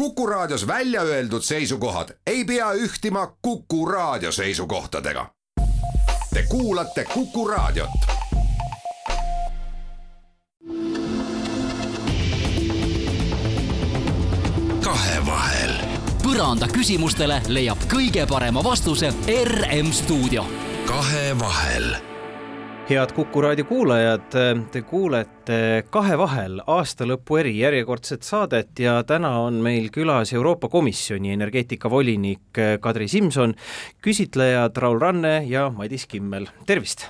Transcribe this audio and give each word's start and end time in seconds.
Kuku 0.00 0.26
Raadios 0.26 0.66
välja 0.66 1.02
öeldud 1.02 1.42
seisukohad 1.42 2.08
ei 2.26 2.44
pea 2.44 2.72
ühtima 2.72 3.36
Kuku 3.42 3.86
Raadio 3.86 4.32
seisukohtadega. 4.32 5.30
Te 6.34 6.42
kuulate 6.48 7.04
Kuku 7.04 7.48
Raadiot. 7.48 7.90
kahevahel. 14.84 15.72
põranda 16.22 16.68
küsimustele 16.72 17.42
leiab 17.48 17.78
kõige 17.92 18.26
parema 18.26 18.64
vastuse 18.64 19.12
RM 19.44 19.92
stuudio. 19.92 20.46
kahevahel 20.86 22.09
head 22.90 23.12
Kuku 23.14 23.40
raadio 23.40 23.64
kuulajad, 23.64 24.32
te 24.72 24.80
kuulete 24.82 25.84
Kahevahel 25.94 26.58
aastalõpu 26.66 27.36
eri 27.38 27.52
järjekordset 27.60 28.26
saadet 28.26 28.80
ja 28.82 28.96
täna 29.06 29.30
on 29.44 29.60
meil 29.62 29.86
külas 29.94 30.32
Euroopa 30.34 30.68
Komisjoni 30.68 31.30
energeetikavolinik 31.36 32.58
Kadri 32.82 33.06
Simson, 33.08 33.54
küsitlejad 34.02 34.80
Raul 34.82 34.98
Ranne 34.98 35.36
ja 35.46 35.68
Madis 35.70 36.08
Kimmel, 36.10 36.48
tervist! 36.66 37.06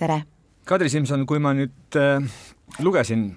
tere! 0.00 0.22
Kadri 0.64 0.88
Simson, 0.88 1.26
kui 1.28 1.42
ma 1.44 1.52
nüüd 1.58 2.00
äh, 2.00 2.24
lugesin 2.80 3.28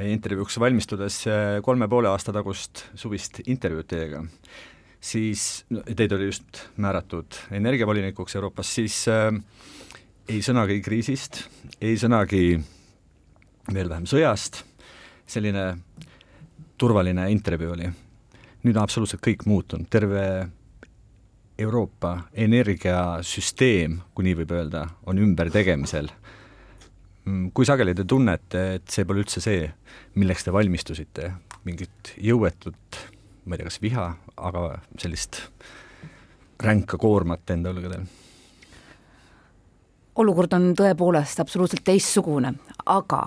meie 0.00 0.16
intervjuuks 0.16 0.58
valmistudes 0.58 1.20
äh, 1.30 1.44
kolme 1.62 1.86
poole 1.88 2.10
aasta 2.10 2.34
tagust 2.34 2.88
suvist 2.98 3.38
intervjuud 3.46 3.86
teiega, 3.86 4.24
siis 4.98 5.62
teid 5.94 6.18
oli 6.18 6.32
just 6.32 6.66
määratud 6.74 7.38
energiavolinikuks 7.54 8.34
Euroopas, 8.40 8.74
siis 8.80 9.04
äh, 9.06 9.30
ei 10.28 10.40
sõnagi 10.44 10.78
kriisist, 10.84 11.42
ei 11.84 11.98
sõnagi 12.00 12.56
veel 13.74 13.90
vähem 13.90 14.06
sõjast, 14.08 14.62
selline 15.28 15.66
turvaline 16.80 17.28
intervjuu 17.32 17.74
oli. 17.74 17.90
nüüd 18.64 18.78
on 18.78 18.82
absoluutselt 18.82 19.20
kõik 19.24 19.44
muutunud, 19.46 19.88
terve 19.92 20.48
Euroopa 21.60 22.30
energiasüsteem, 22.32 23.98
kui 24.14 24.24
nii 24.24 24.38
võib 24.40 24.54
öelda, 24.56 24.86
on 25.06 25.20
ümbertegemisel. 25.20 26.08
Mm, 27.28 27.50
kui 27.54 27.68
sageli 27.68 27.94
te 27.94 28.06
tunnete, 28.08 28.64
et 28.78 28.88
see 28.90 29.04
pole 29.04 29.22
üldse 29.22 29.44
see, 29.44 29.68
milleks 30.16 30.44
te 30.44 30.52
valmistusite, 30.52 31.30
mingit 31.68 32.14
jõuetut, 32.16 33.00
ma 33.44 33.54
ei 33.54 33.60
tea, 33.60 33.68
kas 33.68 33.80
viha, 33.84 34.08
aga 34.36 34.66
sellist 34.96 35.44
ränka 36.64 36.98
koormat 37.00 37.52
enda 37.52 37.72
õlgadel 37.74 38.08
olukord 40.20 40.52
on 40.56 40.72
tõepoolest 40.78 41.40
absoluutselt 41.42 41.84
teistsugune, 41.86 42.54
aga 42.90 43.22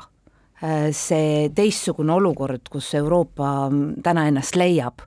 äh, 0.63 0.89
see 0.95 1.47
teistsugune 1.55 2.15
olukord, 2.15 2.69
kus 2.71 2.93
Euroopa 2.99 3.67
mm, 3.69 4.01
täna 4.05 4.27
ennast 4.29 4.57
leiab, 4.59 5.03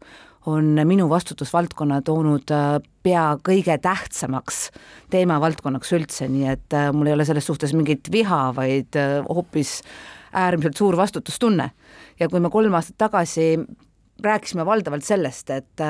on 0.51 0.73
minu 0.89 1.09
vastutusvaldkonna 1.11 2.01
toonud 2.05 2.53
äh, 2.55 2.79
pea 3.05 3.27
kõige 3.45 3.77
tähtsamaks 3.83 4.69
teemavaldkonnaks 5.13 5.93
üldse, 5.97 6.29
nii 6.33 6.49
et 6.55 6.77
äh, 6.77 6.91
mul 6.97 7.11
ei 7.11 7.17
ole 7.17 7.29
selles 7.29 7.49
suhtes 7.49 7.75
mingit 7.77 8.13
viha, 8.13 8.49
vaid 8.57 8.99
hoopis 9.29 9.81
äärmiselt 10.37 10.79
suur 10.79 10.97
vastutustunne. 10.97 11.71
ja 12.21 12.29
kui 12.29 12.41
me 12.41 12.51
kolm 12.51 12.75
aastat 12.77 12.99
tagasi 12.99 13.55
rääkisime 14.21 14.67
valdavalt 14.69 15.05
sellest, 15.05 15.51
et 15.51 15.81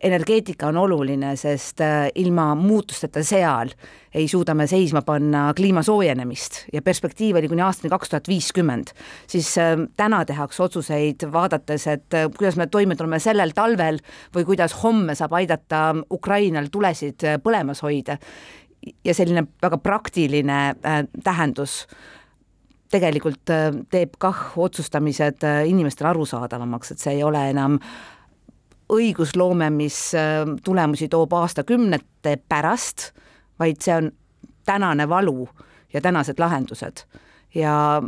energeetika 0.00 0.68
on 0.68 0.76
oluline, 0.76 1.34
sest 1.36 1.80
äh, 1.84 2.08
ilma 2.14 2.54
muutusteta 2.54 3.22
seal 3.24 3.72
ei 4.14 4.26
suuda 4.28 4.54
me 4.56 4.66
seisma 4.66 5.02
panna 5.06 5.50
kliima 5.56 5.82
soojenemist 5.86 6.64
ja 6.72 6.82
perspektiiv 6.82 7.36
oli 7.38 7.48
kuni 7.48 7.62
aastani 7.62 7.90
kaks 7.92 8.10
tuhat 8.10 8.28
viiskümmend, 8.28 8.94
siis 9.30 9.52
äh, 9.60 9.74
täna 9.96 10.22
tehakse 10.24 10.62
otsuseid 10.62 11.26
vaadates, 11.32 11.86
et 11.92 12.16
äh, 12.16 12.28
kuidas 12.36 12.56
me 12.56 12.66
toime 12.66 12.96
tuleme 12.96 13.20
sellel 13.20 13.52
talvel 13.56 14.00
või 14.36 14.46
kuidas 14.48 14.76
homme 14.82 15.14
saab 15.18 15.36
aidata 15.38 15.82
Ukrainal 16.10 16.70
tulesid 16.72 17.26
põlemas 17.44 17.82
hoida. 17.84 18.18
ja 19.04 19.14
selline 19.14 19.44
väga 19.62 19.76
praktiline 19.78 20.74
tähendus 21.24 21.86
tegelikult 22.90 23.52
teeb 23.90 24.16
kah 24.18 24.56
otsustamised 24.56 25.44
inimestele 25.66 26.08
arusaadavamaks, 26.08 26.90
et 26.90 26.98
see 26.98 27.12
ei 27.18 27.22
ole 27.22 27.42
enam 27.50 27.76
õigusloome, 28.90 29.70
mis 29.74 29.98
äh, 30.18 30.44
tulemusi 30.64 31.08
toob 31.08 31.32
aastakümnete 31.38 32.36
pärast, 32.48 33.10
vaid 33.58 33.80
see 33.84 33.94
on 33.96 34.10
tänane 34.66 35.08
valu 35.08 35.48
ja 35.92 36.00
tänased 36.00 36.38
lahendused. 36.38 37.04
ja, 37.54 38.02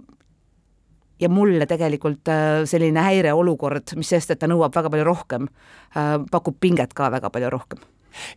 ja 1.20 1.28
mulle 1.28 1.66
tegelikult 1.66 2.28
äh, 2.28 2.62
selline 2.64 3.00
häireolukord, 3.00 3.96
mis 3.96 4.08
sest, 4.14 4.30
et 4.30 4.38
ta 4.38 4.50
nõuab 4.50 4.74
väga 4.74 4.90
palju 4.90 5.06
rohkem, 5.06 5.48
äh, 5.96 6.18
pakub 6.30 6.60
pinget 6.60 6.94
ka 6.94 7.10
väga 7.10 7.30
palju 7.30 7.50
rohkem 7.50 7.82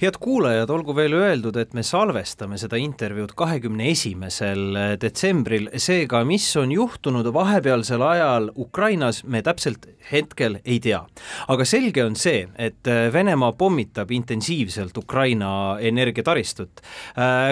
head 0.02 0.20
kuulajad, 0.22 0.70
olgu 0.70 0.96
veel 0.96 1.16
öeldud, 1.18 1.58
et 1.60 1.74
me 1.74 1.84
salvestame 1.84 2.60
seda 2.62 2.80
intervjuud 2.82 3.36
kahekümne 3.38 3.90
esimesel 3.92 4.80
detsembril, 5.02 5.70
seega 5.82 6.24
mis 6.28 6.48
on 6.60 6.74
juhtunud 6.76 7.28
vahepealsel 7.34 8.04
ajal 8.06 8.52
Ukrainas, 8.56 9.24
me 9.24 9.42
täpselt 9.46 9.88
hetkel 10.12 10.60
ei 10.66 10.80
tea. 10.80 11.02
aga 11.48 11.66
selge 11.66 12.04
on 12.06 12.16
see, 12.16 12.46
et 12.58 12.88
Venemaa 13.14 13.54
pommitab 13.54 14.12
intensiivselt 14.12 14.98
Ukraina 14.98 15.78
energiataristut. 15.80 16.82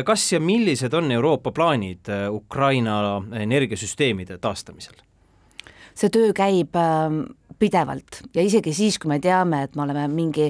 kas 0.05 0.31
ja 0.31 0.39
millised 0.39 0.93
on 0.93 1.11
Euroopa 1.11 1.51
plaanid 1.51 2.09
Ukraina 2.29 3.23
energiasüsteemide 3.39 4.37
taastamisel? 4.37 4.95
see 5.93 6.09
töö 6.09 6.31
käib 6.33 6.75
ähm, 6.79 7.19
pidevalt 7.59 8.23
ja 8.33 8.41
isegi 8.41 8.73
siis, 8.73 8.97
kui 8.99 9.11
me 9.13 9.19
teame, 9.23 9.63
et 9.67 9.75
me 9.77 9.85
oleme 9.85 10.07
mingi 10.11 10.49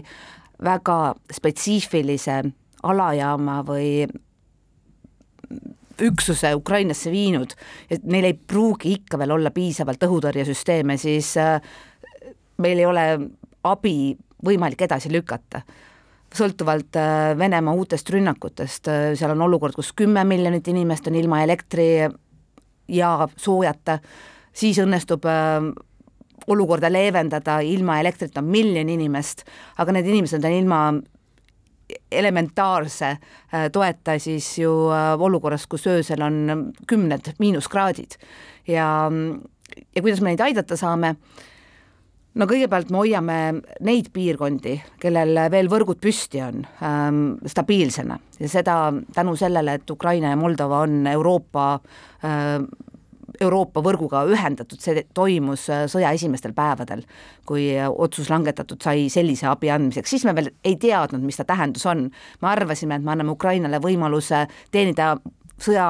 väga 0.64 0.98
spetsiifilise 1.34 2.42
alajaama 2.84 3.62
või 3.68 4.08
üksuse 6.02 6.54
Ukrainasse 6.56 7.12
viinud, 7.12 7.54
et 7.92 8.04
neil 8.04 8.28
ei 8.32 8.34
pruugi 8.34 8.96
ikka 8.98 9.20
veel 9.22 9.36
olla 9.36 9.52
piisavalt 9.54 10.04
õhutõrjesüsteeme, 10.08 10.98
siis 10.98 11.36
äh, 11.38 11.62
meil 12.58 12.82
ei 12.82 12.88
ole 12.90 13.06
abi 13.64 13.96
võimalik 14.44 14.82
edasi 14.82 15.12
lükata. 15.12 15.62
sõltuvalt 16.34 16.98
äh, 16.98 17.38
Venemaa 17.38 17.74
uutest 17.74 18.10
rünnakutest, 18.10 18.88
äh, 18.88 19.14
seal 19.16 19.36
on 19.36 19.42
olukord, 19.42 19.76
kus 19.76 19.94
kümme 19.94 20.24
miljonit 20.24 20.68
inimest 20.68 21.08
on 21.08 21.16
ilma 21.16 21.44
elektri 21.44 22.10
ja 22.88 23.28
soojata, 23.38 24.00
siis 24.54 24.80
õnnestub 24.80 25.26
olukorda 26.48 26.92
leevendada, 26.92 27.60
ilma 27.64 28.00
elektrita 28.02 28.42
on 28.42 28.52
miljon 28.52 28.90
inimest, 28.90 29.46
aga 29.78 29.96
need 29.96 30.10
inimesed 30.12 30.44
on 30.44 30.58
ilma 30.58 30.84
elementaarse 32.12 33.10
äh, 33.10 33.70
toeta 33.72 34.18
siis 34.20 34.58
ju 34.60 34.72
äh, 34.92 35.14
olukorras, 35.22 35.68
kus 35.68 35.88
öösel 35.88 36.22
on 36.22 36.72
kümned 36.88 37.34
miinuskraadid. 37.40 38.18
ja, 38.68 39.12
ja 39.96 40.02
kuidas 40.02 40.22
me 40.22 40.32
neid 40.32 40.42
aidata 40.42 40.78
saame, 40.80 41.16
no 42.34 42.48
kõigepealt 42.50 42.92
me 42.92 43.02
hoiame 43.02 43.40
neid 43.86 44.10
piirkondi, 44.14 44.78
kellel 45.02 45.38
veel 45.52 45.70
võrgud 45.72 46.00
püsti 46.02 46.42
on 46.46 46.64
ähm,, 46.82 47.22
stabiilsena 47.46 48.18
ja 48.40 48.50
seda 48.50 48.78
tänu 49.14 49.36
sellele, 49.40 49.78
et 49.80 49.92
Ukraina 49.92 50.34
ja 50.34 50.40
Moldova 50.40 50.84
on 50.88 51.08
Euroopa 51.08 51.68
äh, 51.76 52.58
Euroopa 53.42 53.82
võrguga 53.84 54.24
ühendatud, 54.30 54.80
see 54.82 55.04
toimus 55.16 55.66
äh, 55.72 55.86
sõja 55.92 56.14
esimestel 56.16 56.54
päevadel, 56.56 57.04
kui 57.50 57.72
äh, 57.74 57.90
otsus 57.90 58.30
langetatud 58.30 58.82
sai 58.84 59.08
sellise 59.14 59.48
abi 59.50 59.72
andmiseks, 59.74 60.14
siis 60.14 60.26
me 60.28 60.36
veel 60.38 60.52
ei 60.66 60.76
teadnud, 60.82 61.24
mis 61.26 61.40
ta 61.40 61.46
tähendus 61.50 61.86
on. 61.90 62.10
me 62.42 62.50
arvasime, 62.52 62.96
et 62.96 63.06
me 63.06 63.14
anname 63.16 63.34
Ukrainale 63.34 63.80
võimaluse 63.84 64.46
teenida 64.72 65.16
sõja, 65.58 65.88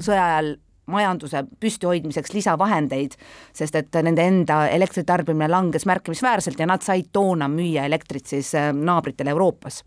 sõja 0.00 0.24
ajal 0.30 0.54
majanduse 0.86 1.42
püstihoidmiseks 1.60 2.32
lisavahendeid, 2.32 3.16
sest 3.56 3.74
et 3.74 3.98
nende 4.06 4.22
enda 4.22 4.60
elektritarbimine 4.70 5.48
langes 5.50 5.86
märkimisväärselt 5.86 6.60
ja 6.62 6.68
nad 6.70 6.84
said 6.86 7.10
toona 7.12 7.48
müüa 7.50 7.88
elektrit 7.90 8.30
siis 8.30 8.54
äh, 8.54 8.72
naabritele 8.72 9.34
Euroopas. 9.34 9.82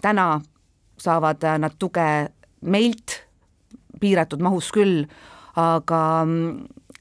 täna 0.00 0.40
saavad 1.00 1.44
nad 1.58 1.74
tuge 1.78 2.30
meilt 2.60 3.24
piiratud 4.00 4.40
mahus 4.44 4.70
küll, 4.72 5.04
aga 5.56 6.02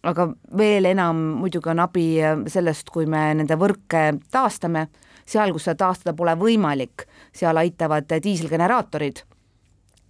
aga 0.07 0.29
veel 0.57 0.87
enam 0.93 1.17
muidugi 1.41 1.71
on 1.73 1.81
abi 1.83 2.05
sellest, 2.47 2.89
kui 2.93 3.07
me 3.09 3.29
nende 3.35 3.57
võrke 3.59 4.03
taastame, 4.31 4.87
seal, 5.27 5.51
kus 5.53 5.67
seda 5.67 5.85
taastada 5.85 6.15
pole 6.17 6.35
võimalik, 6.39 7.05
seal 7.35 7.57
aitavad 7.59 8.07
diiselgeneraatorid. 8.23 9.25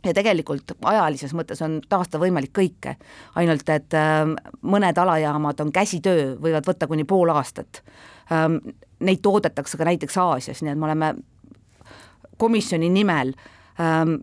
ja 0.06 0.13
tegelikult 0.15 0.77
ajalises 0.88 1.33
mõttes 1.36 1.59
on 1.62 1.81
taastada 1.89 2.21
võimalik 2.24 2.53
kõike, 2.56 2.95
ainult 3.36 3.69
et 3.69 3.94
äh, 3.94 4.30
mõned 4.62 4.97
alajaamad 4.97 5.59
on 5.59 5.71
käsitöö, 5.75 6.38
võivad 6.39 6.68
võtta 6.68 6.88
kuni 6.88 7.03
pool 7.03 7.30
aastat. 7.33 7.83
Ähm, 8.31 8.62
neid 9.00 9.19
toodetakse 9.21 9.77
ka 9.77 9.83
näiteks 9.83 10.18
Aasias, 10.18 10.62
nii 10.62 10.71
et 10.71 10.80
me 10.80 10.88
oleme 10.88 11.13
komisjoni 12.38 12.89
nimel 12.89 13.33
ähm, 13.80 14.21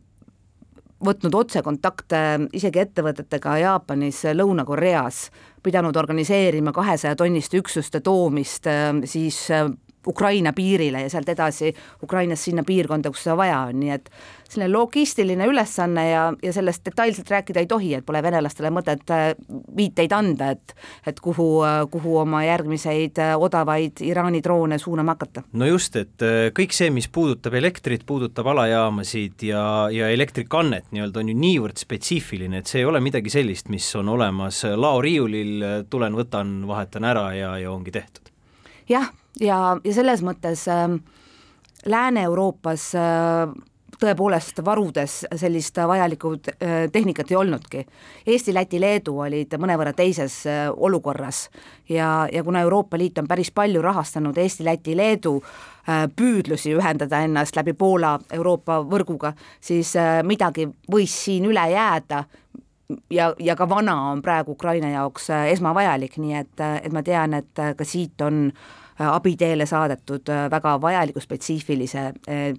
võtnud 1.07 1.35
otsekontakte 1.39 2.23
isegi 2.57 2.83
ettevõtetega 2.83 3.57
Jaapanis, 3.63 4.25
Lõuna-Koreas, 4.37 5.27
pidanud 5.63 5.97
organiseerima 5.97 6.73
kahesaja 6.77 7.17
tonniste 7.19 7.61
üksuste 7.63 8.01
toomist 8.05 8.69
äh, 8.71 8.91
siis 9.09 9.41
äh, 9.55 9.71
Ukraina 10.07 10.53
piirile 10.53 11.03
ja 11.07 11.11
sealt 11.11 11.29
edasi 11.29 11.75
Ukrainast 12.03 12.49
sinna 12.49 12.65
piirkonda, 12.67 13.11
kus 13.11 13.27
seda 13.27 13.37
vaja 13.37 13.61
on, 13.71 13.81
nii 13.81 13.95
et 13.97 14.11
selline 14.49 14.71
logistiline 14.73 15.47
ülesanne 15.47 16.05
ja, 16.11 16.23
ja 16.43 16.53
sellest 16.53 16.85
detailselt 16.87 17.31
rääkida 17.31 17.63
ei 17.63 17.67
tohi, 17.67 17.93
et 17.95 18.07
pole 18.07 18.23
venelastele 18.23 18.71
mõtet 18.75 19.11
äh, 19.15 19.29
viiteid 19.77 20.13
anda, 20.15 20.53
et 20.55 20.75
et 21.07 21.21
kuhu, 21.23 21.49
äh, 21.67 21.81
kuhu 21.91 22.17
oma 22.23 22.43
järgmiseid 22.45 23.19
äh, 23.23 23.35
odavaid 23.39 24.03
Iraani 24.05 24.43
droone 24.45 24.79
suunama 24.79 25.17
hakata. 25.17 25.43
no 25.53 25.67
just, 25.67 25.97
et 25.97 26.27
kõik 26.57 26.75
see, 26.77 26.91
mis 26.95 27.09
puudutab 27.09 27.55
elektrit, 27.59 28.07
puudutab 28.07 28.47
alajaamasid 28.53 29.47
ja, 29.49 29.65
ja 29.93 30.11
elektrikannet 30.15 30.91
nii-öelda, 30.95 31.23
on 31.23 31.33
ju 31.33 31.37
niivõrd 31.43 31.83
spetsiifiline, 31.83 32.63
et 32.63 32.71
see 32.71 32.83
ei 32.83 32.89
ole 32.89 33.01
midagi 33.05 33.33
sellist, 33.33 33.71
mis 33.73 33.89
on 33.99 34.11
olemas 34.15 34.63
laoriiulil, 34.77 35.85
tulen, 35.91 36.17
võtan, 36.19 36.59
vahetan 36.69 37.07
ära 37.09 37.29
ja, 37.37 37.55
ja 37.63 37.73
ongi 37.73 37.95
tehtud. 37.95 38.31
jah, 38.89 39.11
ja, 39.41 39.77
ja 39.85 39.95
selles 39.95 40.23
mõttes 40.27 40.67
äh, 40.69 40.89
Lääne-Euroopas 41.87 42.91
äh, 42.95 43.57
tõepoolest 44.01 44.61
varudes 44.65 45.25
sellist 45.37 45.77
vajalikku 45.77 46.33
äh, 46.35 46.75
tehnikat 46.93 47.31
ei 47.31 47.37
olnudki. 47.37 47.85
Eesti, 48.27 48.55
Läti, 48.55 48.81
Leedu 48.81 49.19
olid 49.25 49.57
mõnevõrra 49.61 49.93
teises 49.97 50.43
äh, 50.47 50.67
olukorras 50.71 51.47
ja, 51.89 52.29
ja 52.33 52.45
kuna 52.45 52.61
Euroopa 52.67 52.99
Liit 52.99 53.19
on 53.19 53.29
päris 53.29 53.51
palju 53.55 53.83
rahastanud 53.83 54.37
Eesti, 54.39 54.65
Läti, 54.65 54.97
Leedu 54.97 55.37
äh, 55.41 56.07
püüdlusi 56.17 56.75
ühendada 56.77 57.23
ennast 57.25 57.57
läbi 57.57 57.73
Poola 57.73 58.17
Euroopa 58.33 58.83
võrguga, 58.85 59.33
siis 59.61 59.95
midagi 60.25 60.69
võis 60.93 61.15
siin 61.25 61.47
üle 61.49 61.65
jääda, 61.73 62.25
ja, 63.11 63.33
ja 63.39 63.57
ka 63.57 63.69
vana 63.69 63.97
on 64.11 64.23
praegu 64.23 64.53
Ukraina 64.53 64.91
jaoks 64.93 65.31
esmavajalik, 65.53 66.19
nii 66.23 66.35
et, 66.43 66.67
et 66.83 66.93
ma 66.93 67.03
tean, 67.07 67.35
et 67.41 67.65
ka 67.77 67.85
siit 67.85 68.21
on 68.23 68.51
abiteele 68.99 69.67
saadetud 69.67 70.31
väga 70.51 70.77
vajaliku 70.81 71.21
spetsiifilise 71.21 72.13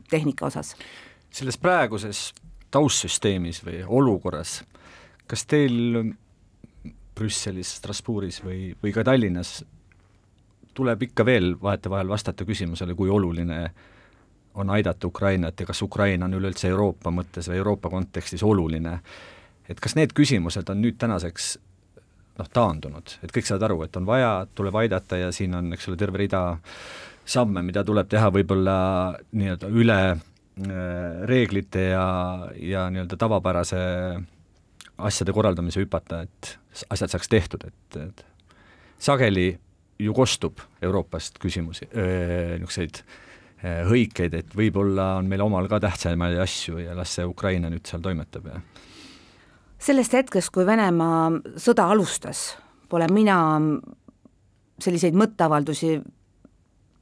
tehnika 0.10 0.46
osas. 0.46 0.76
Selles 1.32 1.58
praeguses 1.58 2.34
taustsüsteemis 2.72 3.64
või 3.66 3.82
olukorras, 3.88 4.62
kas 5.28 5.46
teil 5.46 6.14
Brüsselis, 7.18 7.78
Strasbourgis 7.80 8.44
või, 8.46 8.76
või 8.84 8.94
ka 8.94 9.04
Tallinnas 9.04 9.64
tuleb 10.78 11.08
ikka 11.08 11.26
veel 11.26 11.56
vahetevahel 11.62 12.10
vastata 12.10 12.46
küsimusele, 12.46 12.94
kui 12.96 13.10
oluline 13.10 13.62
on 14.58 14.70
aidata 14.70 15.08
Ukrainat 15.08 15.60
ja 15.60 15.66
kas 15.66 15.82
Ukraina 15.82 16.26
on 16.26 16.38
üleüldse 16.38 16.70
Euroopa 16.70 17.12
mõttes 17.14 17.50
või 17.50 17.58
Euroopa 17.62 17.90
kontekstis 17.90 18.44
oluline, 18.44 19.00
et 19.70 19.80
kas 19.80 19.96
need 19.98 20.14
küsimused 20.18 20.70
on 20.70 20.82
nüüd 20.82 20.98
tänaseks 21.02 21.58
noh, 22.38 22.50
taandunud, 22.54 23.18
et 23.24 23.34
kõik 23.34 23.50
saavad 23.50 23.68
aru, 23.70 23.84
et 23.88 24.00
on 24.00 24.08
vaja, 24.08 24.32
tuleb 24.56 24.76
aidata 24.84 25.20
ja 25.20 25.32
siin 25.36 25.56
on, 25.58 25.72
eks 25.74 25.90
ole, 25.90 26.00
terve 26.00 26.22
rida 26.22 26.42
samme, 27.28 27.64
mida 27.66 27.84
tuleb 27.84 28.08
teha 28.10 28.32
võib-olla 28.32 28.78
nii-öelda 29.36 29.72
üle 29.74 30.02
Äh, 30.58 31.28
reeglite 31.30 31.82
ja, 31.92 32.06
ja 32.58 32.88
nii-öelda 32.90 33.18
tavapärase 33.18 33.78
asjade 34.98 35.34
korraldamise 35.36 35.84
hüpata, 35.84 36.24
et 36.26 36.56
asjad 36.90 37.14
saaks 37.14 37.30
tehtud, 37.30 37.62
et, 37.68 37.98
et 38.02 38.24
sageli 38.98 39.52
ju 40.02 40.16
kostub 40.18 40.64
Euroopast 40.82 41.38
küsimusi, 41.44 41.86
niisuguseid 41.94 43.04
hõikeid, 43.86 44.34
et 44.40 44.58
võib-olla 44.58 45.12
on 45.20 45.30
meil 45.30 45.46
omal 45.46 45.70
ka 45.70 45.78
tähtsamaid 45.86 46.42
asju 46.42 46.82
ja 46.82 46.98
las 46.98 47.14
see 47.20 47.30
Ukraina 47.30 47.70
nüüd 47.70 47.86
seal 47.86 48.02
toimetab 48.02 48.50
ja 48.50 48.58
sellest 49.80 50.14
hetkest, 50.14 50.52
kui 50.54 50.66
Venemaa 50.66 51.32
sõda 51.60 51.88
alustas, 51.94 52.56
pole 52.90 53.08
mina 53.14 53.38
selliseid 54.82 55.18
mõtteavaldusi 55.18 55.98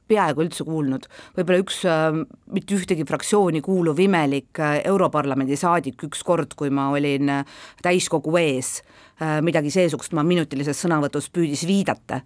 peaaegu 0.06 0.44
üldse 0.44 0.64
kuulnud, 0.66 1.06
võib-olla 1.36 1.62
üks 1.62 1.80
äh, 1.88 2.18
mitte 2.54 2.76
ühtegi 2.76 3.06
fraktsiooni 3.08 3.62
kuuluv 3.64 3.98
imelik 4.02 4.60
äh, 4.62 4.78
Europarlamendi 4.86 5.58
saadik 5.58 6.04
ükskord, 6.06 6.54
kui 6.58 6.70
ma 6.74 6.88
olin 6.94 7.32
äh, 7.40 7.58
täiskogu 7.82 8.36
ees, 8.40 8.80
midagi 9.16 9.70
seesugust 9.72 10.12
ma 10.12 10.20
minutilises 10.28 10.76
sõnavõtus 10.76 11.30
püüdis 11.32 11.62
viidata, 11.64 12.18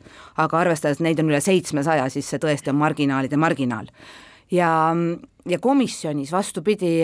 aga 0.43 0.56
arvestades, 0.58 0.99
et 0.99 1.05
neid 1.06 1.20
on 1.23 1.29
üle 1.31 1.38
seitsmesaja, 1.38 2.08
siis 2.11 2.26
see 2.26 2.41
tõesti 2.43 2.73
on 2.73 2.81
marginaalide 2.81 3.38
marginaal. 3.38 3.87
ja, 4.50 4.73
ja 5.46 5.58
komisjonis 5.62 6.32
vastupidi, 6.35 6.96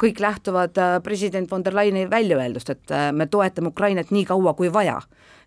kõik 0.00 0.20
lähtuvad 0.20 0.78
president 1.02 1.50
von 1.50 1.64
der 1.64 1.74
Leyeni 1.76 2.06
väljaöeldust, 2.10 2.70
et 2.70 2.94
me 3.12 3.26
toetame 3.26 3.68
Ukrainat 3.72 4.10
nii 4.10 4.24
kaua 4.28 4.54
kui 4.54 4.72
vaja 4.72 5.00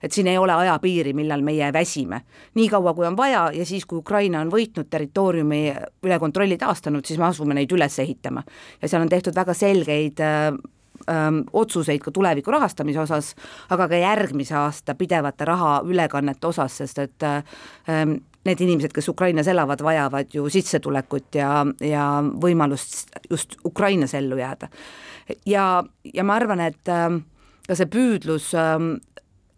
et 0.04 0.12
siin 0.12 0.28
ei 0.28 0.38
ole 0.38 0.54
ajapiiri, 0.54 1.14
millal 1.14 1.44
meie 1.44 1.74
väsime. 1.74 2.22
nii 2.56 2.70
kaua, 2.70 2.94
kui 2.94 3.06
on 3.06 3.18
vaja 3.18 3.50
ja 3.54 3.66
siis, 3.66 3.86
kui 3.86 4.00
Ukraina 4.00 4.42
on 4.42 4.52
võitnud 4.52 4.90
territooriumi 4.90 5.62
üle 6.06 6.20
kontrolli 6.20 6.58
taastanud, 6.58 7.06
siis 7.06 7.20
me 7.20 7.26
asume 7.30 7.54
neid 7.54 7.72
üles 7.72 8.00
ehitama. 8.00 8.44
ja 8.82 8.88
seal 8.88 9.02
on 9.02 9.10
tehtud 9.10 9.36
väga 9.36 9.54
selgeid 9.54 10.20
äh, 10.24 10.54
öö, 11.10 11.42
otsuseid 11.54 12.02
ka 12.02 12.12
tuleviku 12.12 12.52
rahastamise 12.52 13.00
osas, 13.00 13.36
aga 13.70 13.88
ka 13.88 14.00
järgmise 14.00 14.56
aasta 14.56 14.96
pidevate 14.96 15.46
raha 15.46 15.82
ülekannete 15.86 16.48
osas, 16.48 16.78
sest 16.78 17.00
et 17.00 17.24
öö, 17.24 18.20
need 18.50 18.62
inimesed, 18.66 18.94
kes 18.96 19.12
Ukrainas 19.14 19.48
elavad, 19.48 19.84
vajavad 19.86 20.34
ju 20.34 20.50
sissetulekut 20.50 21.38
ja, 21.40 21.66
ja 21.86 22.06
võimalust 22.42 23.14
just 23.30 23.60
Ukrainas 23.66 24.14
ellu 24.18 24.38
jääda. 24.42 24.70
ja, 25.46 25.84
ja 26.14 26.24
ma 26.26 26.36
arvan, 26.42 26.66
et 26.66 26.90
öö, 26.90 27.20
ka 27.70 27.78
see 27.78 27.90
püüdlus 27.94 28.50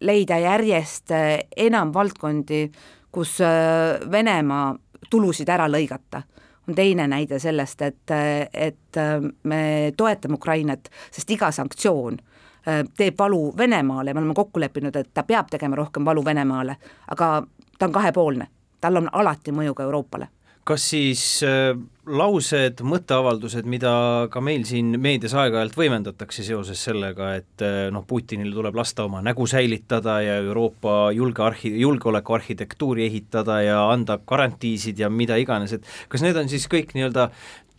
leida 0.01 0.37
järjest 0.41 1.11
äh, 1.11 1.39
enam 1.57 1.93
valdkondi, 1.93 2.65
kus 3.11 3.37
äh, 3.41 4.01
Venemaa 4.11 4.73
tulusid 5.09 5.49
ära 5.49 5.67
lõigata 5.69 6.23
on 6.69 6.77
teine 6.77 7.07
näide 7.09 7.39
sellest, 7.41 7.81
et, 7.81 8.11
äh, 8.13 8.47
et 8.53 8.99
me 9.43 9.63
toetame 9.97 10.37
Ukrainat, 10.37 10.91
sest 11.11 11.31
iga 11.31 11.51
sanktsioon 11.51 12.19
teeb 12.61 13.15
valu 13.17 13.55
Venemaale, 13.57 14.13
me 14.13 14.19
oleme 14.21 14.35
kokku 14.37 14.61
leppinud, 14.61 14.93
et 14.95 15.07
ta 15.17 15.23
peab 15.25 15.47
tegema 15.49 15.79
rohkem 15.79 16.05
valu 16.05 16.21
Venemaale, 16.25 16.75
aga 17.09 17.29
ta 17.73 17.87
on 17.87 17.95
kahepoolne, 17.95 18.45
tal 18.81 19.01
on 19.01 19.09
alati 19.13 19.53
mõju 19.55 19.77
ka 19.77 19.87
Euroopale 19.87 20.31
kas 20.67 20.83
siis 20.91 21.21
äh, 21.45 21.73
laused, 22.05 22.83
mõtteavaldused, 22.85 23.65
mida 23.69 23.93
ka 24.31 24.43
meil 24.43 24.63
siin 24.69 24.93
meedias 25.01 25.33
aeg-ajalt 25.37 25.77
võimendatakse 25.77 26.45
seoses 26.45 26.83
sellega, 26.85 27.31
et 27.39 27.65
äh, 27.65 27.87
noh, 27.93 28.05
Putinil 28.07 28.53
tuleb 28.53 28.77
lasta 28.77 29.07
oma 29.07 29.23
nägu 29.25 29.47
säilitada 29.49 30.19
ja 30.21 30.37
Euroopa 30.43 31.11
julgearhi-, 31.17 31.73
julgeolekuarhitektuuri 31.81 33.07
ehitada 33.07 33.61
ja 33.65 33.81
anda 33.89 34.19
garantiisid 34.27 35.01
ja 35.01 35.09
mida 35.09 35.39
iganes, 35.41 35.73
et 35.77 35.89
kas 36.11 36.23
need 36.25 36.37
on 36.37 36.51
siis 36.51 36.69
kõik 36.71 36.93
nii-öelda 36.97 37.31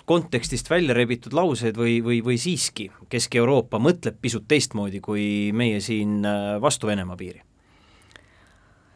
kontekstist 0.09 0.66
välja 0.66 0.97
rebitud 0.99 1.35
laused 1.38 1.78
või, 1.78 2.00
või, 2.02 2.18
või 2.26 2.35
siiski 2.42 2.88
Kesk-Euroopa 3.12 3.78
mõtleb 3.78 4.18
pisut 4.21 4.49
teistmoodi 4.50 4.99
kui 5.04 5.25
meie 5.54 5.78
siin 5.80 6.21
äh, 6.26 6.59
vastu 6.62 6.90
Venemaa 6.90 7.16
piiri? 7.16 7.44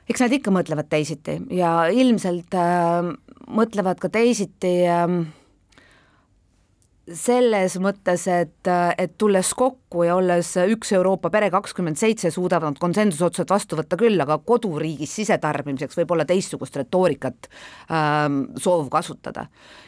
Eks 0.06 0.22
nad 0.22 0.36
ikka 0.36 0.52
mõtlevad 0.54 0.90
teisiti 0.90 1.40
ja 1.56 1.88
ilmselt 1.90 2.54
äh, 2.54 3.10
mõtlevad 3.46 4.00
ka 4.02 4.10
teisiti 4.12 4.78
äh, 4.90 5.18
selles 7.06 7.76
mõttes, 7.78 8.25
et, 8.30 8.68
et 8.98 9.12
tulles 9.18 9.52
kokku 9.54 10.02
ja 10.08 10.16
olles 10.18 10.48
üks 10.72 10.90
Euroopa 10.96 11.30
pere 11.30 11.52
kakskümmend 11.54 11.98
seitse, 12.00 12.32
suudavad 12.34 12.72
nad 12.72 12.80
konsensusotsused 12.82 13.50
vastu 13.50 13.78
võtta 13.78 13.98
küll, 14.00 14.18
aga 14.22 14.40
koduriigis 14.42 15.14
sisetarbimiseks 15.20 15.98
võib 16.00 16.16
olla 16.16 16.26
teistsugust 16.26 16.76
retoorikat 16.80 17.46
ähm, 17.94 18.42
soov 18.58 18.90
kasutada. 18.90 19.46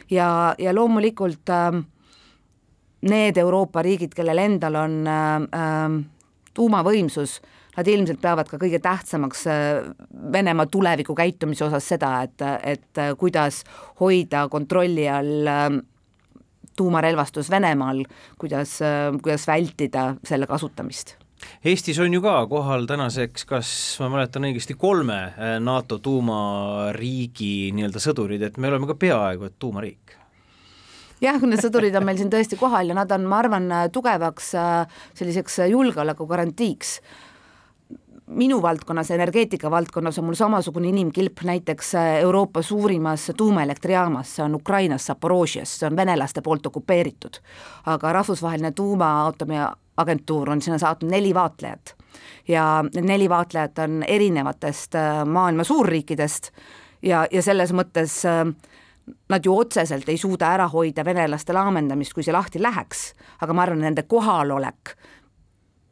ja, 0.09 0.55
ja 0.59 0.73
loomulikult 0.75 1.51
ähm, 1.51 1.83
need 3.11 3.37
Euroopa 3.37 3.83
riigid, 3.83 4.15
kellel 4.15 4.39
endal 4.39 4.79
on 4.79 4.99
ähm, 5.07 6.01
tuumavõimsus 6.55 7.39
äh,, 7.41 7.58
nad 7.79 7.87
ilmselt 7.87 8.19
peavad 8.21 8.49
ka 8.49 8.59
kõige 8.59 8.81
tähtsamaks 8.83 9.45
äh, 9.47 9.87
Venemaa 10.33 10.67
tuleviku 10.71 11.15
käitumise 11.17 11.65
osas 11.69 11.87
seda, 11.93 12.11
et, 12.27 12.43
et 12.67 12.99
äh, 12.99 13.13
kuidas 13.19 13.63
hoida 14.01 14.47
kontrolli 14.51 15.07
all 15.09 15.47
äh, 15.47 15.69
tuumarelvastus 16.79 17.49
Venemaal, 17.51 18.05
kuidas, 18.39 18.77
kuidas 19.19 19.43
vältida 19.47 20.13
selle 20.23 20.47
kasutamist. 20.47 21.17
Eestis 21.67 21.99
on 21.99 22.13
ju 22.13 22.21
ka 22.23 22.37
kohal 22.51 22.85
tänaseks, 22.87 23.43
kas 23.47 23.71
ma 23.99 24.07
mäletan 24.13 24.47
õigesti, 24.47 24.77
kolme 24.79 25.17
NATO 25.63 25.97
tuumariigi 26.03 27.73
nii-öelda 27.75 27.99
sõdurid, 28.03 28.45
et 28.47 28.55
me 28.55 28.71
oleme 28.71 28.87
ka 28.87 28.95
peaaegu 28.99 29.49
et 29.49 29.57
tuumariik. 29.59 30.15
Jah, 31.19 31.43
need 31.43 31.59
sõdurid 31.59 31.95
on 31.99 32.07
meil 32.07 32.19
siin 32.19 32.31
tõesti 32.31 32.55
kohal 32.59 32.93
ja 32.93 32.95
nad 32.95 33.11
on, 33.11 33.27
ma 33.27 33.41
arvan, 33.43 33.67
tugevaks 33.91 34.53
selliseks 35.19 35.65
julgeolekugarantiiks 35.67 36.95
minu 38.29 38.61
valdkonnas, 38.61 39.11
energeetika 39.11 39.71
valdkonnas 39.71 40.19
on 40.19 40.25
mul 40.25 40.37
samasugune 40.37 40.89
inimkilp 40.89 41.41
näiteks 41.43 41.95
äh, 41.95 42.15
Euroopa 42.23 42.61
suurimas 42.61 43.31
tuumaelektrijaamas, 43.37 44.35
see 44.35 44.45
on 44.45 44.55
Ukrainas 44.55 45.07
Zaporožjes, 45.07 45.79
see 45.79 45.87
on 45.87 45.95
venelaste 45.95 46.41
poolt 46.41 46.65
okupeeritud. 46.65 47.41
aga 47.85 48.13
rahvusvaheline 48.13 48.71
tuumaaatomia-agentuur 48.71 50.49
on 50.49 50.61
sinna 50.61 50.77
saatnud 50.77 51.11
neli 51.11 51.33
vaatlejat 51.33 51.95
ja 52.47 52.83
need 52.93 53.05
neli 53.05 53.29
vaatlejat 53.29 53.79
on 53.79 54.03
erinevatest 54.03 54.95
äh, 54.95 55.25
maailma 55.25 55.63
suurriikidest 55.63 56.51
ja, 57.01 57.27
ja 57.31 57.41
selles 57.41 57.73
mõttes 57.73 58.21
äh, 58.25 58.45
nad 59.29 59.45
ju 59.45 59.57
otseselt 59.57 60.09
ei 60.09 60.17
suuda 60.17 60.53
ära 60.53 60.67
hoida 60.67 61.05
venelaste 61.05 61.53
laamendamist, 61.53 62.13
kui 62.13 62.23
see 62.23 62.33
lahti 62.33 62.61
läheks, 62.61 63.13
aga 63.41 63.53
ma 63.53 63.65
arvan, 63.65 63.81
nende 63.87 64.03
kohalolek 64.03 64.93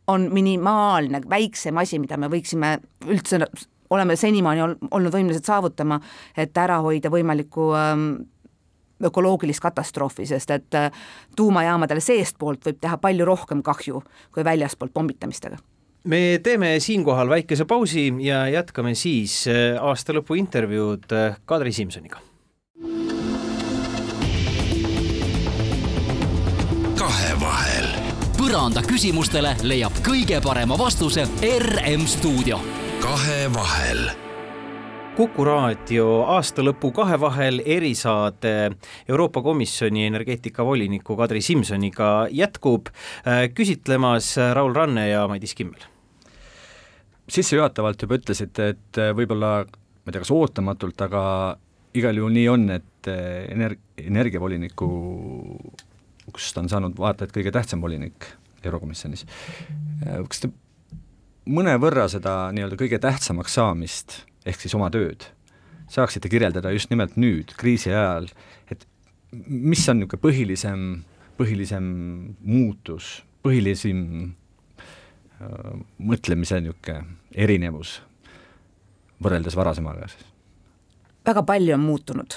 on 0.07 0.29
minimaalne, 0.33 1.21
väiksem 1.29 1.77
asi, 1.77 1.99
mida 1.99 2.17
me 2.17 2.29
võiksime 2.31 2.77
üldse, 3.07 3.41
oleme 3.89 4.15
senimaani 4.15 4.63
olnud 4.91 5.13
võimelised 5.13 5.47
saavutama, 5.47 5.99
et 6.37 6.57
ära 6.57 6.79
hoida 6.83 7.11
võimalikku 7.11 7.69
ähm, 7.77 8.09
ökoloogilist 9.03 9.63
katastroofi, 9.63 10.25
sest 10.29 10.51
et 10.55 10.77
äh, 10.79 10.91
tuumajaamadele 11.35 12.03
seestpoolt 12.03 12.65
võib 12.65 12.79
teha 12.81 12.99
palju 13.01 13.27
rohkem 13.27 13.63
kahju 13.63 14.03
kui 14.31 14.47
väljaspoolt 14.47 14.93
pommitamistega 14.93 15.59
me 16.07 16.39
teeme 16.43 16.79
siinkohal 16.79 17.29
väikese 17.29 17.65
pausi 17.65 18.07
ja 18.23 18.45
jätkame 18.47 18.95
siis 18.95 19.43
äh, 19.51 19.75
aastalõpu 19.81 20.39
intervjuud 20.39 21.11
äh, 21.11 21.39
Kadri 21.45 21.71
Simsoniga. 21.71 22.23
kahevahel. 26.97 27.66
Põranda 28.47 28.79
küsimustele 28.79 29.49
leiab 29.67 29.97
kõige 30.05 30.37
parema 30.39 30.77
vastuse 30.79 31.25
RM 31.43 32.05
stuudio. 32.07 32.55
kahevahel 33.03 34.05
Kuku 35.17 35.43
raadio 35.43 36.05
aastalõpu 36.31 36.93
kahevahel 36.95 37.59
erisaade 37.65 38.71
Euroopa 39.09 39.41
Komisjoni 39.43 40.05
energeetikavoliniku 40.07 41.17
Kadri 41.19 41.41
Simsoniga 41.43 42.29
jätkub 42.31 42.87
äh, 42.87 43.49
küsitlemas 43.51 44.37
Raul 44.53 44.71
Ranne 44.73 45.09
ja 45.09 45.27
Madis 45.27 45.55
Kimmel. 45.55 45.83
sissejuhatavalt 47.27 48.01
juba 48.01 48.15
ütlesite, 48.21 48.69
et 48.77 49.01
äh, 49.03 49.11
võib-olla 49.11 49.65
ma 49.67 50.07
ei 50.07 50.15
tea, 50.15 50.23
kas 50.23 50.31
ootamatult, 50.31 51.01
aga 51.03 51.57
igal 51.99 52.15
juhul 52.15 52.31
nii 52.31 52.47
on, 52.53 52.69
et 52.79 53.11
äh, 53.11 53.43
ener-, 53.51 53.79
energiavolinikuks 56.37 56.57
on 56.57 56.69
saanud 56.69 56.97
vaata 56.97 57.25
et 57.25 57.33
kõige 57.33 57.51
tähtsam 57.51 57.81
volinik 57.81 58.25
Eurokomisjonis. 58.63 59.25
kas 60.27 60.39
te 60.39 60.49
mõnevõrra 61.45 62.07
seda 62.09 62.51
nii-öelda 62.51 62.77
kõige 62.77 62.99
tähtsamaks 62.99 63.53
saamist 63.53 64.25
ehk 64.45 64.59
siis 64.59 64.75
oma 64.75 64.89
tööd, 64.89 65.25
saaksite 65.89 66.29
kirjeldada 66.29 66.71
just 66.71 66.89
nimelt 66.89 67.17
nüüd, 67.17 67.53
kriisi 67.57 67.89
ajal, 67.91 68.27
et 68.69 68.85
mis 69.31 69.87
on 69.89 69.99
niisugune 69.99 70.21
põhilisem, 70.21 71.03
põhilisem 71.37 72.35
muutus, 72.41 73.23
põhilisem 73.43 74.33
äh, 75.41 75.77
mõtlemise 75.99 76.61
niisugune 76.61 77.05
erinevus 77.35 78.01
võrreldes 79.23 79.55
varasemaga 79.55 80.07
siis? 80.07 80.25
väga 81.27 81.43
palju 81.43 81.73
on 81.75 81.81
muutunud, 81.83 82.35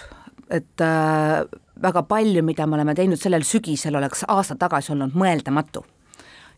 et 0.50 0.82
äh, 0.82 1.44
väga 1.82 2.02
palju, 2.08 2.42
mida 2.44 2.66
me 2.66 2.78
oleme 2.78 2.94
teinud 2.94 3.20
sellel 3.20 3.46
sügisel, 3.46 3.96
oleks 3.96 4.24
aasta 4.28 4.56
tagasi 4.60 4.92
olnud 4.94 5.16
mõeldamatu 5.18 5.84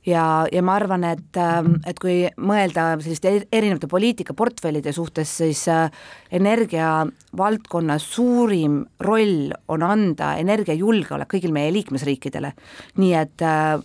ja, 0.07 0.47
ja 0.53 0.63
ma 0.65 0.77
arvan, 0.79 1.05
et, 1.07 1.39
ähm, 1.39 1.77
et 1.87 1.99
kui 2.03 2.25
mõelda 2.41 2.93
selliste 3.03 3.35
erinevate 3.53 3.89
poliitikaportfellide 3.91 4.93
suhtes, 4.95 5.37
siis 5.43 5.65
äh, 5.71 5.87
energia 6.35 7.07
valdkonna 7.39 7.99
suurim 8.03 8.83
roll 9.07 9.53
on 9.73 9.87
anda 9.87 10.35
energiajulgeolek 10.43 11.31
kõigil 11.37 11.55
meie 11.55 11.73
liikmesriikidele, 11.75 12.53
nii 12.99 13.17
et 13.19 13.47
äh, 13.47 13.77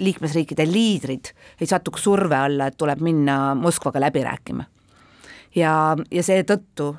liikmesriikide 0.00 0.64
liidrid 0.68 1.32
ei 1.60 1.68
satuks 1.68 2.06
surve 2.08 2.38
alla, 2.38 2.70
et 2.70 2.78
tuleb 2.80 3.02
minna 3.04 3.54
Moskvaga 3.54 4.00
läbi 4.00 4.24
rääkima. 4.24 4.64
ja, 5.54 5.96
ja 6.10 6.22
seetõttu 6.24 6.94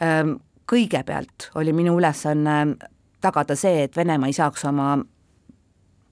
ähm, 0.00 0.38
kõigepealt 0.70 1.50
oli 1.58 1.74
minu 1.76 1.98
ülesanne 1.98 2.76
tagada 3.20 3.56
see, 3.56 3.84
et 3.84 3.96
Venemaa 3.96 4.28
ei 4.30 4.36
saaks 4.36 4.64
oma 4.64 4.98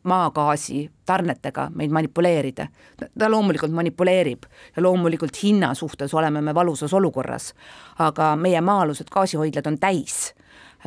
maagaasi 0.09 0.91
tarnetega 1.07 1.71
meid 1.75 1.91
manipuleerida. 1.91 2.67
ta 3.19 3.31
loomulikult 3.31 3.73
manipuleerib 3.73 4.43
ja 4.77 4.83
loomulikult 4.83 5.43
hinna 5.43 5.75
suhtes 5.75 6.15
oleme 6.15 6.41
me 6.41 6.55
valusas 6.55 6.95
olukorras, 6.95 7.55
aga 7.99 8.37
meie 8.37 8.61
maa-alused 8.61 9.11
gaasihoidlad 9.11 9.67
on 9.67 9.79
täis. 9.79 10.35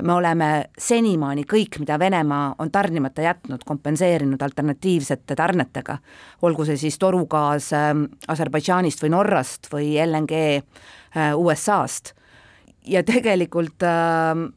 me 0.01 0.13
oleme 0.13 0.69
senimaani 0.79 1.43
kõik, 1.43 1.79
mida 1.79 1.99
Venemaa 1.99 2.55
on 2.59 2.71
tarnimata 2.71 3.21
jätnud, 3.21 3.63
kompenseerinud 3.65 4.41
alternatiivsete 4.41 5.35
tarnetega, 5.35 5.97
olgu 6.41 6.65
see 6.65 6.77
siis 6.77 6.97
torugaas 6.99 7.73
äh, 7.73 7.91
Aserbaidžaanist 8.27 9.03
või 9.03 9.09
Norrast 9.09 9.67
või 9.73 9.93
LNG 10.05 10.33
äh, 10.55 11.35
USA-st 11.35 12.13
ja 12.87 13.03
tegelikult 13.03 13.83
äh, 13.83 14.47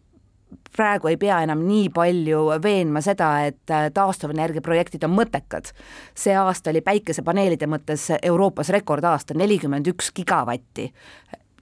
praegu 0.77 1.11
ei 1.11 1.17
pea 1.21 1.41
enam 1.45 1.63
nii 1.67 1.89
palju 1.95 2.43
veenma 2.63 3.03
seda, 3.05 3.31
et 3.49 3.71
äh, 3.71 3.89
taastuvenergia 3.95 4.65
projektid 4.65 5.05
on 5.05 5.15
mõttekad. 5.17 5.73
see 6.15 6.35
aasta 6.37 6.71
oli 6.71 6.81
päikesepaneelide 6.81 7.67
mõttes 7.67 8.11
Euroopas 8.23 8.69
rekordaasta, 8.69 9.35
nelikümmend 9.35 9.87
üks 9.95 10.13
gigavatti 10.15 10.91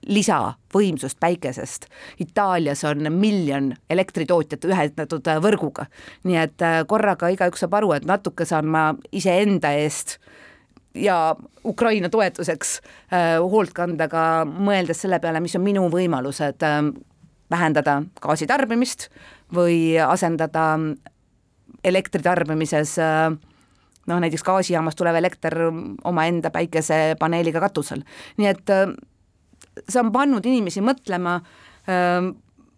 lisavõimsust 0.03 1.15
päikesest. 1.19 1.85
Itaalias 2.19 2.83
on 2.83 3.07
miljon 3.13 3.73
elektritootjat 3.89 4.65
ühendatud 4.65 5.27
äh, 5.27 5.39
võrguga, 5.41 5.87
nii 6.23 6.39
et 6.41 6.61
äh, 6.61 6.81
korraga 6.87 7.31
igaüks 7.31 7.63
saab 7.63 7.79
aru, 7.79 7.93
et 7.95 8.05
natuke 8.05 8.45
saan 8.45 8.67
ma 8.67 8.89
iseenda 9.11 9.71
eest 9.79 10.17
ja 10.95 11.35
Ukraina 11.65 12.09
toetuseks 12.09 12.81
äh, 13.13 13.39
hoolt 13.39 13.73
kanda 13.73 14.07
ka 14.11 14.43
mõeldes 14.45 15.03
selle 15.05 15.19
peale, 15.23 15.41
mis 15.43 15.55
on 15.57 15.63
minu 15.65 15.87
võimalused 15.91 16.65
äh, 16.67 16.79
vähendada 17.53 18.01
gaasitarbimist 18.23 19.09
või 19.53 19.95
asendada 20.01 20.73
elektritarbimises 21.83 22.97
noh, 24.07 24.19
näiteks 24.19 24.43
gaasijaamast 24.43 24.97
tulev 24.99 25.15
elekter 25.15 25.57
omaenda 26.03 26.51
päikesepaneeliga 26.51 27.61
katusel. 27.63 28.03
nii 28.37 28.47
et 28.47 28.73
see 29.89 30.01
on 30.01 30.11
pannud 30.11 30.45
inimesi 30.45 30.83
mõtlema, 30.83 31.39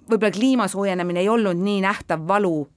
võib-olla 0.10 0.34
kliima 0.34 0.68
soojenemine 0.72 1.24
ei 1.24 1.30
olnud 1.30 1.60
nii 1.62 1.82
nähtav 1.86 2.28
valu 2.28 2.68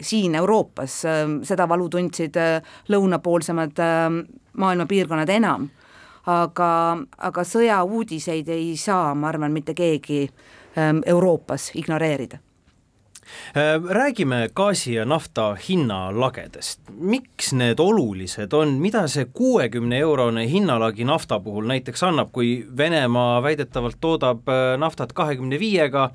siin 0.00 0.34
Euroopas, 0.34 1.00
seda 1.48 1.68
valu 1.68 1.88
tundsid 1.88 2.36
lõunapoolsemad 2.92 3.80
maailma 4.56 4.86
piirkonnad 4.86 5.30
enam, 5.32 5.68
aga, 6.26 6.70
aga 7.30 7.44
sõjauudiseid 7.44 8.48
ei 8.52 8.74
saa, 8.80 9.14
ma 9.14 9.30
arvan, 9.30 9.54
mitte 9.56 9.74
keegi 9.76 10.24
äh, 10.26 10.65
Euroopas 11.06 11.70
ignoreerida. 11.74 12.38
Äh, 13.56 13.84
räägime 13.88 14.48
gaasi 14.54 14.94
ja 14.94 15.04
nafta 15.04 15.56
hinnalagedest, 15.68 16.80
miks 16.90 17.52
need 17.52 17.80
olulised 17.82 18.52
on, 18.52 18.76
mida 18.78 19.06
see 19.10 19.26
kuuekümne 19.34 19.98
eurone 19.98 20.46
hinnalagi 20.50 21.04
nafta 21.04 21.40
puhul 21.40 21.66
näiteks 21.66 22.02
annab, 22.06 22.30
kui 22.32 22.66
Venemaa 22.76 23.42
väidetavalt 23.42 23.98
toodab 24.00 24.48
äh, 24.48 24.76
naftat 24.78 25.12
kahekümne 25.12 25.58
viiega, 25.58 26.10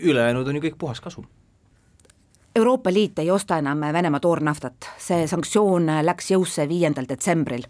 ülejäänud 0.00 0.48
on 0.48 0.58
ju 0.60 0.64
kõik 0.66 0.76
puhas 0.78 1.00
kasum? 1.00 1.24
Euroopa 2.56 2.92
Liit 2.92 3.18
ei 3.18 3.30
osta 3.30 3.58
enam 3.58 3.80
Venemaa 3.92 4.20
toornaftat, 4.20 4.90
see 5.00 5.26
sanktsioon 5.26 5.88
läks 6.04 6.34
jõusse 6.34 6.68
viiendal 6.68 7.08
detsembril 7.08 7.64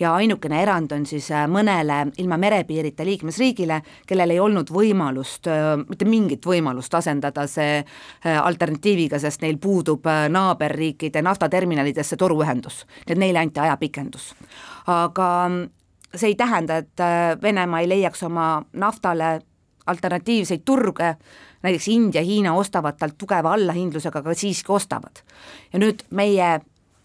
ja 0.00 0.14
ainukene 0.14 0.62
erand 0.62 0.92
on 0.92 1.06
siis 1.06 1.30
äh, 1.30 1.46
mõnele 1.50 1.98
ilma 2.18 2.38
merepiirita 2.38 3.04
liikmesriigile, 3.06 3.80
kellel 4.06 4.34
ei 4.34 4.40
olnud 4.40 4.70
võimalust, 4.72 5.48
äh, 5.50 5.74
mitte 5.88 6.06
mingit 6.08 6.46
võimalust 6.46 6.94
asendada 6.94 7.46
see 7.50 7.80
äh, 7.80 8.38
alternatiiviga, 8.38 9.18
sest 9.18 9.42
neil 9.42 9.58
puudub 9.58 10.06
naaberriikide 10.28 11.22
naftaterminalidesse 11.22 12.16
toruühendus, 12.16 12.84
nii 13.06 13.16
et 13.16 13.22
neile 13.24 13.42
anti 13.42 13.60
ajapikendus. 13.60 14.32
aga 14.86 15.28
see 16.14 16.32
ei 16.32 16.34
tähenda, 16.34 16.76
et 16.76 17.02
Venemaa 17.42 17.80
ei 17.80 17.88
leiaks 17.88 18.22
oma 18.22 18.62
naftale 18.72 19.40
alternatiivseid 19.86 20.62
turge, 20.64 21.14
näiteks 21.62 21.88
India, 21.88 22.22
Hiina 22.22 22.54
ostavad 22.54 22.96
talt 22.98 23.18
tugeva 23.18 23.52
allahindlusega, 23.52 24.18
aga 24.18 24.34
siiski 24.34 24.72
ostavad. 24.72 25.22
ja 25.72 25.78
nüüd 25.78 26.04
meie 26.10 26.60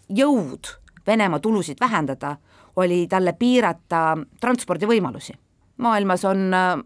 jõud 0.10 0.78
Venemaa 1.08 1.40
tulusid 1.40 1.80
vähendada 1.80 2.38
oli 2.76 3.08
talle 3.08 3.34
piirata 3.34 4.18
transpordivõimalusi. 4.42 5.34
maailmas 5.78 6.26
on 6.26 6.54
äh, 6.54 6.78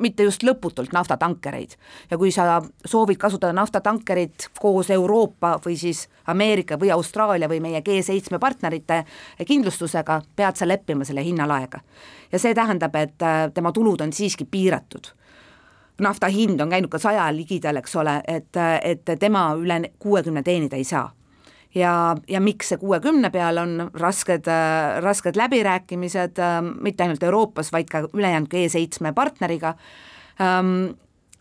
mitte 0.00 0.24
just 0.24 0.42
lõputult 0.42 0.92
naftatankereid 0.92 1.76
ja 2.10 2.18
kui 2.18 2.32
sa 2.32 2.60
soovid 2.84 3.18
kasutada 3.20 3.52
naftatankerit 3.52 4.48
koos 4.60 4.90
Euroopa 4.90 5.58
või 5.66 5.76
siis 5.76 6.08
Ameerika 6.26 6.78
või 6.80 6.90
Austraalia 6.90 7.48
või 7.48 7.60
meie 7.60 7.82
G7 7.84 8.38
partnerite 8.40 9.04
kindlustusega, 9.46 10.22
pead 10.36 10.56
sa 10.56 10.68
leppima 10.68 11.04
selle 11.04 11.24
hinnalaega. 11.24 11.80
ja 12.32 12.38
see 12.38 12.54
tähendab, 12.54 12.96
et 12.96 13.22
äh, 13.22 13.52
tema 13.54 13.72
tulud 13.72 14.00
on 14.00 14.12
siiski 14.12 14.44
piiratud 14.44 15.14
nafta 16.00 16.28
hind 16.32 16.60
on 16.60 16.70
käinud 16.70 16.88
ka 16.88 16.98
saja 16.98 17.28
ligidal, 17.32 17.76
eks 17.76 17.96
ole, 17.96 18.22
et, 18.28 18.56
et 18.82 19.18
tema 19.20 19.50
üle 19.54 19.82
kuuekümne 19.98 20.42
teenida 20.42 20.76
ei 20.76 20.84
saa 20.84 21.10
ja, 21.74 22.16
ja 22.28 22.40
miks 22.40 22.72
see 22.72 22.80
kuuekümne 22.80 23.30
peal 23.30 23.58
on 23.62 23.90
rasked, 23.94 24.48
rasked 25.00 25.36
läbirääkimised, 25.36 26.40
mitte 26.80 27.04
ainult 27.04 27.22
Euroopas, 27.22 27.72
vaid 27.72 27.88
ka 27.90 28.02
ülejäänud 28.12 28.50
G7 28.54 29.12
partneriga, 29.14 29.74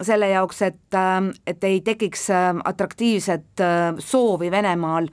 selle 0.03 0.29
jaoks, 0.29 0.61
et, 0.61 0.93
ähm, 0.95 1.31
et 1.47 1.63
ei 1.63 1.81
tekiks 1.81 2.29
ähm, 2.29 2.61
atraktiivset 2.63 3.59
äh, 3.59 3.95
soovi 3.99 4.51
Venemaal 4.51 5.07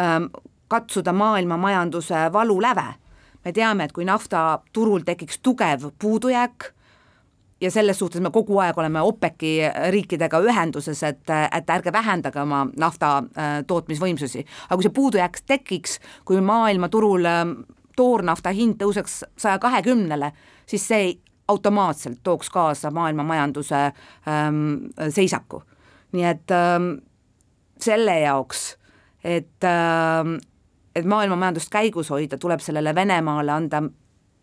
ähm, 0.00 0.30
katsuda 0.68 1.12
maailma 1.12 1.56
majanduse 1.56 2.32
valuläve. 2.32 2.94
me 3.44 3.52
teame, 3.52 3.84
et 3.84 3.92
kui 3.92 4.04
naftaturul 4.04 5.02
tekiks 5.02 5.40
tugev 5.42 5.88
puudujääk, 5.98 6.64
ja 7.62 7.70
selles 7.70 7.98
suhtes 7.98 8.22
me 8.22 8.30
kogu 8.34 8.58
aeg 8.58 8.78
oleme 8.78 9.00
OPEC-i 9.06 9.52
riikidega 9.94 10.40
ühenduses, 10.42 11.02
et, 11.06 11.22
et 11.30 11.70
ärge 11.70 11.92
vähendage 11.94 12.40
oma 12.42 12.64
nafta 12.76 13.18
äh, 13.22 13.52
tootmisvõimsusi. 13.66 14.44
aga 14.68 14.78
kui 14.78 14.88
see 14.88 14.96
puudujääk 14.96 15.38
tekiks, 15.46 15.98
kui 16.26 16.40
maailmaturul 16.42 17.28
toornafta 17.96 18.50
hind 18.56 18.80
tõuseks 18.82 19.22
saja 19.38 19.58
kahekümnele, 19.62 20.32
siis 20.66 20.88
see 20.88 21.12
automaatselt 21.48 22.20
tooks 22.22 22.50
kaasa 22.50 22.90
maailma 22.90 23.22
majanduse 23.22 23.80
ähm, 24.28 24.88
seisaku. 25.08 25.62
nii 26.12 26.24
et 26.28 26.50
ähm, 26.50 26.94
selle 27.80 28.20
jaoks, 28.20 28.76
et 29.24 29.64
ähm,, 29.64 30.36
et 30.96 31.04
maailma 31.08 31.36
majandust 31.36 31.70
käigus 31.72 32.10
hoida, 32.10 32.38
tuleb 32.38 32.60
sellele 32.60 32.94
Venemaale 32.94 33.52
anda 33.52 33.82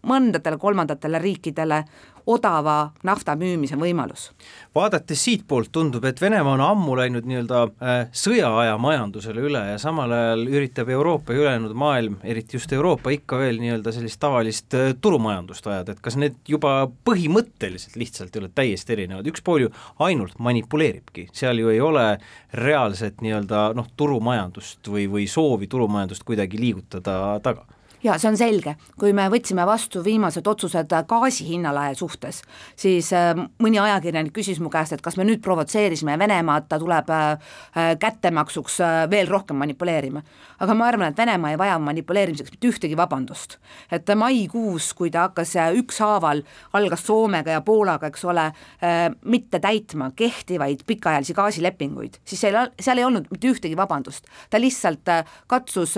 mõndadele 0.09 0.57
kolmandatele 0.57 1.19
riikidele 1.19 1.83
odava 2.29 2.91
nafta 3.07 3.35
müümise 3.39 3.77
võimalus. 3.79 4.29
vaadates 4.75 5.23
siitpoolt 5.25 5.71
tundub, 5.73 6.05
et 6.05 6.21
Venemaa 6.21 6.53
on 6.53 6.61
ammu 6.63 6.95
läinud 6.99 7.25
nii-öelda 7.27 7.61
äh, 7.65 8.01
sõjaaja 8.15 8.77
majandusele 8.81 9.41
üle 9.43 9.63
ja 9.71 9.79
samal 9.81 10.13
ajal 10.13 10.45
üritab 10.47 10.91
Euroopa 10.93 11.33
ja 11.33 11.43
ülejäänud 11.43 11.73
maailm, 11.73 12.19
eriti 12.23 12.57
just 12.57 12.73
Euroopa, 12.73 13.11
ikka 13.15 13.39
veel 13.41 13.59
nii-öelda 13.63 13.93
sellist 13.95 14.19
tavalist 14.21 14.77
äh, 14.77 14.93
turumajandust 15.01 15.67
ajada, 15.67 15.95
et 15.95 16.03
kas 16.05 16.19
need 16.21 16.37
juba 16.47 16.75
põhimõtteliselt 17.09 17.97
lihtsalt 17.99 18.35
ei 18.35 18.43
ole 18.43 18.51
täiesti 18.55 18.95
erinevad, 18.95 19.27
üks 19.31 19.43
pool 19.45 19.65
ju 19.65 19.73
ainult 20.05 20.37
manipuleeribki, 20.39 21.29
seal 21.33 21.59
ju 21.59 21.73
ei 21.73 21.81
ole 21.81 22.05
reaalset 22.53 23.25
nii-öelda 23.25 23.71
noh, 23.77 23.89
turumajandust 23.97 24.93
või, 24.93 25.09
või 25.11 25.27
soovi 25.29 25.67
turumajandust 25.71 26.23
kuidagi 26.27 26.61
liigutada 26.61 27.39
taga 27.43 27.65
ja 28.03 28.15
see 28.19 28.29
on 28.31 28.37
selge, 28.39 28.75
kui 28.99 29.13
me 29.15 29.25
võtsime 29.31 29.65
vastu 29.67 30.01
viimased 30.05 30.47
otsused 30.47 30.93
gaasi 31.09 31.47
hinnalae 31.49 31.95
suhtes, 31.99 32.41
siis 32.79 33.11
äh, 33.15 33.33
mõni 33.63 33.79
ajakirjanik 33.81 34.33
küsis 34.35 34.61
mu 34.63 34.71
käest, 34.73 34.95
et 34.95 35.03
kas 35.03 35.17
me 35.19 35.25
nüüd 35.27 35.41
provotseerisime 35.43 36.17
Venemaad, 36.19 36.69
ta 36.69 36.79
tuleb 36.81 37.11
äh, 37.13 37.55
kättemaksuks 37.99 38.79
äh, 38.85 38.99
veel 39.11 39.29
rohkem 39.29 39.59
manipuleerima. 39.59 40.23
aga 40.59 40.75
ma 40.75 40.87
arvan, 40.87 41.11
et 41.11 41.17
Venemaa 41.17 41.53
ei 41.53 41.59
vaja 41.59 41.79
manipuleerimiseks 41.79 42.51
mitte 42.55 42.71
ühtegi 42.71 42.97
vabandust. 42.97 43.57
et 43.91 44.07
maikuus, 44.15 44.93
kui 44.93 45.11
ta 45.11 45.27
hakkas 45.27 45.55
ükshaaval, 45.79 46.43
algas 46.73 47.05
Soomega 47.05 47.51
ja 47.51 47.61
Poolaga, 47.61 48.07
eks 48.07 48.25
ole, 48.25 48.51
mitte 49.25 49.59
täitma 49.59 50.11
kehtivaid 50.15 50.83
pikaajalisi 50.87 51.33
gaasilepinguid, 51.33 52.19
siis 52.25 52.41
seal, 52.41 52.69
seal 52.79 52.99
ei 52.99 53.07
olnud 53.07 53.29
mitte 53.31 53.51
ühtegi 53.51 53.77
vabandust. 53.77 54.27
ta 54.49 54.59
lihtsalt 54.59 55.07
katsus 55.47 55.95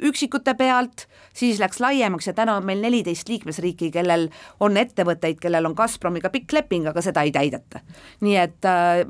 üksikute 0.00 0.54
pealt, 0.54 1.06
siis 1.34 1.60
läks 1.60 1.80
laiemaks 1.80 2.26
ja 2.26 2.34
täna 2.36 2.56
on 2.56 2.66
meil 2.66 2.80
neliteist 2.82 3.28
liikmesriiki, 3.28 3.90
kellel 3.90 4.28
on 4.60 4.76
ettevõtteid, 4.76 5.40
kellel 5.40 5.68
on 5.68 5.76
Gazpromiga 5.78 6.30
pikk 6.30 6.52
leping, 6.52 6.88
aga 6.90 7.02
seda 7.02 7.22
ei 7.26 7.32
täideta. 7.32 7.80
nii 8.20 8.36
et 8.36 8.64
äh, 8.68 9.04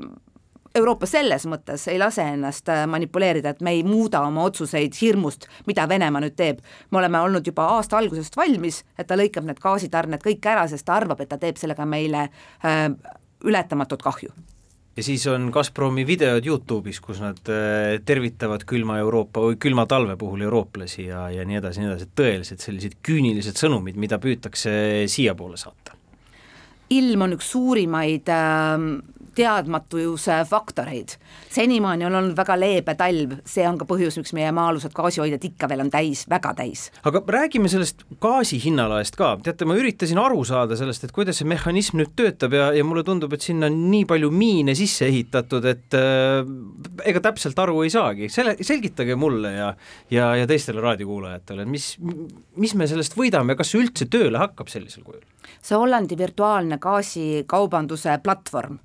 Euroopa 0.75 1.05
selles 1.05 1.43
mõttes 1.51 1.83
ei 1.91 1.97
lase 1.99 2.23
ennast 2.23 2.69
äh, 2.71 2.85
manipuleerida, 2.87 3.51
et 3.51 3.61
me 3.61 3.73
ei 3.75 3.83
muuda 3.83 4.21
oma 4.23 4.45
otsuseid 4.47 4.95
hirmust, 5.01 5.49
mida 5.67 5.87
Venemaa 5.89 6.21
nüüd 6.23 6.37
teeb. 6.39 6.61
me 6.91 7.01
oleme 7.01 7.19
olnud 7.19 7.47
juba 7.47 7.65
aasta 7.75 7.97
algusest 7.97 8.37
valmis, 8.37 8.83
et 8.97 9.07
ta 9.07 9.19
lõikab 9.19 9.47
need 9.47 9.59
gaasitarned 9.59 10.23
kõik 10.23 10.47
ära, 10.47 10.67
sest 10.67 10.85
ta 10.87 10.95
arvab, 10.95 11.19
et 11.21 11.29
ta 11.29 11.37
teeb 11.37 11.59
sellega 11.59 11.85
meile 11.85 12.29
äh, 12.63 12.87
ületamatut 13.43 14.01
kahju 14.01 14.31
ja 15.01 15.05
siis 15.05 15.23
on 15.31 15.49
Gazpromi 15.53 16.03
videod 16.05 16.45
Youtube'is, 16.45 16.99
kus 17.01 17.21
nad 17.23 17.39
äh, 17.49 17.95
tervitavad 18.05 18.61
külma 18.69 18.99
Euroopa 19.01 19.41
või 19.41 19.57
külma 19.61 19.87
talve 19.89 20.13
puhul 20.19 20.43
eurooplasi 20.45 21.07
ja, 21.07 21.23
ja 21.33 21.45
nii 21.47 21.57
edasi, 21.57 21.81
nii 21.81 21.89
edasi, 21.89 22.07
tõelised 22.19 22.61
sellised 22.61 22.99
küünilised 23.01 23.57
sõnumid, 23.57 23.97
mida 23.97 24.21
püütakse 24.21 25.07
siiapoole 25.09 25.57
saata. 25.57 25.97
ilm 26.93 27.25
on 27.25 27.33
üks 27.37 27.49
suurimaid 27.55 28.29
äh, 28.29 28.85
teadmatuse 29.35 30.41
faktoreid. 30.49 31.15
senimaani 31.51 32.05
on 32.05 32.15
olnud 32.15 32.37
väga 32.37 32.55
leebe 32.59 32.95
talv, 32.99 33.37
see 33.47 33.63
on 33.67 33.77
ka 33.79 33.87
põhjus, 33.87 34.17
miks 34.19 34.33
meie 34.35 34.51
maa-alused 34.55 34.93
gaasihoidjad 34.95 35.45
ikka 35.51 35.69
veel 35.71 35.85
on 35.85 35.91
täis, 35.93 36.25
väga 36.29 36.53
täis. 36.57 36.89
aga 37.07 37.23
räägime 37.37 37.71
sellest 37.71 38.03
gaasi 38.21 38.59
hinnalaest 38.63 39.15
ka, 39.19 39.33
teate, 39.43 39.67
ma 39.67 39.77
üritasin 39.79 40.19
aru 40.21 40.43
saada 40.47 40.77
sellest, 40.79 41.07
et 41.07 41.15
kuidas 41.15 41.41
see 41.41 41.49
mehhanism 41.49 42.01
nüüd 42.01 42.13
töötab 42.19 42.55
ja, 42.57 42.71
ja 42.75 42.85
mulle 42.87 43.05
tundub, 43.07 43.33
et 43.33 43.45
sinna 43.45 43.69
on 43.71 43.79
nii 43.91 44.05
palju 44.09 44.31
miine 44.35 44.75
sisse 44.77 45.07
ehitatud, 45.07 45.67
et 45.71 45.97
äh, 45.97 46.41
ega 47.07 47.23
täpselt 47.23 47.59
aru 47.59 47.81
ei 47.85 47.93
saagi, 47.93 48.29
selle, 48.33 48.57
selgitage 48.61 49.15
mulle 49.19 49.55
ja 49.55 49.73
ja, 50.11 50.35
ja 50.35 50.47
teistele 50.47 50.81
raadiokuulajatele, 50.83 51.65
mis, 51.65 51.93
mis 52.59 52.75
me 52.75 52.87
sellest 52.89 53.15
võidame, 53.17 53.55
kas 53.59 53.71
see 53.71 53.81
üldse 53.83 54.07
tööle 54.11 54.41
hakkab 54.41 54.71
sellisel 54.71 55.05
kujul? 55.07 55.23
see 55.61 55.77
Hollandi 55.77 56.17
virtuaalne 56.17 56.77
gaasikaubanduse 56.81 58.17
platvorm 58.23 58.79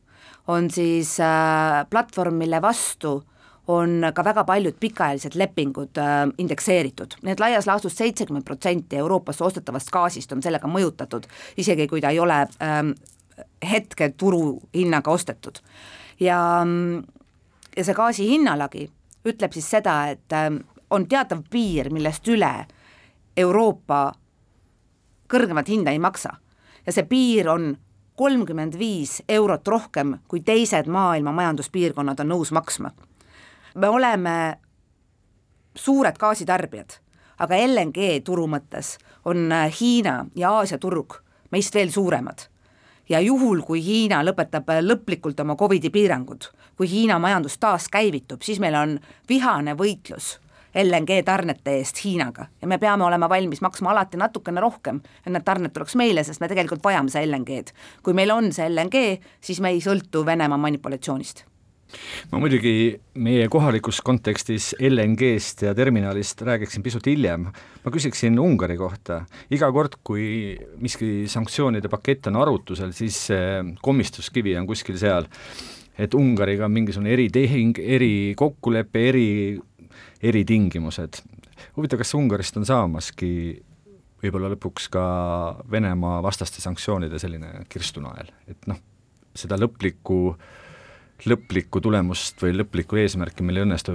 on 0.47 0.71
siis 0.71 1.21
äh, 1.21 1.87
platvorm, 1.91 2.35
mille 2.35 2.63
vastu 2.63 3.25
on 3.67 4.05
ka 4.15 4.25
väga 4.25 4.45
paljud 4.45 4.77
pikaajalised 4.81 5.35
lepingud 5.35 5.99
äh, 5.99 6.29
indekseeritud, 6.39 7.19
nii 7.23 7.35
et 7.35 7.43
laias 7.43 7.67
laastus 7.67 7.97
seitsekümmend 7.99 8.47
protsenti 8.47 8.97
Euroopasse 8.97 9.45
ostetavast 9.45 9.91
gaasist 9.91 10.33
on 10.33 10.43
sellega 10.43 10.71
mõjutatud, 10.71 11.27
isegi 11.59 11.89
kui 11.91 12.01
ta 12.01 12.15
ei 12.15 12.21
ole 12.23 12.39
ähm, 12.63 12.95
hetke 13.71 14.13
turuhinnaga 14.17 15.11
ostetud. 15.11 15.59
ja, 16.21 16.39
ja 17.77 17.85
see 17.85 17.95
gaasi 17.95 18.29
hinnalagi 18.29 18.87
ütleb 19.27 19.53
siis 19.53 19.71
seda, 19.71 19.99
et 20.15 20.33
ähm, 20.33 20.63
on 20.91 21.09
teatav 21.11 21.43
piir, 21.51 21.91
millest 21.91 22.29
üle 22.29 22.53
Euroopa 23.37 24.13
kõrgemat 25.29 25.69
hinda 25.69 25.91
ei 25.91 25.99
maksa 25.99 26.37
ja 26.87 26.95
see 26.95 27.03
piir 27.11 27.51
on 27.51 27.75
kolmkümmend 28.17 28.79
viis 28.79 29.23
eurot 29.29 29.69
rohkem, 29.69 30.19
kui 30.29 30.41
teised 30.41 30.89
maailma 30.89 31.33
majanduspiirkonnad 31.33 32.21
on 32.21 32.33
nõus 32.33 32.53
maksma. 32.53 32.91
me 33.75 33.89
oleme 33.89 34.59
suured 35.75 36.17
gaasitarbijad, 36.19 36.99
aga 37.39 37.57
LNG 37.67 38.23
turu 38.25 38.47
mõttes 38.47 38.97
on 39.25 39.53
äh, 39.53 39.73
Hiina 39.81 40.27
ja 40.35 40.51
Aasia 40.51 40.79
turg 40.79 41.21
meist 41.51 41.75
veel 41.75 41.91
suuremad. 41.91 42.49
ja 43.09 43.21
juhul, 43.21 43.63
kui 43.63 43.85
Hiina 43.85 44.23
lõpetab 44.25 44.71
äh, 44.71 44.83
lõplikult 44.83 45.41
oma 45.41 45.57
Covidi 45.57 45.91
piirangud, 45.91 46.49
kui 46.77 46.89
Hiina 46.91 47.19
majandus 47.19 47.59
taaskäivitub, 47.59 48.43
siis 48.43 48.61
meil 48.61 48.75
on 48.75 48.99
vihane 49.29 49.75
võitlus 49.75 50.39
LNG 50.77 51.23
tarnete 51.25 51.79
eest 51.81 52.05
Hiinaga. 52.05 52.51
Ja 52.61 52.69
me 52.69 52.79
peame 52.79 53.05
olema 53.07 53.29
valmis 53.33 53.62
maksma 53.65 53.95
alati 53.95 54.21
natukene 54.21 54.61
rohkem, 54.61 55.01
et 55.25 55.33
need 55.33 55.45
tarned 55.47 55.73
tuleks 55.75 55.97
meile, 55.97 56.25
sest 56.27 56.43
me 56.43 56.51
tegelikult 56.53 56.85
vajame 56.85 57.12
seda 57.12 57.25
LNG-d. 57.27 57.75
kui 58.03 58.17
meil 58.17 58.33
on 58.35 58.53
see 58.53 58.69
LNG, 58.69 59.21
siis 59.41 59.61
me 59.65 59.73
ei 59.73 59.81
sõltu 59.85 60.25
Venemaa 60.27 60.61
manipulatsioonist. 60.61 61.47
Ma 62.33 62.41
muidugi 62.43 62.97
meie 63.23 63.47
kohalikus 63.49 64.01
kontekstis 64.05 64.73
LNG-st 64.83 65.69
ja 65.69 65.75
terminalist 65.79 66.43
räägiksin 66.43 66.83
pisut 66.83 67.07
hiljem, 67.07 67.47
ma 67.85 67.93
küsiksin 67.95 68.39
Ungari 68.43 68.77
kohta, 68.77 69.21
iga 69.55 69.71
kord, 69.73 70.01
kui 70.05 70.57
miski 70.83 71.29
sanktsioonide 71.31 71.89
pakett 71.93 72.27
on 72.33 72.41
arutusel, 72.43 72.91
siis 72.97 73.29
komistuskivi 73.87 74.57
on 74.59 74.67
kuskil 74.67 74.99
seal, 74.99 75.31
et 75.97 76.15
Ungariga 76.19 76.67
on 76.67 76.75
mingisugune 76.75 77.15
eritehing, 77.15 77.79
erikokkulepe, 77.79 79.07
eri 79.12 79.29
eritingimused. 80.23 81.23
huvitav, 81.77 81.99
kas 81.99 82.15
Ungarist 82.15 82.57
on 82.57 82.67
saamaski 82.67 83.31
võib-olla 84.23 84.53
lõpuks 84.55 84.89
ka 84.93 85.07
Venemaa 85.71 86.21
vastaste 86.25 86.63
sanktsioonide 86.65 87.19
selline 87.21 87.67
kirstunael, 87.69 88.31
et 88.49 88.69
noh, 88.71 88.79
seda 89.37 89.59
lõplikku, 89.61 90.21
lõplikku 91.29 91.83
tulemust 91.85 92.41
või 92.43 92.57
lõplikku 92.57 92.99
eesmärki 93.03 93.45
meil 93.45 93.61
ei 93.61 93.67
õnnestu 93.67 93.93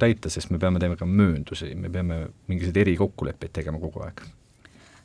täita, 0.00 0.30
sest 0.32 0.52
me 0.52 0.60
peame 0.62 0.80
tegema 0.82 1.00
ka 1.00 1.08
mööndusi, 1.08 1.72
me 1.74 1.90
peame 1.92 2.26
mingisuguseid 2.48 2.84
erikokkuleppeid 2.84 3.58
tegema 3.60 3.80
kogu 3.82 4.04
aeg 4.06 4.24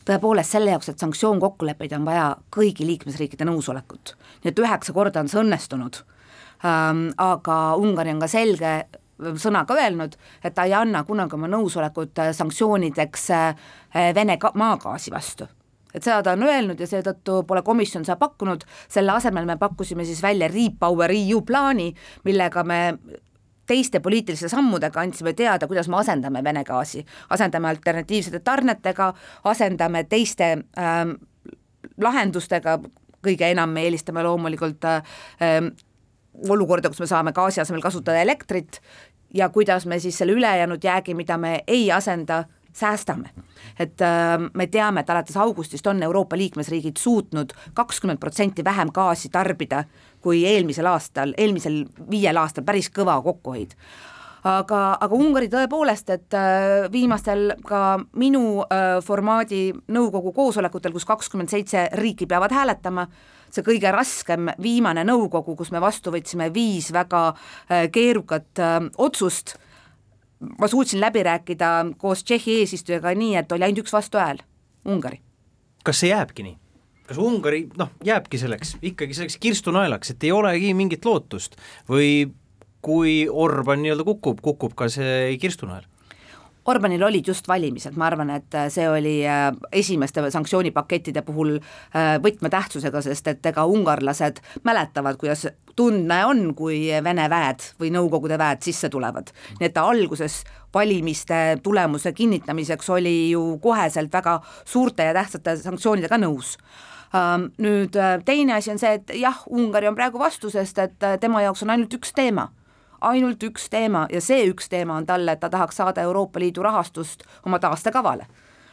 tõepoolest 0.07 0.53
selle 0.55 0.71
jaoks, 0.71 0.87
et 0.91 1.01
sanktsioon-kokkuleppeid 1.03 1.91
on 1.97 2.05
vaja 2.07 2.27
kõigi 2.53 2.85
liikmesriikide 2.87 3.43
nõusolekut. 3.47 4.13
nii 4.43 4.53
et 4.53 4.61
üheksa 4.63 4.93
korda 4.95 5.19
on 5.19 5.27
see 5.31 5.41
õnnestunud 5.41 5.99
ähm,, 6.63 7.09
aga 7.17 7.57
Ungari 7.75 8.13
on 8.15 8.21
ka 8.23 8.29
selge 8.31 8.71
sõnaga 9.17 9.77
öelnud, 9.77 10.17
et 10.43 10.55
ta 10.55 10.65
ei 10.67 10.73
anna 10.77 11.03
kunagi 11.03 11.37
oma 11.37 11.49
nõusolekut 11.51 12.23
äh, 12.23 12.33
sanktsioonideks 12.35 13.29
äh, 13.35 13.69
Vene 14.15 14.37
maagaasi 14.53 15.11
vastu. 15.11 15.47
Et 15.95 16.03
seda 16.03 16.19
ta 16.23 16.33
on 16.35 16.43
öelnud 16.43 16.79
ja 16.79 16.87
seetõttu 16.87 17.41
pole 17.47 17.63
komisjon 17.65 18.03
seda 18.05 18.17
pakkunud, 18.19 18.65
selle 18.91 19.15
asemel 19.15 19.47
me 19.47 19.55
pakkusime 19.57 20.05
siis 20.05 20.19
välja 20.21 20.49
Repower 20.51 21.13
EU 21.15 21.41
plaani, 21.47 21.87
millega 22.27 22.63
me 22.67 22.81
teiste 23.67 23.99
poliitiliste 24.03 24.49
sammudega 24.51 25.01
andsime 25.01 25.33
teada, 25.33 25.67
kuidas 25.67 25.89
me 25.91 25.97
asendame 25.99 26.43
Vene 26.43 26.63
gaasi, 26.67 27.03
asendame 27.33 27.71
alternatiivsete 27.71 28.39
tarnetega, 28.39 29.09
asendame 29.49 30.03
teiste 30.03 30.51
ähm, 30.79 31.17
lahendustega, 32.03 32.77
kõige 33.23 33.49
enam 33.51 33.73
me 33.75 33.83
eelistame 33.87 34.23
loomulikult 34.23 34.85
äh, 34.87 35.01
olukorda, 36.49 36.91
kus 36.91 37.01
me 37.01 37.09
saame 37.09 37.33
gaasi 37.35 37.61
asemel 37.61 37.81
kasutada 37.83 38.21
elektrit 38.21 38.79
ja 39.33 39.49
kuidas 39.49 39.85
me 39.85 39.99
siis 39.99 40.17
selle 40.17 40.31
ülejäänud 40.31 40.83
jäägi, 40.83 41.13
mida 41.13 41.37
me 41.37 41.63
ei 41.67 41.91
asenda, 41.91 42.43
säästame. 42.73 43.29
et 43.79 44.01
äh, 44.01 44.37
me 44.53 44.67
teame, 44.67 44.99
et 44.99 45.09
alates 45.09 45.37
augustist 45.37 45.87
on 45.87 46.03
Euroopa 46.03 46.37
liikmesriigid 46.37 46.97
suutnud 46.97 47.53
kakskümmend 47.73 48.19
protsenti 48.19 48.63
vähem 48.63 48.89
gaasi 48.93 49.29
tarbida 49.29 49.83
kui 50.21 50.45
eelmisel 50.45 50.85
aastal, 50.85 51.33
eelmisel 51.37 51.85
viiel 52.11 52.37
aastal, 52.37 52.63
päris 52.63 52.89
kõva 52.89 53.21
kokkuhoid 53.23 53.73
aga, 54.47 54.81
aga 55.01 55.17
Ungari 55.17 55.49
tõepoolest, 55.51 56.11
et 56.13 56.37
äh, 56.37 56.87
viimastel 56.93 57.51
ka 57.67 57.97
minu 58.19 58.61
äh, 58.63 58.99
formaadi 59.05 59.71
nõukogu 59.93 60.33
koosolekutel, 60.35 60.93
kus 60.95 61.07
kakskümmend 61.07 61.51
seitse 61.51 61.87
riiki 61.97 62.27
peavad 62.29 62.53
hääletama, 62.53 63.07
see 63.51 63.65
kõige 63.65 63.91
raskem 63.93 64.51
viimane 64.63 65.05
nõukogu, 65.07 65.55
kus 65.59 65.71
me 65.71 65.81
vastu 65.83 66.13
võtsime 66.13 66.49
viis 66.53 66.91
väga 66.93 67.23
äh, 67.31 67.87
keerukat 67.93 68.61
otsust, 68.97 69.55
ma 70.59 70.69
suutsin 70.69 71.01
läbi 71.01 71.23
rääkida 71.25 71.71
koos 71.97 72.23
Tšehhi 72.23 72.59
eesistujaga 72.61 73.15
nii, 73.17 73.35
et 73.39 73.51
oli 73.51 73.67
ainult 73.67 73.85
üks 73.85 73.93
vastuhääl, 73.95 74.41
Ungari. 74.85 75.21
kas 75.83 76.03
see 76.03 76.11
jääbki 76.13 76.45
nii? 76.45 76.57
kas 77.07 77.17
Ungari 77.23 77.65
noh, 77.79 77.93
jääbki 78.05 78.37
selleks, 78.37 78.75
ikkagi 78.81 79.15
selleks 79.17 79.37
kirstunaelaks, 79.41 80.11
et 80.13 80.27
ei 80.27 80.33
olegi 80.35 80.73
mingit 80.77 81.05
lootust 81.07 81.55
või 81.89 82.27
kui 82.83 83.25
Orban 83.31 83.81
nii-öelda 83.83 84.05
kukub, 84.07 84.41
kukub 84.43 84.75
ka 84.77 84.89
see 84.91 85.37
kirstunael? 85.41 85.87
Orbanil 86.67 87.03
olid 87.03 87.27
just 87.27 87.47
valimised, 87.47 87.95
ma 87.95 88.09
arvan, 88.09 88.31
et 88.35 88.55
see 88.73 88.87
oli 88.91 89.21
äh, 89.23 89.53
esimeste 89.71 90.23
sanktsioonipakettide 90.33 91.23
puhul 91.23 91.53
äh, 91.55 92.17
võtmetähtsusega, 92.23 93.01
sest 93.05 93.29
et 93.31 93.49
ega 93.53 93.63
ungarlased 93.71 94.41
mäletavad, 94.67 95.15
kuidas 95.21 95.45
tundne 95.77 96.17
on, 96.27 96.41
kui 96.57 96.81
Vene 97.03 97.29
väed 97.31 97.69
või 97.79 97.93
Nõukogude 97.95 98.39
väed 98.39 98.67
sisse 98.67 98.89
tulevad. 98.91 99.31
nii 99.59 99.69
et 99.69 99.75
ta 99.77 99.85
alguses 99.87 100.41
valimiste 100.73 101.61
tulemuse 101.63 102.11
kinnitamiseks 102.13 102.89
oli 102.89 103.15
ju 103.31 103.45
koheselt 103.63 104.11
väga 104.13 104.41
suurte 104.65 105.07
ja 105.07 105.15
tähtsate 105.15 105.55
sanktsioonidega 105.63 106.19
nõus. 106.19 106.57
Ähm, 107.15 107.51
nüüd 107.63 107.95
äh, 107.95 108.19
teine 108.25 108.59
asi 108.59 108.75
on 108.75 108.83
see, 108.83 108.99
et 108.99 109.15
jah, 109.15 109.39
Ungari 109.47 109.87
on 109.87 109.95
praegu 109.95 110.19
vastu, 110.19 110.51
sest 110.51 110.83
et 110.83 111.11
tema 111.21 111.47
jaoks 111.47 111.63
on 111.63 111.71
ainult 111.77 111.95
üks 111.95 112.11
teema 112.11 112.49
ainult 113.01 113.43
üks 113.43 113.69
teema 113.69 114.05
ja 114.11 114.21
see 114.21 114.47
üks 114.49 114.69
teema 114.69 114.97
on 114.97 115.05
talle, 115.05 115.31
et 115.31 115.39
ta 115.39 115.49
tahaks 115.49 115.77
saada 115.77 116.01
Euroopa 116.01 116.39
Liidu 116.39 116.63
rahastust 116.63 117.23
oma 117.45 117.59
taastekavale. 117.59 118.27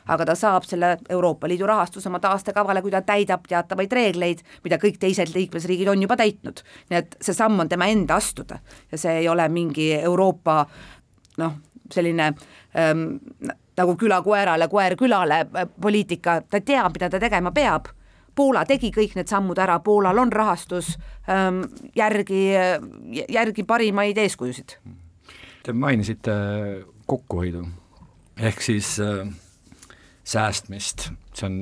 Aga 0.04 0.26
ta 0.28 0.34
saab 0.36 0.66
selle 0.68 0.98
Euroopa 1.08 1.48
Liidu 1.48 1.66
rahastuse 1.66 2.08
oma 2.08 2.20
taastekavale, 2.20 2.82
kui 2.82 2.92
ta 2.92 3.00
täidab 3.02 3.46
teatavaid 3.48 3.92
reegleid, 3.92 4.42
mida 4.64 4.76
kõik 4.80 4.98
teised 5.00 5.32
liikmesriigid 5.34 5.88
on 5.88 6.02
juba 6.02 6.16
täitnud. 6.20 6.60
nii 6.90 6.98
et 6.98 7.16
see 7.20 7.34
samm 7.34 7.60
on 7.60 7.68
tema 7.68 7.86
enda 7.88 8.20
astuda 8.20 8.58
ja 8.92 8.98
see 8.98 9.18
ei 9.22 9.28
ole 9.28 9.48
mingi 9.48 9.92
Euroopa 9.94 10.66
noh, 11.38 11.56
selline 11.92 12.32
ähm, 12.76 13.06
nagu 13.76 13.96
küla 13.96 14.22
koerale, 14.22 14.68
koer 14.68 14.96
külale 14.96 15.46
äh, 15.46 15.68
poliitika, 15.80 16.42
ta 16.50 16.60
teab, 16.60 16.92
mida 16.92 17.10
ta 17.10 17.20
tegema 17.20 17.52
peab 17.52 17.88
Poola 18.34 18.64
tegi 18.66 18.90
kõik 18.94 19.14
need 19.18 19.30
sammud 19.30 19.58
ära, 19.62 19.78
Poolal 19.84 20.18
on 20.18 20.32
rahastus 20.32 20.94
ähm, 21.30 21.62
järgi, 21.96 22.48
järgi 23.30 23.64
parimaid 23.64 24.18
eeskujusid. 24.18 24.78
Te 25.64 25.72
mainisite 25.72 26.34
kokkuhoidu 27.06 27.64
ehk 28.36 28.62
siis 28.62 28.96
äh, 29.00 29.28
säästmist, 30.24 31.08
see 31.34 31.46
on, 31.46 31.58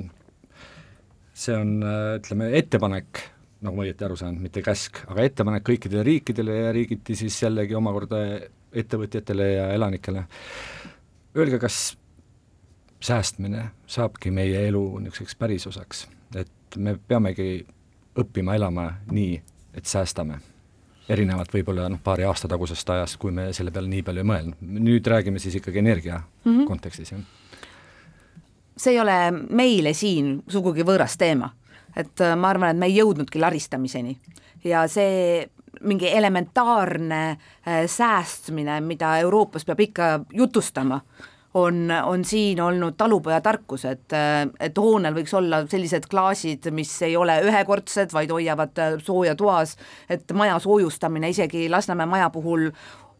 see 1.34 1.56
on 1.56 1.74
äh, 1.84 2.16
ütleme, 2.20 2.50
ettepanek, 2.58 3.22
nagu 3.62 3.78
ma 3.78 3.86
õieti 3.86 4.06
aru 4.06 4.16
saan, 4.18 4.38
mitte 4.42 4.62
käsk, 4.64 5.02
aga 5.10 5.26
ettepanek 5.26 5.66
kõikidele 5.68 6.04
riikidele 6.06 6.58
ja 6.58 6.72
riigiti 6.74 7.16
siis 7.18 7.36
jällegi 7.42 7.76
omakorda 7.78 8.22
ettevõtjatele 8.72 9.48
ja 9.52 9.66
elanikele. 9.74 10.24
Öelge, 11.36 11.58
kas 11.60 11.92
säästmine 13.02 13.66
saabki 13.90 14.30
meie 14.32 14.66
elu 14.68 14.82
niisuguseks 15.02 15.36
pärisosaks, 15.36 16.06
et 16.38 16.50
et 16.72 16.80
me 16.80 16.96
peamegi 17.08 17.66
õppima 18.18 18.56
elama 18.56 18.88
nii, 19.10 19.36
et 19.74 19.86
säästame. 19.86 20.40
erinevalt 21.08 21.50
võib-olla 21.52 21.88
noh, 21.90 21.98
paari 22.04 22.24
aasta 22.24 22.48
tagusest 22.48 22.90
ajast, 22.90 23.16
kui 23.20 23.32
me 23.34 23.48
selle 23.52 23.72
peale 23.74 23.88
nii 23.90 24.02
palju 24.06 24.22
ei 24.22 24.26
mõelnud. 24.28 24.60
nüüd 24.60 25.06
räägime 25.06 25.38
siis 25.38 25.54
ikkagi 25.54 25.78
energia 25.78 26.20
mm 26.44 26.52
-hmm. 26.52 26.66
kontekstis, 26.66 27.12
jah? 27.12 27.20
see 28.76 28.92
ei 28.92 29.00
ole 29.00 29.30
meile 29.50 29.92
siin 29.92 30.42
sugugi 30.48 30.82
võõras 30.82 31.16
teema. 31.18 31.50
et 31.96 32.20
äh, 32.20 32.36
ma 32.36 32.48
arvan, 32.48 32.70
et 32.70 32.76
me 32.76 32.86
ei 32.86 32.96
jõudnudki 32.96 33.40
laristamiseni 33.40 34.16
ja 34.64 34.88
see 34.88 35.48
mingi 35.80 36.08
elementaarne 36.08 37.30
äh, 37.30 37.86
säästmine, 37.86 38.80
mida 38.80 39.18
Euroopas 39.18 39.64
peab 39.64 39.80
ikka 39.80 40.20
jutustama, 40.32 41.00
on, 41.54 41.90
on 42.04 42.24
siin 42.24 42.60
olnud 42.60 42.94
talupojatarkus, 42.96 43.84
et, 43.84 44.14
et 44.60 44.78
hoonel 44.78 45.14
võiks 45.16 45.34
olla 45.36 45.62
sellised 45.68 46.08
klaasid, 46.10 46.70
mis 46.72 46.92
ei 47.02 47.16
ole 47.16 47.38
ühekordsed, 47.44 48.12
vaid 48.12 48.32
hoiavad 48.32 48.82
sooja 49.04 49.34
toas, 49.36 49.76
et 50.10 50.32
maja 50.36 50.58
soojustamine 50.62 51.32
isegi 51.32 51.68
Lasnamäe 51.70 52.08
maja 52.08 52.30
puhul 52.32 52.70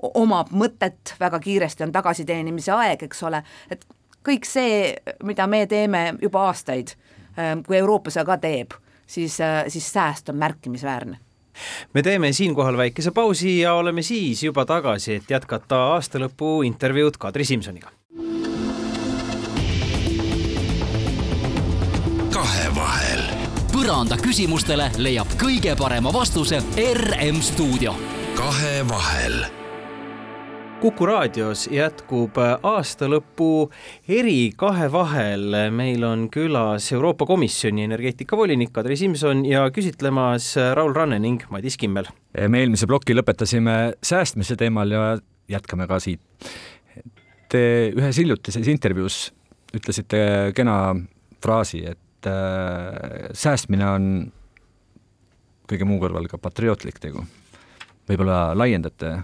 omab 0.03 0.51
mõtet, 0.51 1.15
väga 1.21 1.41
kiiresti 1.41 1.85
on 1.87 1.93
tagasiteenimise 1.93 2.73
aeg, 2.75 3.05
eks 3.07 3.23
ole, 3.29 3.43
et 3.71 3.85
kõik 4.27 4.49
see, 4.49 4.95
mida 5.23 5.47
me 5.47 5.67
teeme 5.67 6.15
juba 6.23 6.49
aastaid, 6.51 6.97
kui 7.67 7.79
Euroopa 7.79 8.11
seda 8.11 8.27
ka 8.33 8.39
teeb, 8.43 8.75
siis, 9.07 9.39
siis 9.69 9.93
sääst 9.93 10.33
on 10.33 10.41
märkimisväärne. 10.43 11.21
Me 11.93 12.03
teeme 12.03 12.33
siinkohal 12.33 12.77
väikese 12.81 13.11
pausi 13.13 13.59
ja 13.61 13.75
oleme 13.77 14.03
siis 14.03 14.43
juba 14.43 14.65
tagasi, 14.65 15.21
et 15.21 15.31
jätkata 15.31 15.83
aastalõpu 15.93 16.63
intervjuud 16.65 17.21
Kadri 17.21 17.45
Simsoniga 17.45 17.93
põranda 23.83 24.15
küsimustele 24.15 24.85
leiab 25.03 25.33
kõige 25.41 25.73
parema 25.75 26.13
vastuse 26.15 26.61
RM 26.79 27.41
stuudio. 27.43 27.91
kahevahel 28.39 29.41
Kuku 30.79 31.07
raadios 31.09 31.65
jätkub 31.67 32.39
aastalõpu 32.63 33.73
eri 34.07 34.53
kahevahel. 34.57 35.57
meil 35.75 36.05
on 36.05 36.29
külas 36.31 36.93
Euroopa 36.93 37.27
Komisjoni 37.27 37.83
energeetikavolinik 37.89 38.71
Kadri 38.73 38.97
Simson 38.97 39.45
ja 39.47 39.65
küsitlemas 39.71 40.55
Raul 40.75 40.95
Ranne 40.95 41.19
ning 41.19 41.43
Madis 41.51 41.77
Kimmel. 41.77 42.07
me 42.49 42.61
eelmise 42.61 42.87
ploki 42.87 43.19
lõpetasime 43.19 43.95
säästmise 44.03 44.57
teemal 44.57 44.91
ja 44.91 45.19
jätkame 45.49 45.89
ka 45.89 45.99
siit. 45.99 46.21
Te 47.49 47.91
ühes 47.97 48.19
hiljutises 48.19 48.69
intervjuus 48.69 49.33
ütlesite 49.75 50.53
kena 50.55 50.95
fraasi, 51.43 51.85
et 51.87 51.99
et 52.23 52.27
äh, 52.27 53.31
säästmine 53.33 53.87
on 53.91 54.33
kõige 55.71 55.87
muu 55.89 55.99
kõrval 56.03 56.29
ka 56.31 56.39
patriootlik 56.39 57.01
tegu. 57.01 57.25
võib-olla 58.09 58.53
laiendate 58.59 59.23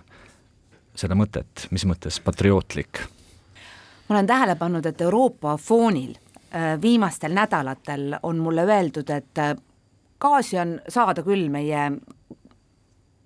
seda 0.94 1.14
mõtet, 1.14 1.68
mis 1.70 1.84
mõttes 1.86 2.20
patriootlik? 2.20 3.02
ma 4.08 4.16
olen 4.16 4.26
tähele 4.26 4.56
pannud, 4.56 4.86
et 4.86 5.00
Euroopa 5.00 5.56
foonil 5.56 6.16
äh, 6.50 6.80
viimastel 6.82 7.34
nädalatel 7.34 8.18
on 8.22 8.38
mulle 8.38 8.64
öeldud, 8.66 9.10
et 9.10 9.38
äh, 9.38 9.54
gaasi 10.18 10.58
on 10.58 10.80
saada 10.88 11.22
küll, 11.22 11.48
meie 11.48 11.90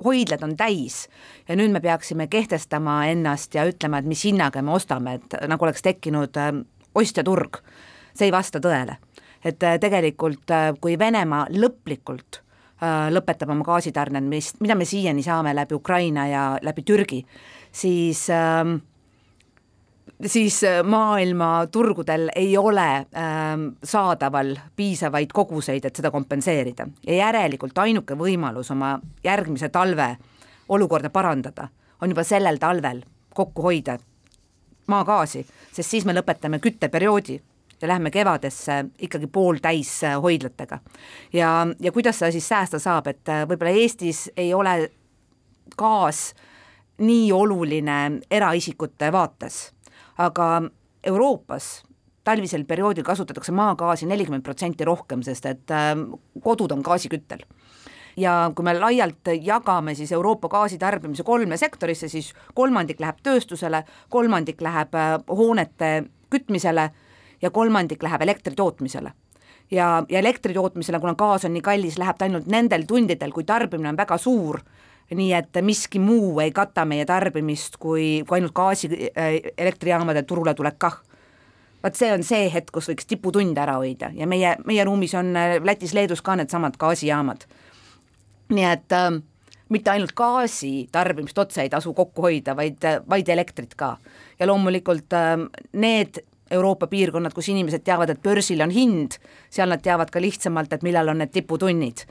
hoidlad 0.05 0.43
on 0.43 0.57
täis 0.57 1.09
ja 1.49 1.57
nüüd 1.57 1.73
me 1.73 1.81
peaksime 1.81 2.27
kehtestama 2.27 3.07
ennast 3.07 3.55
ja 3.55 3.65
ütlema, 3.65 4.03
et 4.03 4.11
mis 4.11 4.25
hinnaga 4.25 4.63
me 4.63 4.75
ostame, 4.75 5.15
et 5.15 5.39
nagu 5.49 5.65
oleks 5.65 5.83
tekkinud 5.83 6.37
äh, 6.37 6.53
ostjaturg. 6.95 7.63
see 8.13 8.29
ei 8.29 8.33
vasta 8.33 8.61
tõele 8.61 8.99
et 9.45 9.63
äh, 9.63 9.79
tegelikult 9.81 10.51
äh, 10.51 10.71
kui 10.81 10.97
Venemaa 10.99 11.47
lõplikult 11.51 12.41
äh, 12.83 13.11
lõpetab 13.13 13.51
oma 13.55 13.67
gaasitarned, 13.67 14.27
mis, 14.29 14.53
mida 14.63 14.77
me 14.79 14.87
siiani 14.89 15.25
saame 15.25 15.55
läbi 15.57 15.77
Ukraina 15.79 16.27
ja 16.31 16.47
läbi 16.63 16.85
Türgi, 16.87 17.23
siis 17.73 18.29
ähm, 18.31 18.77
siis 20.27 20.61
maailma 20.85 21.67
turgudel 21.73 22.29
ei 22.37 22.57
ole 22.59 22.89
ähm, 23.19 23.69
saadaval 23.85 24.55
piisavaid 24.77 25.35
koguseid, 25.35 25.85
et 25.85 25.97
seda 25.97 26.11
kompenseerida. 26.15 26.87
Ja 27.07 27.25
järelikult 27.25 27.79
ainuke 27.79 28.15
võimalus 28.19 28.71
oma 28.71 28.97
järgmise 29.25 29.69
talve 29.69 30.17
olukorda 30.69 31.11
parandada 31.11 31.69
on 32.03 32.11
juba 32.11 32.25
sellel 32.27 32.59
talvel 32.59 33.03
kokku 33.35 33.63
hoida 33.63 33.99
maagaasi, 34.91 35.45
sest 35.73 35.91
siis 35.91 36.05
me 36.05 36.15
lõpetame 36.15 36.59
kütteperioodi 36.63 37.39
ja 37.83 37.89
läheme 37.89 38.11
kevadesse 38.11 38.85
ikkagi 38.99 39.27
pooltäis 39.27 40.05
äh, 40.05 40.23
hoidlatega. 40.23 40.79
ja, 41.33 41.67
ja 41.81 41.93
kuidas 41.93 42.19
seda 42.19 42.33
siis 42.33 42.49
säästa 42.49 42.79
saab, 42.79 43.07
et 43.07 43.29
äh, 43.29 43.45
võib-olla 43.49 43.75
Eestis 43.83 44.31
ei 44.37 44.55
ole 44.55 44.91
gaas 45.79 46.35
nii 46.99 47.33
oluline 47.33 48.21
eraisikute 48.31 49.13
vaates, 49.13 49.73
aga 50.19 50.63
Euroopas 51.05 51.83
talvisel 52.25 52.65
perioodil 52.65 53.05
kasutatakse 53.05 53.53
maagaasi 53.53 54.07
nelikümmend 54.07 54.45
protsenti 54.47 54.85
rohkem, 54.85 55.23
sest 55.23 55.47
et 55.47 55.71
äh, 55.75 55.97
kodud 56.43 56.73
on 56.73 56.85
gaasiküttel 56.87 57.47
ja 58.17 58.51
kui 58.55 58.65
me 58.65 58.75
laialt 58.79 59.31
jagame 59.41 59.95
siis 59.95 60.13
Euroopa 60.13 60.49
gaasitarbimise 60.49 61.23
kolme 61.23 61.57
sektorisse, 61.57 62.09
siis 62.09 62.33
kolmandik 62.55 63.01
läheb 63.01 63.23
tööstusele, 63.23 63.85
kolmandik 64.11 64.61
läheb 64.61 64.95
äh, 64.95 65.17
hoonete 65.29 65.93
kütmisele 66.33 66.91
ja 67.43 67.51
kolmandik 67.51 68.03
läheb 68.03 68.23
elektri 68.23 68.55
tootmisele 68.55 69.13
ja, 69.71 70.05
ja 70.09 70.19
elektri 70.19 70.55
tootmisele, 70.55 71.01
kuna 71.01 71.15
gaas 71.19 71.45
on 71.45 71.55
nii 71.57 71.65
kallis, 71.65 71.99
läheb 71.99 72.19
ta 72.19 72.29
ainult 72.29 72.47
nendel 72.51 72.87
tundidel, 72.89 73.33
kui 73.33 73.45
tarbimine 73.49 73.93
on 73.93 73.99
väga 73.99 74.19
suur, 74.21 74.61
nii 75.13 75.33
et 75.37 75.59
miski 75.65 76.01
muu 76.01 76.39
ei 76.41 76.53
kata 76.57 76.85
meie 76.89 77.05
tarbimist, 77.09 77.77
kui, 77.81 78.23
kui 78.29 78.39
ainult 78.39 78.55
gaasi 78.57 78.93
äh, 79.13 79.35
elektrijaamade 79.59 80.23
turule 80.29 80.55
tulek 80.57 80.79
kah 80.81 81.01
vaat 81.83 81.99
see 81.99 82.13
on 82.15 82.23
see 82.27 82.47
hetk, 82.53 82.71
kus 82.75 82.89
võiks 82.93 83.09
tiputunde 83.11 83.61
ära 83.61 83.77
hoida 83.81 84.13
ja 84.15 84.27
meie, 84.31 84.55
meie 84.69 84.85
ruumis 84.87 85.15
on 85.19 85.35
äh, 85.37 85.59
Lätis-Leedus 85.65 86.23
ka 86.25 86.37
needsamad 86.39 86.79
gaasijaamad. 86.81 87.47
nii 88.53 88.67
et 88.69 88.97
äh, 88.97 89.11
mitte 89.73 89.91
ainult 89.91 90.15
gaasi 90.17 90.89
tarbimist 90.93 91.39
otse 91.39 91.63
ei 91.63 91.71
tasu 91.73 91.95
kokku 91.97 92.23
hoida, 92.29 92.57
vaid, 92.57 92.85
vaid 93.09 93.29
elektrit 93.29 93.75
ka. 93.75 93.97
ja 94.39 94.47
loomulikult 94.47 95.13
äh, 95.13 95.37
need 95.73 96.23
Euroopa 96.53 96.87
piirkonnad, 96.87 97.35
kus 97.35 97.49
inimesed 97.53 97.85
teavad, 97.85 98.13
et 98.13 98.23
börsil 98.23 98.63
on 98.65 98.71
hind, 98.71 99.19
seal 99.51 99.73
nad 99.73 99.83
teavad 99.83 100.13
ka 100.13 100.21
lihtsamalt, 100.21 100.73
et 100.73 100.85
millal 100.87 101.09
on 101.13 101.23
need 101.23 101.33
tiputunnid. 101.33 102.07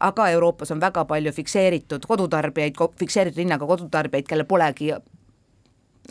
aga 0.00 0.28
Euroopas 0.30 0.70
on 0.70 0.80
väga 0.80 1.02
palju 1.04 1.32
fikseeritud 1.34 2.04
kodutarbijaid, 2.06 2.76
fikseeritud 2.98 3.40
hinnaga 3.42 3.66
kodutarbijaid, 3.66 4.26
kellel 4.28 4.46
polegi 4.46 4.92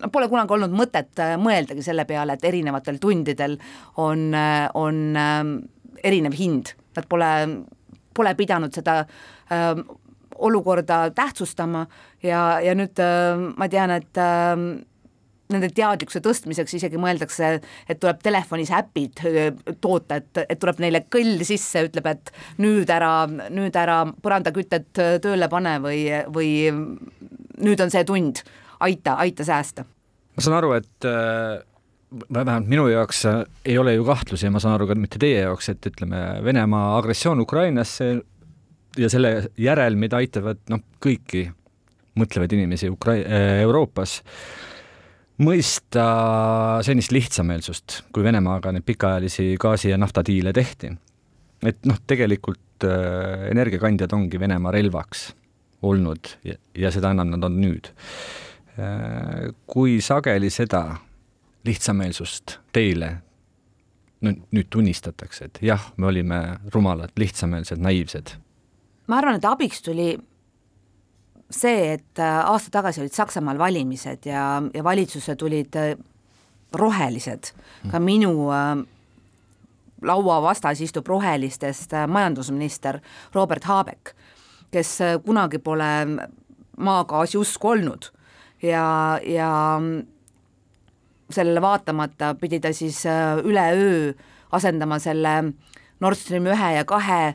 no 0.01 0.09
pole 0.11 0.27
kunagi 0.27 0.53
olnud 0.53 0.75
mõtet 0.75 1.21
äh, 1.23 1.37
mõeldagi 1.39 1.85
selle 1.85 2.05
peale, 2.05 2.35
et 2.35 2.43
erinevatel 2.45 2.99
tundidel 2.99 3.55
on, 4.03 4.27
äh, 4.35 4.67
on 4.75 4.99
äh, 5.15 5.39
erinev 6.03 6.35
hind, 6.37 6.73
nad 6.97 7.07
pole, 7.09 7.31
pole 8.13 8.35
pidanud 8.35 8.75
seda 8.75 8.99
äh, 8.99 9.71
olukorda 10.37 11.09
tähtsustama 11.15 11.85
ja, 12.23 12.59
ja 12.61 12.75
nüüd 12.77 12.99
äh, 13.01 13.39
ma 13.57 13.69
tean, 13.71 13.93
et 13.97 14.21
äh, 14.21 14.53
nende 15.53 15.69
teadlikkuse 15.75 16.21
tõstmiseks 16.25 16.75
isegi 16.77 16.99
mõeldakse, 17.01 17.51
et 17.87 17.99
tuleb 18.01 18.19
telefonis 18.23 18.71
äpid 18.75 19.21
toota, 19.83 20.19
et, 20.19 20.43
et 20.43 20.59
tuleb 20.59 20.81
neile 20.83 21.03
kõll 21.13 21.43
sisse, 21.47 21.85
ütleb, 21.87 22.09
et 22.11 22.33
nüüd 22.63 22.89
ära, 22.91 23.13
nüüd 23.27 23.77
ära 23.79 24.01
põrandakütet 24.23 24.91
tööle 25.23 25.49
pane 25.51 25.77
või, 25.83 26.03
või 26.33 26.51
nüüd 27.63 27.83
on 27.83 27.93
see 27.93 28.03
tund, 28.07 28.43
aita, 28.83 29.17
aita 29.23 29.47
säästa. 29.47 29.87
ma 30.35 30.43
saan 30.45 30.59
aru, 30.59 30.75
et 30.77 31.07
äh, 31.07 31.57
vähemalt 32.33 32.69
minu 32.69 32.87
jaoks 32.91 33.25
ei 33.65 33.77
ole 33.77 33.95
ju 33.95 34.05
kahtlusi 34.05 34.47
ja 34.47 34.51
ma 34.53 34.61
saan 34.63 34.75
aru 34.77 34.87
ka 34.87 34.95
mitte 34.99 35.19
teie 35.21 35.41
jaoks, 35.45 35.69
et 35.73 35.85
ütleme, 35.89 36.23
Venemaa 36.43 36.97
agressioon 36.97 37.41
Ukrainasse 37.43 38.17
ja 38.97 39.09
selle 39.09 39.49
järelmid 39.57 40.13
aitavad 40.17 40.61
noh, 40.71 40.83
kõiki 41.03 41.47
mõtlevaid 42.17 42.53
inimesi 42.57 42.89
Ukra-, 42.89 43.19
Euroopas 43.61 44.21
mõista 45.43 46.05
senist 46.85 47.11
lihtsameelsust, 47.13 48.01
kui 48.13 48.25
Venemaaga 48.25 48.71
neid 48.73 48.85
pikaajalisi 48.87 49.55
gaasi- 49.61 49.91
ja 49.91 49.97
naftadiile 49.97 50.53
tehti. 50.53 50.91
et 51.63 51.85
noh, 51.85 51.97
tegelikult 52.07 52.83
äh, 52.85 53.49
energiakandjad 53.51 54.13
ongi 54.13 54.39
Venemaa 54.39 54.71
relvaks 54.71 55.33
olnud 55.81 56.27
ja, 56.43 56.55
ja 56.77 56.91
seda 56.91 57.11
enam 57.11 57.29
nad 57.33 57.43
on 57.43 57.61
nüüd 57.61 57.89
äh,. 58.77 59.53
kui 59.65 60.01
sageli 60.01 60.49
seda 60.49 60.97
lihtsameelsust 61.65 62.59
teile 62.73 63.17
no 64.21 64.33
nüüd 64.51 64.69
tunnistatakse, 64.69 65.45
et 65.45 65.59
jah, 65.61 65.91
me 65.97 66.09
olime 66.09 66.41
rumalad, 66.73 67.13
lihtsameelsed, 67.17 67.81
naiivsed? 67.81 68.33
ma 69.07 69.21
arvan, 69.21 69.37
et 69.37 69.45
abiks 69.45 69.81
tuli 69.85 70.15
see, 71.49 71.93
et 71.93 72.19
äh, 72.19 72.39
aasta 72.45 72.71
tagasi 72.71 73.01
olid 73.01 73.15
Saksamaal 73.15 73.57
valimised 73.59 74.25
ja, 74.27 74.61
ja 74.73 74.83
valitsusse 74.83 75.35
tulid 75.35 75.75
äh, 75.75 75.95
rohelised, 76.73 77.53
ka 77.91 77.99
minu 78.03 78.49
äh, 78.51 78.83
laua 80.03 80.41
vastas 80.43 80.81
istub 80.81 81.07
rohelistest 81.07 81.95
majandusminister 82.07 82.99
Robert 83.33 83.63
Habeck, 83.63 84.13
kes 84.71 84.97
kunagi 85.25 85.59
pole 85.63 85.89
maagaasi 86.77 87.37
usku 87.37 87.71
olnud. 87.71 88.11
Ja, 88.61 89.17
ja 89.23 89.79
sellele 91.31 91.61
vaatamata 91.61 92.35
pidi 92.35 92.59
ta 92.59 92.73
siis 92.73 93.03
üleöö 93.43 94.13
asendama 94.51 94.99
selle 94.99 95.53
Nord 95.99 96.17
Stream 96.17 96.45
ühe 96.45 96.71
ja 96.75 96.85
kahe 96.85 97.33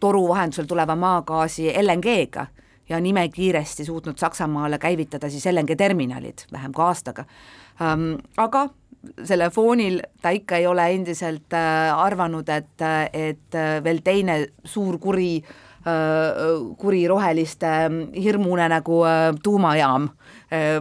toru 0.00 0.24
vahendusel 0.28 0.66
tuleva 0.66 0.96
maagaasi 0.98 1.70
LNG-ga 1.82 2.46
ja 2.88 2.96
on 2.96 3.06
imekiiresti 3.06 3.84
suutnud 3.84 4.18
Saksamaale 4.18 4.78
käivitada 4.78 5.30
siis 5.30 5.46
LNG 5.46 5.76
terminalid 5.78 6.46
vähem 6.52 6.72
kui 6.72 6.84
aastaga 6.84 7.24
ähm,. 7.82 8.14
aga 8.36 8.68
selle 9.24 9.50
foonil 9.50 10.00
ta 10.22 10.30
ikka 10.30 10.56
ei 10.56 10.66
ole 10.66 10.86
endiselt 10.94 11.52
äh, 11.52 11.90
arvanud, 11.98 12.48
et, 12.48 12.84
et 13.12 13.58
veel 13.84 13.98
teine 14.04 14.36
suur 14.64 14.98
kuri 15.02 15.42
äh, 15.42 15.62
kuri 16.78 17.06
roheliste 17.08 17.72
hirmune 18.14 18.68
nagu 18.70 19.02
äh, 19.04 19.32
tuumajaam 19.42 20.08
äh, 20.52 20.78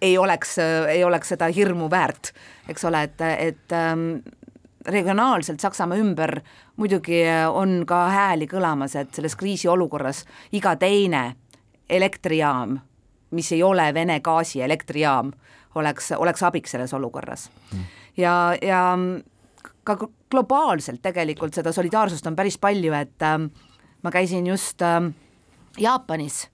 ei 0.00 0.18
oleks, 0.18 0.58
ei 0.88 1.04
oleks 1.04 1.32
seda 1.34 1.48
hirmu 1.50 1.88
väärt, 1.90 2.30
eks 2.70 2.84
ole, 2.86 3.00
et, 3.08 3.22
et 3.42 3.74
regionaalselt 4.86 5.60
Saksamaa 5.60 5.98
ümber 5.98 6.40
muidugi 6.76 7.22
on 7.52 7.84
ka 7.86 8.08
hääli 8.08 8.48
kõlamas, 8.50 8.96
et 9.00 9.14
selles 9.14 9.36
kriisiolukorras 9.36 10.24
iga 10.52 10.76
teine 10.76 11.34
elektrijaam, 11.88 12.78
mis 13.30 13.52
ei 13.52 13.62
ole 13.62 13.88
Vene 13.94 14.20
gaasi 14.20 14.62
elektrijaam, 14.62 15.32
oleks, 15.74 16.12
oleks 16.16 16.42
abiks 16.42 16.74
selles 16.74 16.94
olukorras. 16.94 17.50
Ja, 18.16 18.54
ja 18.62 18.96
ka 19.84 19.98
globaalselt 20.30 21.02
tegelikult 21.02 21.54
seda 21.54 21.72
solidaarsust 21.72 22.26
on 22.26 22.36
päris 22.36 22.58
palju, 22.58 22.92
et 22.96 23.22
äh, 23.22 23.38
ma 24.02 24.10
käisin 24.10 24.46
just 24.46 24.82
äh, 24.82 25.00
Jaapanis, 25.78 26.48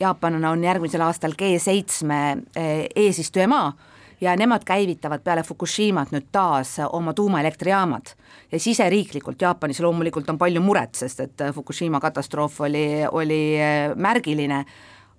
Jaapan 0.00 0.44
on 0.44 0.64
järgmisel 0.64 1.00
aastal 1.06 1.36
G7 1.38 2.12
äh, 2.12 2.86
eesistujamaa 2.96 3.72
ja 4.20 4.36
nemad 4.36 4.64
käivitavad 4.64 5.20
peale 5.24 5.42
Fukushimat 5.42 6.12
nüüd 6.14 6.28
taas 6.32 6.76
oma 6.92 7.14
tuumaelektrijaamad. 7.14 8.06
ja 8.52 8.60
siseriiklikult 8.60 9.42
Jaapanis 9.42 9.80
loomulikult 9.80 10.28
on 10.30 10.38
palju 10.38 10.60
muret, 10.60 10.94
sest 10.94 11.20
et 11.20 11.42
Fukushima 11.54 12.00
katastroof 12.00 12.60
oli, 12.60 13.04
oli 13.12 13.60
äh, 13.60 13.96
märgiline, 13.96 14.64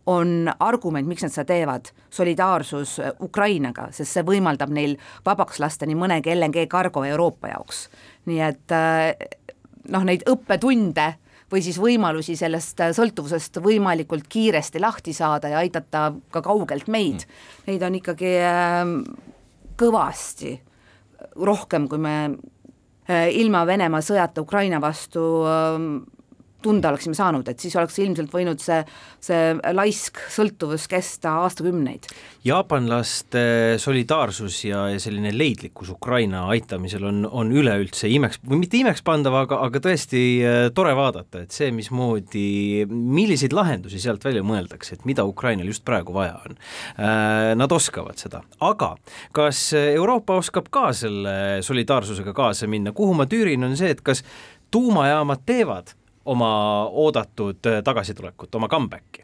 on 0.08 0.52
argument, 0.60 1.08
miks 1.08 1.24
nad 1.24 1.34
seda 1.34 1.46
teevad, 1.46 1.90
solidaarsus 2.10 2.98
Ukrainaga, 3.22 3.90
sest 3.92 4.14
see 4.16 4.24
võimaldab 4.24 4.72
neil 4.72 4.96
vabaks 5.26 5.60
lasta 5.60 5.86
nii 5.86 5.98
mõnegi 6.00 6.32
LNG 6.32 6.64
kargo 6.72 7.04
Euroopa 7.04 7.52
jaoks. 7.52 7.90
nii 8.26 8.40
et 8.42 8.76
äh, 8.76 9.12
noh, 9.92 10.04
neid 10.08 10.24
õppetunde 10.30 11.14
või 11.52 11.64
siis 11.64 11.80
võimalusi 11.82 12.36
sellest 12.40 12.82
äh, 12.84 12.92
sõltuvusest 12.96 13.62
võimalikult 13.64 14.28
kiiresti 14.30 14.82
lahti 14.84 15.16
saada 15.16 15.52
ja 15.54 15.62
aidata 15.64 16.10
ka 16.34 16.44
kaugelt 16.46 16.90
meid, 16.92 17.26
neid 17.68 17.84
on 17.88 17.98
ikkagi 18.00 18.34
ähm, 18.44 19.00
kõvasti 19.80 20.58
rohkem, 21.38 21.88
kui 21.88 22.02
me 22.02 22.18
äh, 23.08 23.30
ilma 23.40 23.66
Venemaa 23.68 24.04
sõjata 24.04 24.44
Ukraina 24.44 24.82
vastu 24.84 25.24
ähm, 25.48 25.92
tunda 26.68 26.92
oleksime 26.92 27.16
saanud, 27.18 27.48
et 27.48 27.64
siis 27.64 27.76
oleks 27.80 27.98
ilmselt 28.04 28.34
võinud 28.34 28.62
see, 28.62 28.82
see 29.24 29.54
laisk 29.76 30.20
sõltuvus 30.34 30.88
kesta 30.92 31.38
aastakümneid. 31.46 32.10
jaapanlaste 32.48 33.42
solidaarsus 33.82 34.60
ja, 34.68 34.86
ja 34.94 35.00
selline 35.04 35.34
leidlikkus 35.36 35.92
Ukraina 35.94 36.46
aitamisel 36.54 37.06
on, 37.08 37.24
on 37.28 37.52
üleüldse 37.52 38.10
imeks, 38.12 38.42
või 38.48 38.62
mitte 38.64 38.80
imekspandav, 38.82 39.36
aga, 39.44 39.62
aga 39.68 39.82
tõesti 39.84 40.24
äh, 40.44 40.60
tore 40.76 40.94
vaadata, 40.98 41.46
et 41.46 41.56
see, 41.56 41.72
mismoodi, 41.76 42.86
milliseid 42.92 43.56
lahendusi 43.56 44.02
sealt 44.04 44.26
välja 44.28 44.44
mõeldakse, 44.48 44.98
et 44.98 45.08
mida 45.08 45.26
Ukrainal 45.28 45.70
just 45.72 45.86
praegu 45.88 46.16
vaja 46.16 46.38
on. 46.44 46.60
Äh, 46.98 47.54
nad 47.60 47.72
oskavad 47.76 48.20
seda, 48.20 48.44
aga 48.64 48.94
kas 49.36 49.70
Euroopa 49.78 50.40
oskab 50.42 50.72
ka 50.74 50.90
selle 50.96 51.64
solidaarsusega 51.66 52.36
kaasa 52.36 52.68
minna, 52.72 52.96
kuhu 52.96 53.16
ma 53.18 53.28
tüürin, 53.30 53.64
on 53.68 53.76
see, 53.80 53.92
et 53.96 54.04
kas 54.06 54.24
tuumajaamad 54.72 55.46
teevad 55.48 55.96
oma 56.28 56.86
oodatud 56.92 57.66
äh, 57.66 57.84
tagasitulekut, 57.84 58.56
oma 58.56 58.68
comeback'i? 58.68 59.24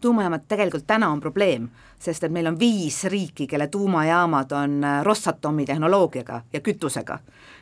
tuumajaamad 0.00 0.46
tegelikult 0.48 0.86
täna 0.86 1.10
on 1.12 1.20
probleem, 1.20 1.66
sest 2.00 2.24
et 2.24 2.32
meil 2.32 2.46
on 2.48 2.56
viis 2.58 3.02
riiki, 3.04 3.44
kelle 3.46 3.66
tuumajaamad 3.68 4.52
on 4.56 4.84
äh, 4.84 5.02
Rosatomi 5.04 5.66
tehnoloogiaga 5.68 6.42
ja 6.52 6.60
kütusega. 6.60 7.18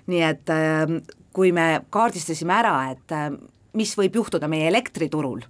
nii 0.06 0.22
et 0.22 0.50
ähm, 0.50 1.00
kui 1.32 1.52
me 1.52 1.80
kaardistasime 1.90 2.54
ära, 2.54 2.76
et 2.92 3.12
äh, 3.12 3.30
mis 3.72 3.96
võib 3.98 4.20
juhtuda 4.20 4.48
meie 4.48 4.68
elektriturul, 4.68 5.40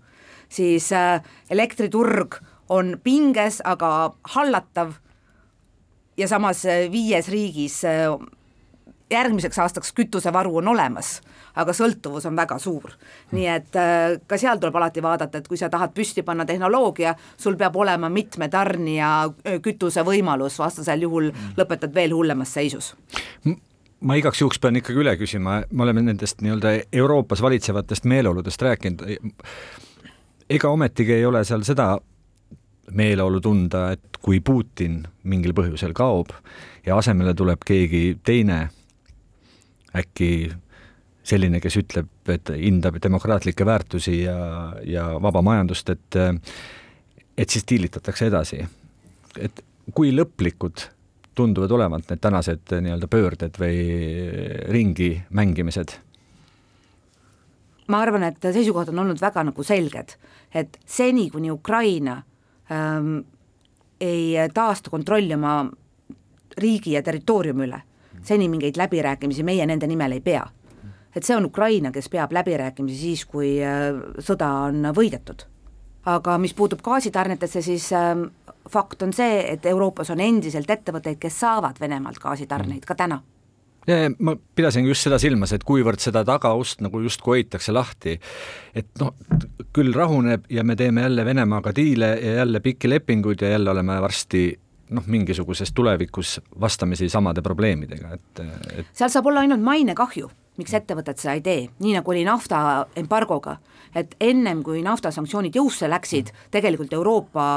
siis 0.48 0.88
elektriturg 1.50 2.38
on 2.68 2.96
pinges, 3.04 3.60
aga 3.64 4.14
hallatav 4.34 4.94
ja 6.16 6.28
samas 6.28 6.64
viies 6.90 7.28
riigis 7.28 7.82
järgmiseks 9.10 9.58
aastaks 9.58 9.92
kütusevaru 9.96 10.56
on 10.60 10.68
olemas, 10.74 11.18
aga 11.56 11.72
sõltuvus 11.72 12.26
on 12.28 12.36
väga 12.36 12.58
suur. 12.58 12.92
nii 13.32 13.46
et 13.46 13.76
äh, 13.76 14.18
ka 14.26 14.38
seal 14.38 14.58
tuleb 14.58 14.76
alati 14.76 15.02
vaadata, 15.02 15.38
et 15.38 15.48
kui 15.48 15.56
sa 15.56 15.68
tahad 15.68 15.94
püsti 15.94 16.22
panna 16.22 16.44
tehnoloogia, 16.44 17.14
sul 17.36 17.56
peab 17.56 17.76
olema 17.76 18.08
mitme 18.08 18.48
tarnija 18.48 19.12
äh, 19.24 19.60
kütuse 19.62 20.04
võimalus, 20.04 20.58
vastasel 20.58 21.02
juhul 21.02 21.32
lõpetad 21.56 21.94
veel 21.94 22.14
hullemas 22.14 22.52
seisus 22.54 22.94
ma 24.00 24.14
igaks 24.14 24.40
juhuks 24.40 24.60
pean 24.62 24.76
ikkagi 24.78 25.00
üle 25.02 25.16
küsima, 25.18 25.62
me 25.70 25.82
oleme 25.82 26.04
nendest 26.06 26.42
nii-öelda 26.44 26.74
Euroopas 26.92 27.42
valitsevatest 27.42 28.04
meeleoludest 28.06 28.62
rääkinud, 28.62 29.02
ega 30.50 30.70
ometigi 30.70 31.16
ei 31.16 31.26
ole 31.26 31.42
seal 31.44 31.64
seda 31.66 31.96
meeleolu 32.94 33.40
tunda, 33.40 33.90
et 33.92 34.20
kui 34.22 34.40
Putin 34.40 35.02
mingil 35.28 35.54
põhjusel 35.56 35.92
kaob 35.96 36.32
ja 36.86 36.96
asemele 36.96 37.34
tuleb 37.36 37.64
keegi 37.66 38.18
teine, 38.24 38.68
äkki 39.96 40.50
selline, 41.28 41.60
kes 41.60 41.76
ütleb, 41.80 42.08
et 42.32 42.50
hindab 42.56 42.98
demokraatlikke 43.02 43.66
väärtusi 43.66 44.22
ja, 44.22 44.38
ja 44.84 45.08
vaba 45.22 45.42
majandust, 45.44 45.90
et 45.90 46.20
et 47.38 47.50
siis 47.50 47.64
diilitatakse 47.70 48.26
edasi. 48.26 48.64
et 49.38 49.64
kui 49.94 50.10
lõplikud 50.12 50.88
tunduvad 51.38 51.70
olevat 51.70 52.10
need 52.10 52.20
tänased 52.20 52.72
nii-öelda 52.74 53.08
pöörded 53.10 53.58
või 53.60 53.78
ringi 54.74 55.10
mängimised? 55.30 55.94
ma 57.88 58.02
arvan, 58.04 58.26
et 58.28 58.42
seisukohad 58.42 58.90
on 58.92 59.04
olnud 59.04 59.20
väga 59.20 59.46
nagu 59.48 59.64
selged, 59.64 60.16
et 60.52 60.76
seni, 60.84 61.30
kuni 61.32 61.50
Ukraina 61.50 62.18
ähm, 62.72 63.20
ei 64.00 64.34
taasta 64.54 64.90
kontrolli 64.90 65.34
oma 65.34 65.62
riigi 66.58 66.92
ja 66.92 67.02
territooriumi 67.02 67.64
üle, 67.64 67.80
seni 68.24 68.48
mingeid 68.48 68.76
läbirääkimisi 68.76 69.42
meie 69.42 69.66
nende 69.66 69.86
nimel 69.86 70.12
ei 70.12 70.20
pea. 70.20 70.46
et 71.16 71.24
see 71.24 71.36
on 71.36 71.44
Ukraina, 71.44 71.90
kes 71.92 72.08
peab 72.08 72.32
läbirääkimisi 72.32 72.98
siis, 72.98 73.24
kui 73.24 73.56
äh, 73.64 73.94
sõda 74.18 74.50
on 74.68 74.92
võidetud. 74.94 75.46
aga 76.04 76.38
mis 76.38 76.54
puutub 76.54 76.82
gaasitarnetesse, 76.82 77.62
siis 77.62 77.92
äh, 77.92 78.14
fakt 78.68 79.02
on 79.02 79.12
see, 79.12 79.52
et 79.52 79.66
Euroopas 79.66 80.10
on 80.10 80.20
endiselt 80.20 80.70
ettevõtteid, 80.70 81.18
kes 81.18 81.40
saavad 81.40 81.80
Venemaalt 81.80 82.18
gaasitarneid 82.18 82.84
ka 82.84 82.94
täna 82.94 83.22
ma 84.18 84.34
pidasingi 84.36 84.90
just 84.90 85.06
seda 85.06 85.18
silmas, 85.20 85.52
et 85.56 85.64
kuivõrd 85.66 86.02
seda 86.02 86.24
tagaust 86.26 86.82
nagu 86.84 87.00
justkui 87.04 87.38
hoitakse 87.38 87.72
lahti, 87.72 88.18
et 88.76 88.88
noh, 89.00 89.14
küll 89.74 89.94
rahuneb 89.96 90.48
ja 90.52 90.64
me 90.66 90.76
teeme 90.76 91.06
jälle 91.06 91.24
Venemaaga 91.24 91.72
diile 91.76 92.12
ja 92.20 92.34
jälle 92.42 92.60
pikki 92.60 92.90
lepinguid 92.90 93.42
ja 93.42 93.54
jälle 93.54 93.70
oleme 93.70 94.00
varsti 94.02 94.50
noh, 94.90 95.06
mingisuguses 95.06 95.72
tulevikus 95.74 96.38
vastamisi 96.60 97.08
samade 97.08 97.42
probleemidega, 97.42 98.14
et, 98.14 98.42
et 98.78 98.92
seal 98.92 99.10
saab 99.12 99.30
olla 99.30 99.44
ainult 99.44 99.64
mainekahju, 99.64 100.30
miks 100.58 100.74
ettevõtted 100.74 101.20
seda 101.20 101.36
ei 101.38 101.44
tee, 101.44 101.66
nii 101.82 101.94
nagu 101.98 102.14
oli 102.14 102.24
nafta 102.26 102.60
embargoga, 102.98 103.58
et 103.96 104.16
ennem 104.20 104.62
kui 104.66 104.82
naftasanktsioonid 104.86 105.56
jõusse 105.56 105.88
läksid, 105.90 106.32
tegelikult 106.54 106.92
Euroopa 106.96 107.48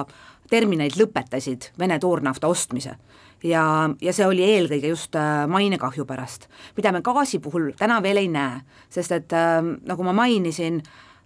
terminalid 0.52 0.98
lõpetasid 1.00 1.72
Vene 1.80 1.98
toornafta 2.00 2.50
ostmise. 2.52 2.98
Ja, 3.44 3.64
ja 4.02 4.14
see 4.14 4.26
oli 4.28 4.44
eelkõige 4.46 4.92
just 4.92 5.16
äh, 5.18 5.48
mainekahju 5.50 6.06
pärast, 6.06 6.46
mida 6.78 6.92
me 6.94 7.02
gaasi 7.02 7.40
puhul 7.42 7.72
täna 7.80 7.98
veel 8.04 8.20
ei 8.22 8.28
näe, 8.30 8.60
sest 8.94 9.16
et 9.16 9.34
äh, 9.34 9.64
nagu 9.88 10.06
ma 10.06 10.14
mainisin 10.14 10.84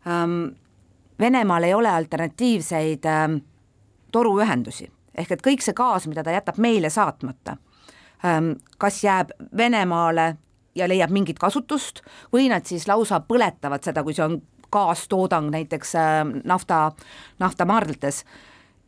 ähm,, 0.07 0.53
Venemaal 1.19 1.63
ei 1.63 1.73
ole 1.73 1.87
alternatiivseid 1.89 3.05
ähm, 3.07 3.37
toruühendusi, 4.11 4.89
ehk 5.17 5.31
et 5.31 5.45
kõik 5.45 5.63
see 5.63 5.75
gaas, 5.77 6.07
mida 6.07 6.23
ta 6.23 6.33
jätab 6.35 6.59
meile 6.61 6.89
saatmata 6.89 7.57
ähm,, 8.25 8.55
kas 8.77 9.03
jääb 9.03 9.31
Venemaale 9.57 10.35
ja 10.75 10.87
leiab 10.87 11.13
mingit 11.15 11.39
kasutust 11.39 12.01
või 12.33 12.49
nad 12.51 12.65
siis 12.67 12.87
lausa 12.87 13.21
põletavad 13.23 13.83
seda, 13.83 14.03
kui 14.03 14.15
see 14.15 14.25
on 14.25 14.41
kaastoodang 14.73 15.51
näiteks 15.53 15.95
äh, 15.95 16.19
nafta, 16.43 16.91
naftamaardlates 17.39 18.23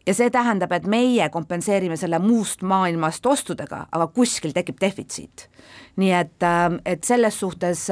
ja 0.08 0.16
see 0.16 0.30
tähendab, 0.32 0.72
et 0.72 0.88
meie 0.88 1.30
kompenseerime 1.30 1.98
selle 2.00 2.20
muust 2.24 2.64
maailmast 2.64 3.26
ostudega, 3.26 3.86
aga 3.92 4.08
kuskil 4.08 4.56
tekib 4.56 4.80
defitsiit. 4.82 5.50
nii 5.96 6.12
et, 6.12 6.44
äh, 6.44 6.80
et 6.86 7.04
selles 7.04 7.40
suhtes 7.40 7.88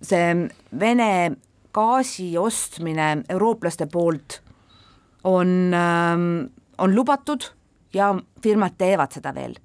see 0.00 0.48
Vene 0.80 1.36
gaasi 1.74 2.38
ostmine 2.38 3.22
eurooplaste 3.28 3.86
poolt 3.86 4.40
on, 5.24 5.74
ähm, 5.74 6.50
on 6.80 6.94
lubatud 6.96 7.50
ja 7.94 8.14
firmad 8.42 8.78
teevad 8.78 9.12
seda 9.12 9.34
veel 9.34 9.58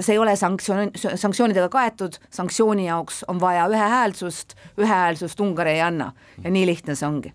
see 0.00 0.14
ei 0.14 0.18
ole 0.18 0.36
sanktsioon, 0.36 0.90
sanktsioonidega 1.14 1.68
kaetud, 1.68 2.12
sanktsiooni 2.30 2.86
jaoks 2.86 3.24
on 3.28 3.40
vaja 3.40 3.66
ühehäälsust, 3.68 4.54
ühehäälsust 4.78 5.40
Ungari 5.40 5.70
ei 5.70 5.80
anna 5.80 6.12
ja 6.44 6.50
nii 6.50 6.66
lihtne 6.66 6.94
see 6.94 7.08
ongi. 7.08 7.32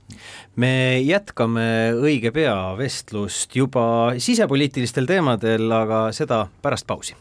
me 0.56 1.00
jätkame 1.00 1.94
õige 2.00 2.32
pea 2.32 2.56
vestlust 2.78 3.56
juba 3.56 4.14
sisepoliitilistel 4.18 5.06
teemadel, 5.06 5.72
aga 5.72 6.08
seda 6.12 6.48
pärast 6.62 6.88
pausi. 6.88 7.16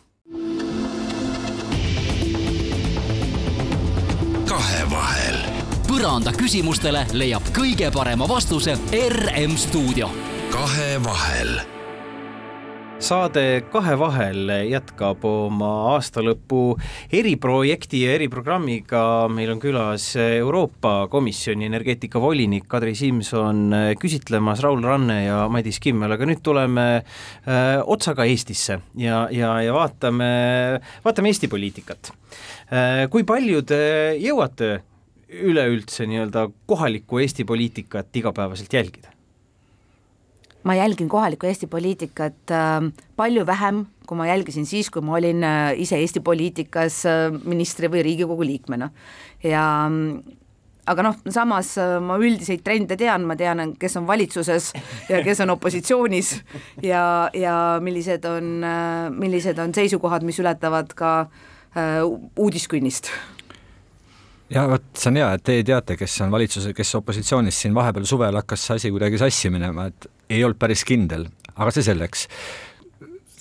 kahevahel. 4.48 5.40
põranda 5.88 6.33
küsimustele 6.37 7.07
leiab 7.12 7.52
kõige 7.57 7.90
parema 7.92 8.28
vastuse 8.28 8.78
RM 9.09 9.57
stuudio. 9.57 10.34
Kahevahel 10.55 11.57
saade 13.03 13.64
Kahe 13.73 13.97
vahel 13.99 14.53
jätkab 14.71 15.25
oma 15.27 15.71
aastalõpu 15.97 16.77
eriprojekti 17.11 18.05
ja 18.05 18.12
eriprogrammiga. 18.14 19.27
meil 19.35 19.51
on 19.51 19.59
külas 19.59 20.05
Euroopa 20.14 21.09
Komisjoni 21.11 21.67
energeetikavolinik 21.67 22.69
Kadri 22.71 22.95
Simson 22.95 23.75
küsitlemas 23.99 24.62
Raul 24.62 24.85
Ranne 24.87 25.25
ja 25.25 25.40
Madis 25.51 25.81
Kimmel, 25.83 26.14
aga 26.14 26.29
nüüd 26.31 26.43
tuleme 26.47 26.87
äh, 27.03 27.83
otsaga 27.83 28.25
Eestisse 28.25 28.79
ja, 28.95 29.25
ja, 29.35 29.57
ja 29.61 29.75
vaatame, 29.75 30.29
vaatame 31.05 31.35
Eesti 31.35 31.51
poliitikat 31.51 32.12
äh,. 32.71 33.09
kui 33.11 33.27
palju 33.27 33.64
te 33.67 33.81
jõuate 34.23 34.71
üleüldse 35.35 36.07
nii-öelda 36.07 36.47
kohalikku 36.71 37.19
Eesti 37.27 37.43
poliitikat 37.43 38.23
igapäevaselt 38.23 38.79
jälgida? 38.79 39.13
Ma 40.64 40.74
jälgin 40.74 41.09
kohalikku 41.09 41.46
Eesti 41.46 41.66
poliitikat 41.70 42.50
äh, 42.50 42.92
palju 43.16 43.46
vähem, 43.46 43.85
kui 44.07 44.18
ma 44.18 44.29
jälgisin 44.29 44.66
siis, 44.66 44.90
kui 44.90 45.03
ma 45.05 45.16
olin 45.18 45.44
äh, 45.44 45.72
ise 45.81 45.98
Eesti 46.00 46.20
poliitikas 46.24 47.05
äh, 47.09 47.29
ministri 47.44 47.88
või 47.92 48.05
Riigikogu 48.05 48.44
liikmena. 48.44 48.90
Ja 49.44 49.64
aga 50.87 51.07
noh, 51.07 51.20
samas 51.33 51.74
äh, 51.81 51.96
ma 52.05 52.18
üldiseid 52.20 52.64
trende 52.64 52.98
tean, 53.00 53.24
ma 53.29 53.37
tean, 53.40 53.74
kes 53.81 53.96
on 54.00 54.09
valitsuses 54.09 54.72
ja 55.09 55.22
kes 55.24 55.44
on 55.44 55.55
opositsioonis 55.57 56.35
ja, 56.85 57.05
ja 57.33 57.57
millised 57.85 58.24
on, 58.29 58.57
millised 59.16 59.61
on 59.61 59.77
seisukohad, 59.77 60.27
mis 60.27 60.40
ületavad 60.42 60.92
ka 60.96 61.14
uudiskünnist. 62.38 63.09
Ja 64.53 64.68
vot 64.70 64.85
see 64.94 65.09
on 65.11 65.16
hea, 65.18 65.31
et 65.35 65.42
teie 65.42 65.64
teate, 65.66 65.96
kes 65.98 66.14
on 66.22 66.31
valitsuses, 66.31 66.74
kes 66.77 66.92
opositsioonis, 67.00 67.57
siin 67.64 67.74
vahepeal 67.74 68.05
suvel 68.07 68.37
hakkas 68.38 68.68
see 68.68 68.77
asi 68.79 68.92
kuidagi 68.94 69.18
sassi 69.18 69.50
minema, 69.50 69.88
et 69.90 70.07
ei 70.31 70.45
olnud 70.45 70.59
päris 70.61 70.85
kindel, 70.87 71.27
aga 71.55 71.75
see 71.75 71.87
selleks. 71.87 72.29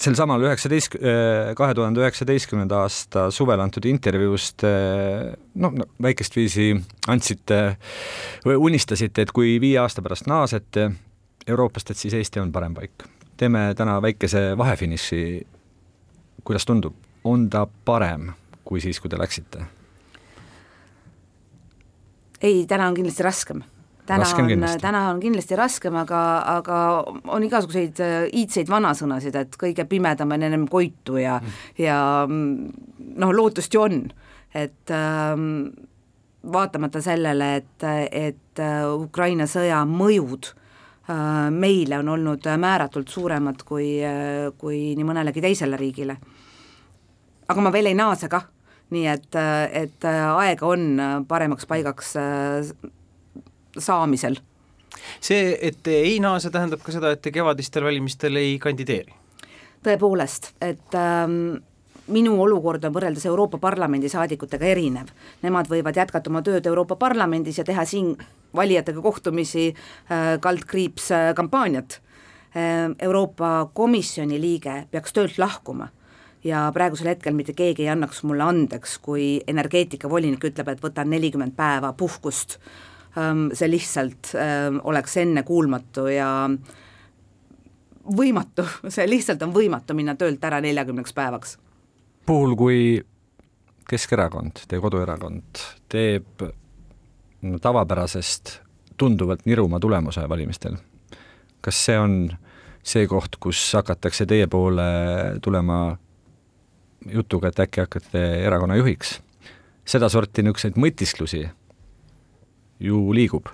sel 0.04 0.17
samal 0.19 0.41
üheksateist, 0.43 0.98
äh, 1.00 1.54
kahe 1.56 1.74
tuhande 1.78 2.02
üheksateistkümnenda 2.02 2.82
aasta 2.84 3.30
suvel 3.32 3.62
antud 3.63 3.86
intervjuust 3.88 4.65
noh, 5.56 5.80
väikest 6.02 6.36
viisi 6.36 6.74
andsite 7.08 7.78
või 8.46 8.58
unistasite, 8.69 9.24
et 9.24 9.32
kui 9.32 9.60
viie 9.63 9.80
aasta 9.80 10.02
pärast 10.02 10.28
naasete 10.28 10.89
Euroopast, 11.48 11.91
et 11.91 12.00
siis 12.00 12.13
Eesti 12.13 12.39
on 12.39 12.52
parem 12.52 12.74
paik. 12.74 13.04
teeme 13.38 13.74
täna 13.78 14.02
väikese 14.02 14.58
vahefiniši, 14.58 15.48
kuidas 16.43 16.65
tundub, 16.65 16.96
on 17.24 17.50
ta 17.50 17.67
parem 17.86 18.32
kui 18.63 18.82
siis, 18.82 19.00
kui 19.00 19.10
te 19.10 19.19
läksite? 19.19 19.65
ei, 22.42 22.65
täna 22.67 22.88
on 22.88 22.96
kindlasti 22.96 23.23
raskem 23.23 23.63
täna 24.06 24.23
raskem 24.23 24.49
on, 24.51 24.65
täna 24.81 25.04
on 25.12 25.19
kindlasti 25.23 25.58
raskem, 25.58 25.95
aga, 25.99 26.21
aga 26.58 26.79
on 27.31 27.45
igasuguseid 27.47 28.01
äh, 28.04 28.17
iidseid 28.35 28.71
vanasõnasid, 28.71 29.37
et 29.39 29.58
kõige 29.60 29.85
pimedam 29.89 30.33
on 30.35 30.45
ennem 30.49 30.67
koitu 30.71 31.19
ja 31.21 31.39
mm., 31.39 31.62
ja 31.83 31.97
mm, 32.27 33.13
noh, 33.23 33.33
lootust 33.35 33.73
ju 33.73 33.83
on, 33.83 34.01
et 34.54 34.93
ähm, 34.93 35.45
vaatamata 36.54 37.01
sellele, 37.01 37.56
et, 37.62 37.87
et 38.12 38.63
äh, 38.63 38.83
Ukraina 38.91 39.47
sõja 39.49 39.83
mõjud 39.87 40.51
äh, 40.51 41.51
meile 41.56 42.01
on 42.04 42.15
olnud 42.17 42.49
määratult 42.60 43.13
suuremad 43.13 43.63
kui 43.67 43.95
äh,, 44.04 44.49
kui 44.60 44.89
nii 44.97 45.08
mõnelegi 45.08 45.43
teisele 45.43 45.79
riigile. 45.79 46.17
aga 47.47 47.62
ma 47.62 47.71
veel 47.71 47.91
ei 47.91 47.95
naase 47.95 48.27
kah 48.31 48.49
nii 48.93 49.08
et, 49.10 49.35
et 49.71 50.06
aega 50.06 50.67
on 50.67 50.83
paremaks 51.27 51.65
paigaks 51.65 52.13
äh, 52.19 52.73
saamisel. 53.78 54.38
see, 55.21 55.58
et 55.62 55.78
te 55.84 55.96
ei 56.06 56.19
naase, 56.19 56.52
tähendab 56.54 56.82
ka 56.84 56.92
seda, 56.92 57.12
et 57.12 57.21
te 57.21 57.32
kevadistel 57.32 57.84
valimistel 57.84 58.38
ei 58.38 58.58
kandideeri? 58.62 59.13
tõepoolest, 59.84 60.54
et 60.63 60.96
ähm, 60.96 61.58
minu 62.13 62.36
olukord 62.42 62.84
on 62.86 62.94
võrreldes 62.96 63.26
Euroopa 63.28 63.60
Parlamendi 63.62 64.10
saadikutega 64.12 64.69
erinev. 64.74 65.12
Nemad 65.44 65.67
võivad 65.71 65.98
jätkata 65.98 66.32
oma 66.32 66.42
tööd 66.44 66.65
Euroopa 66.67 66.96
Parlamendis 67.00 67.60
ja 67.60 67.65
teha 67.67 67.86
siin 67.88 68.13
valijatega 68.56 69.02
kohtumisi 69.02 69.69
äh, 69.74 70.38
kaldkriips 70.42 71.12
äh, 71.12 71.34
kampaaniat 71.36 72.00
äh,. 72.00 72.94
Euroopa 73.00 73.69
Komisjoni 73.74 74.42
liige 74.42 74.84
peaks 74.92 75.13
töölt 75.13 75.40
lahkuma 75.42 75.90
ja 76.44 76.67
praegusel 76.76 77.08
hetkel 77.13 77.34
mitte 77.34 77.56
keegi 77.58 77.86
ei 77.86 77.94
annaks 77.94 78.24
mulle 78.28 78.44
andeks, 78.44 78.98
kui 79.02 79.42
energeetikavolinik 79.48 80.44
ütleb, 80.52 80.74
et 80.74 80.84
võtan 80.84 81.10
nelikümmend 81.10 81.56
päeva 81.58 81.94
puhkust 81.98 82.60
ähm,, 82.60 82.92
see 83.53 83.69
lihtsalt 83.69 84.31
ähm, 84.35 84.79
oleks 84.83 85.17
ennekuulmatu 85.21 86.07
ja 86.09 86.29
võimatu, 88.17 88.65
see 88.95 89.05
lihtsalt 89.09 89.43
on 89.45 89.53
võimatu 89.53 89.93
minna 89.97 90.15
töölt 90.19 90.43
ära 90.43 90.61
neljakümneks 90.65 91.13
päevaks 91.13 91.57
puhul, 92.25 92.55
kui 92.55 92.79
Keskerakond, 93.89 94.63
teie 94.67 94.79
koduerakond, 94.79 95.59
teeb 95.91 96.43
tavapärasest 97.61 98.59
tunduvalt 98.97 99.43
niruma 99.45 99.79
tulemuse 99.83 100.23
valimistel, 100.29 100.77
kas 101.61 101.81
see 101.89 101.97
on 101.99 102.15
see 102.83 103.07
koht, 103.11 103.35
kus 103.43 103.59
hakatakse 103.75 104.25
teie 104.29 104.47
poole 104.47 104.85
tulema 105.43 105.97
jutuga, 107.11 107.51
et 107.51 107.59
äkki 107.65 107.83
hakkate 107.83 108.23
erakonna 108.47 108.79
juhiks? 108.79 109.19
sedasorti 109.83 110.45
niisuguseid 110.45 110.77
mõtisklusi 110.79 111.41
ju 112.84 113.00
liigub. 113.15 113.50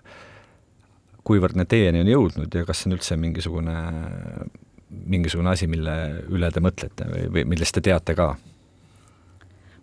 kuivõrd 1.29 1.59
need 1.59 1.69
teieni 1.69 2.01
on 2.01 2.09
jõudnud 2.09 2.55
ja 2.55 2.65
kas 2.65 2.81
see 2.81 2.89
on 2.89 2.97
üldse 2.97 3.17
mingisugune, 3.19 3.75
mingisugune 4.89 5.51
asi, 5.51 5.67
mille 5.69 5.95
üle 6.29 6.49
te 6.51 6.63
mõtlete 6.63 7.05
või, 7.11 7.27
või 7.33 7.43
millest 7.53 7.77
te 7.77 7.83
teate 7.85 8.15
ka? 8.17 8.31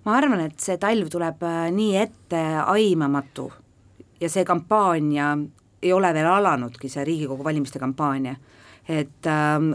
ma 0.06 0.16
arvan, 0.16 0.42
et 0.46 0.58
see 0.62 0.78
talv 0.78 1.10
tuleb 1.10 1.42
äh, 1.46 1.68
nii 1.74 1.94
etteaimamatu 2.02 3.50
ja 4.20 4.30
see 4.30 4.44
kampaania 4.44 5.34
ei 5.82 5.92
ole 5.92 6.12
veel 6.14 6.26
alanudki, 6.30 6.88
see 6.88 7.04
Riigikogu 7.04 7.44
valimiste 7.44 7.78
kampaania, 7.78 8.34
et 8.88 9.26
ähm, 9.30 9.72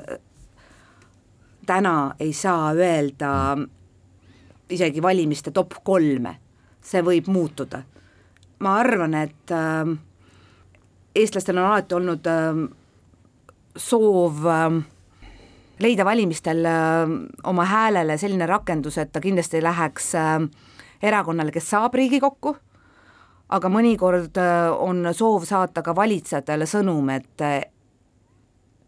täna 1.65 2.15
ei 2.19 2.34
saa 2.34 2.74
öelda 2.74 3.57
isegi 4.69 5.01
valimiste 5.01 5.51
top 5.51 5.78
kolme, 5.84 6.36
see 6.82 7.03
võib 7.05 7.28
muutuda. 7.32 7.84
Ma 8.62 8.78
arvan, 8.80 9.14
et 9.18 9.51
äh, 9.51 9.91
eestlastel 11.16 11.57
on 11.57 11.70
alati 11.72 11.97
olnud 11.97 12.28
äh, 12.30 12.64
soov 13.76 14.45
äh, 14.45 14.82
leida 15.82 16.05
valimistel 16.05 16.66
äh, 16.66 17.09
oma 17.43 17.66
häälele 17.66 18.18
selline 18.18 18.45
rakendus, 18.49 18.97
et 18.97 19.12
ta 19.14 19.22
kindlasti 19.22 19.62
läheks 19.64 20.14
äh, 20.16 20.38
erakonnale, 21.03 21.53
kes 21.53 21.70
saab 21.74 21.95
Riigikokku, 21.97 22.55
aga 23.51 23.72
mõnikord 23.72 24.38
äh, 24.39 24.70
on 24.72 25.05
soov 25.18 25.47
saata 25.49 25.84
ka 25.86 25.95
valitsejatele 25.97 26.68
sõnum, 26.70 27.09
et 27.16 27.45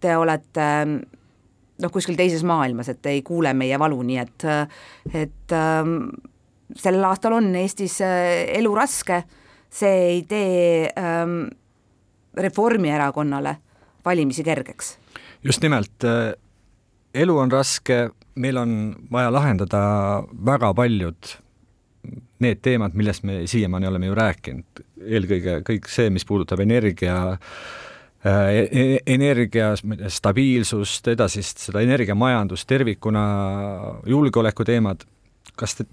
te 0.03 0.17
olete 0.19 0.67
noh, 0.85 1.91
kuskil 1.91 2.17
teises 2.19 2.43
maailmas, 2.47 2.91
et 2.93 3.05
ei 3.11 3.23
kuule 3.25 3.53
meie 3.57 3.79
valu, 3.79 4.01
nii 4.05 4.19
et, 4.21 4.45
et 5.23 5.55
ähm, 5.57 5.95
sellel 6.75 7.07
aastal 7.07 7.39
on 7.39 7.49
Eestis 7.55 7.97
elu 8.03 8.75
raske, 8.75 9.23
see 9.73 9.99
ei 10.13 10.23
tee 10.29 10.89
ähm, 10.97 11.47
Reformierakonnale 12.37 13.57
valimisi 14.05 14.43
kergeks. 14.43 14.97
just 15.43 15.61
nimelt 15.61 16.05
elu 17.13 17.37
on 17.37 17.51
raske, 17.51 18.09
meil 18.35 18.57
on 18.57 18.95
vaja 19.11 19.31
lahendada 19.33 19.81
väga 20.45 20.73
paljud 20.73 21.35
need 22.43 22.59
teemad, 22.65 22.97
millest 22.97 23.23
me 23.23 23.43
siiamaani 23.47 23.87
oleme 23.87 24.09
ju 24.09 24.17
rääkinud, 24.17 24.83
eelkõige 25.03 25.59
kõik 25.67 25.87
see, 25.91 26.09
mis 26.13 26.25
puudutab 26.27 26.59
energia 26.63 27.15
äh, 27.31 27.43
e-, 28.25 28.67
e-, 28.67 29.01
energia 29.15 29.73
stabiilsust, 29.77 31.07
edasist 31.13 31.63
seda 31.67 31.83
energiamajandust 31.85 32.67
tervikuna, 32.69 33.23
julgeoleku 34.09 34.67
teemad, 34.67 35.05
kas 35.59 35.79
te 35.79 35.87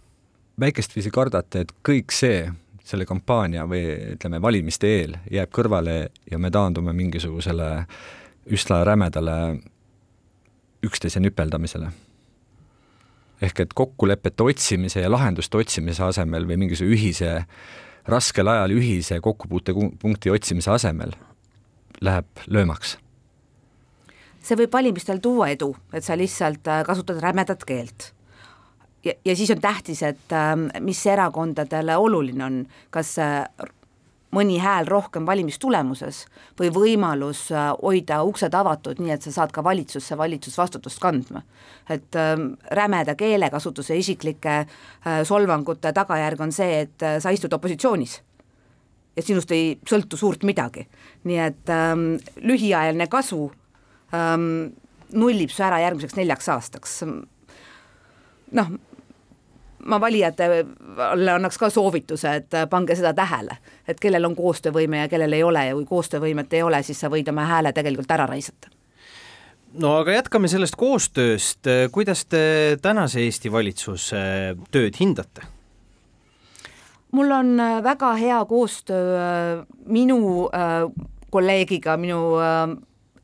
väikest 0.61 0.97
viisi 0.97 1.13
kardate, 1.15 1.65
et 1.65 1.75
kõik 1.87 2.15
see 2.15 2.49
selle 2.91 3.07
kampaania 3.09 3.67
või 3.71 3.83
ütleme, 4.17 4.41
valimiste 4.43 4.91
eel 4.99 5.17
jääb 5.31 5.53
kõrvale 5.55 5.97
ja 6.31 6.39
me 6.39 6.51
taandume 6.51 6.95
mingisugusele 6.97 7.71
üsna 8.51 8.83
rämedale 8.85 9.37
üksteise 10.87 11.21
nüpeldamisele. 11.21 11.91
ehk 13.41 13.61
et 13.61 13.73
kokkulepete 13.75 14.43
otsimise 14.43 15.01
ja 15.01 15.11
lahenduste 15.11 15.57
otsimise 15.57 16.03
asemel 16.05 16.45
või 16.45 16.57
mingisuguse 16.61 16.95
ühise, 16.95 17.45
raskel 18.07 18.49
ajal 18.49 18.75
ühise 18.77 19.21
kokkupuutepunkti 19.21 20.31
otsimise 20.31 20.71
asemel 20.71 21.15
läheb 22.01 22.27
löömaks 22.47 22.99
see 24.45 24.59
võib 24.61 24.73
valimistel 24.73 25.21
tuua 25.23 25.51
edu, 25.55 25.75
et 25.93 26.05
sa 26.05 26.17
lihtsalt 26.19 26.69
äh, 26.69 26.83
kasutad 26.87 27.21
rämedat 27.23 27.65
keelt. 27.69 28.11
Ja, 29.05 29.13
ja 29.25 29.37
siis 29.37 29.51
on 29.51 29.61
tähtis, 29.61 30.03
et 30.03 30.33
ähm, 30.33 30.69
mis 30.81 31.07
erakondadele 31.07 31.97
oluline 31.97 32.45
on, 32.45 32.59
kas 32.91 33.17
äh, 33.19 33.45
mõni 34.35 34.61
hääl 34.63 34.87
rohkem 34.87 35.27
valimistulemuses 35.27 36.25
või 36.59 36.71
võimalus 36.75 37.49
äh, 37.53 37.71
hoida 37.83 38.23
uksed 38.27 38.55
avatud, 38.55 39.03
nii 39.03 39.15
et 39.17 39.27
sa 39.27 39.35
saad 39.35 39.55
ka 39.55 39.65
valitsusse 39.65 40.19
valitsusvastutust 40.19 41.03
kandma. 41.03 41.43
et 41.89 42.17
äh, 42.17 42.37
rämeda 42.71 43.15
keelekasutuse 43.15 43.97
isiklike 43.97 44.57
äh, 44.59 45.23
solvangute 45.25 45.93
tagajärg 45.93 46.41
on 46.41 46.53
see, 46.53 46.81
et 46.81 47.03
äh, 47.03 47.19
sa 47.21 47.31
istud 47.31 47.53
opositsioonis 47.53 48.21
ja 49.17 49.23
sinust 49.23 49.51
ei 49.53 49.79
sõltu 49.89 50.17
suurt 50.17 50.45
midagi. 50.47 50.87
nii 51.25 51.39
et 51.39 51.73
ähm, 51.75 52.15
lühiajaline 52.37 53.07
kasu 53.11 53.51
ähm, 54.15 54.71
nullib 55.13 55.51
su 55.51 55.65
ära 55.67 55.81
järgmiseks 55.83 56.17
neljaks 56.17 56.49
aastaks. 56.49 57.01
noh, 58.53 58.71
ma 59.85 60.01
valijatele 60.01 60.65
annaks 61.35 61.59
ka 61.59 61.71
soovituse, 61.71 62.35
et 62.41 62.59
pange 62.71 62.97
seda 62.99 63.15
tähele, 63.17 63.57
et 63.89 64.01
kellel 64.01 64.25
on 64.29 64.37
koostöövõime 64.37 65.05
ja 65.05 65.09
kellel 65.09 65.33
ei 65.33 65.43
ole 65.43 65.67
ja 65.67 65.79
kui 65.79 65.87
koostöövõimet 65.89 66.53
ei 66.53 66.63
ole, 66.63 66.83
siis 66.83 67.01
sa 67.01 67.11
võid 67.13 67.29
oma 67.33 67.47
hääle 67.49 67.73
tegelikult 67.73 68.11
ära 68.11 68.27
raisata. 68.31 68.73
No 69.81 69.95
aga 70.01 70.17
jätkame 70.17 70.49
sellest 70.51 70.75
koostööst, 70.77 71.69
kuidas 71.95 72.25
te 72.27 72.77
tänase 72.83 73.23
Eesti 73.23 73.53
valitsuse 73.53 74.21
tööd 74.75 74.99
hindate? 74.99 75.47
mul 77.13 77.31
on 77.31 77.57
väga 77.83 78.15
hea 78.15 78.45
koostöö 78.45 79.17
äh, 79.19 79.67
minu 79.87 80.47
äh, 80.47 80.91
kolleegiga, 81.31 81.97
minu 81.97 82.37
äh, 82.39 82.77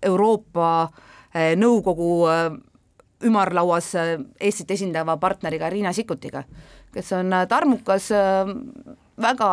Euroopa 0.03 0.89
Nõukogu 1.37 2.25
ümarlauas 3.25 3.95
äh, 3.95 4.19
Eestit 4.41 4.71
esindava 4.71 5.17
partneriga 5.21 5.71
Riina 5.73 5.93
Sikkutiga, 5.97 6.45
kes 6.95 7.13
on 7.17 7.33
äh, 7.33 7.47
tarmukas, 7.49 8.11
äh, 8.13 8.53
väga 9.23 9.51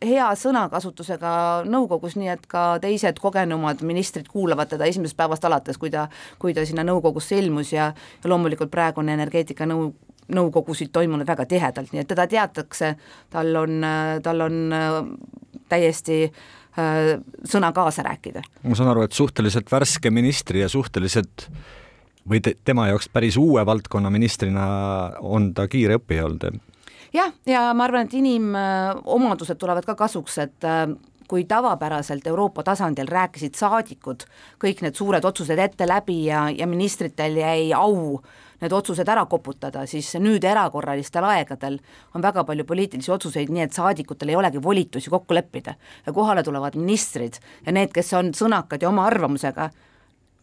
hea 0.00 0.26
sõnakasutusega 0.36 1.30
nõukogus, 1.68 2.16
nii 2.16 2.30
et 2.32 2.46
ka 2.48 2.64
teised 2.80 3.18
kogenumad 3.20 3.82
ministrid 3.84 4.30
kuulavad 4.32 4.70
teda 4.72 4.88
esimesest 4.88 5.16
päevast 5.16 5.44
alates, 5.44 5.76
kui 5.80 5.92
ta, 5.92 6.06
kui 6.40 6.54
ta 6.56 6.64
sinna 6.68 6.84
nõukogusse 6.88 7.36
ilmus 7.40 7.74
ja, 7.74 7.90
ja 8.22 8.32
loomulikult 8.32 8.72
praegu 8.72 9.02
on 9.02 9.12
energeetikanõu, 9.12 9.90
nõukogusid 10.30 10.92
toimunud 10.94 11.28
väga 11.28 11.44
tihedalt, 11.50 11.92
nii 11.92 12.04
et 12.04 12.08
teda 12.08 12.24
teatakse, 12.30 12.94
tal 13.32 13.52
on, 13.60 13.84
tal 14.24 14.46
on 14.46 14.56
täiesti 15.68 16.22
äh, 16.30 17.18
sõna 17.44 17.72
kaasa 17.76 18.06
rääkida. 18.06 18.44
ma 18.62 18.78
saan 18.78 18.92
aru, 18.94 19.04
et 19.04 19.16
suhteliselt 19.16 19.68
värske 19.72 20.12
ministri 20.14 20.62
ja 20.62 20.68
suhteliselt 20.72 21.48
äh, 21.50 21.68
või 22.30 22.40
te, 22.44 22.54
tema 22.64 22.88
jaoks 22.90 23.08
päris 23.12 23.36
uue 23.40 23.64
valdkonna 23.66 24.10
ministrina 24.10 24.66
on 25.20 25.52
ta 25.54 25.68
kiire 25.68 25.98
õppija 26.00 26.26
olnud? 26.28 26.60
jah, 27.14 27.32
ja 27.46 27.70
ma 27.74 27.86
arvan, 27.88 28.06
et 28.06 28.14
inimomadused 28.14 29.58
tulevad 29.58 29.86
ka 29.86 29.96
kasuks, 29.98 30.38
et 30.38 30.68
äh, 30.68 30.84
kui 31.30 31.44
tavapäraselt 31.44 32.26
Euroopa 32.26 32.62
tasandil 32.66 33.10
rääkisid 33.10 33.54
saadikud 33.58 34.26
kõik 34.62 34.82
need 34.82 34.98
suured 34.98 35.24
otsused 35.24 35.58
ette 35.62 35.86
läbi 35.86 36.24
ja, 36.26 36.48
ja 36.50 36.66
ministritel 36.70 37.38
jäi 37.38 37.70
au 37.76 38.18
need 38.60 38.74
otsused 38.76 39.08
ära 39.08 39.22
koputada, 39.30 39.86
siis 39.88 40.10
nüüd 40.20 40.44
erakorralistel 40.44 41.24
aegadel 41.24 41.78
on 42.14 42.24
väga 42.24 42.44
palju 42.44 42.66
poliitilisi 42.68 43.12
otsuseid, 43.14 43.48
nii 43.48 43.64
et 43.64 43.76
saadikutel 43.76 44.32
ei 44.32 44.36
olegi 44.36 44.62
volitusi 44.62 45.10
kokku 45.10 45.34
leppida. 45.34 45.74
ja 46.06 46.12
kohale 46.12 46.42
tulevad 46.42 46.76
ministrid 46.76 47.40
ja 47.66 47.72
need, 47.72 47.94
kes 47.94 48.12
on 48.18 48.34
sõnakad 48.36 48.82
ja 48.82 48.90
oma 48.90 49.06
arvamusega, 49.06 49.70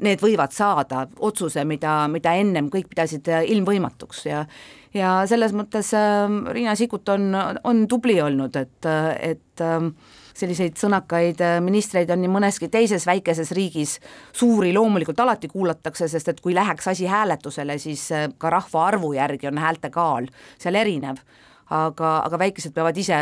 need 0.05 0.21
võivad 0.21 0.53
saada 0.53 1.07
otsuse, 1.19 1.63
mida, 1.65 2.03
mida 2.11 2.35
ennem 2.37 2.69
kõik 2.73 2.91
pidasid 2.91 3.29
äh, 3.33 3.47
ilmvõimatuks 3.55 4.25
ja 4.29 4.45
ja 4.93 5.17
selles 5.29 5.53
mõttes 5.53 5.91
äh, 5.97 6.37
Riina 6.53 6.75
Sikkut 6.75 7.09
on, 7.13 7.33
on 7.63 7.83
tubli 7.87 8.19
olnud, 8.21 8.55
et, 8.55 8.87
et 9.21 9.65
äh, 9.65 9.91
selliseid 10.37 10.77
sõnakaid 10.79 11.41
äh, 11.43 11.57
ministreid 11.63 12.11
on 12.13 12.21
nii 12.21 12.31
mõneski 12.31 12.69
teises 12.73 13.07
väikeses 13.09 13.51
riigis, 13.57 13.97
suuri 14.35 14.73
loomulikult 14.75 15.19
alati 15.23 15.49
kuulatakse, 15.51 16.09
sest 16.11 16.31
et 16.33 16.41
kui 16.43 16.55
läheks 16.57 16.89
asi 16.93 17.09
hääletusele, 17.09 17.77
siis 17.81 18.07
äh, 18.15 18.27
ka 18.37 18.51
rahvaarvu 18.53 19.13
järgi 19.17 19.49
on 19.49 19.61
häälte 19.61 19.91
kaal 19.93 20.29
seal 20.57 20.77
erinev. 20.77 21.21
aga, 21.67 22.09
aga 22.23 22.37
väikesed 22.39 22.71
peavad 22.71 22.95
ise 22.97 23.15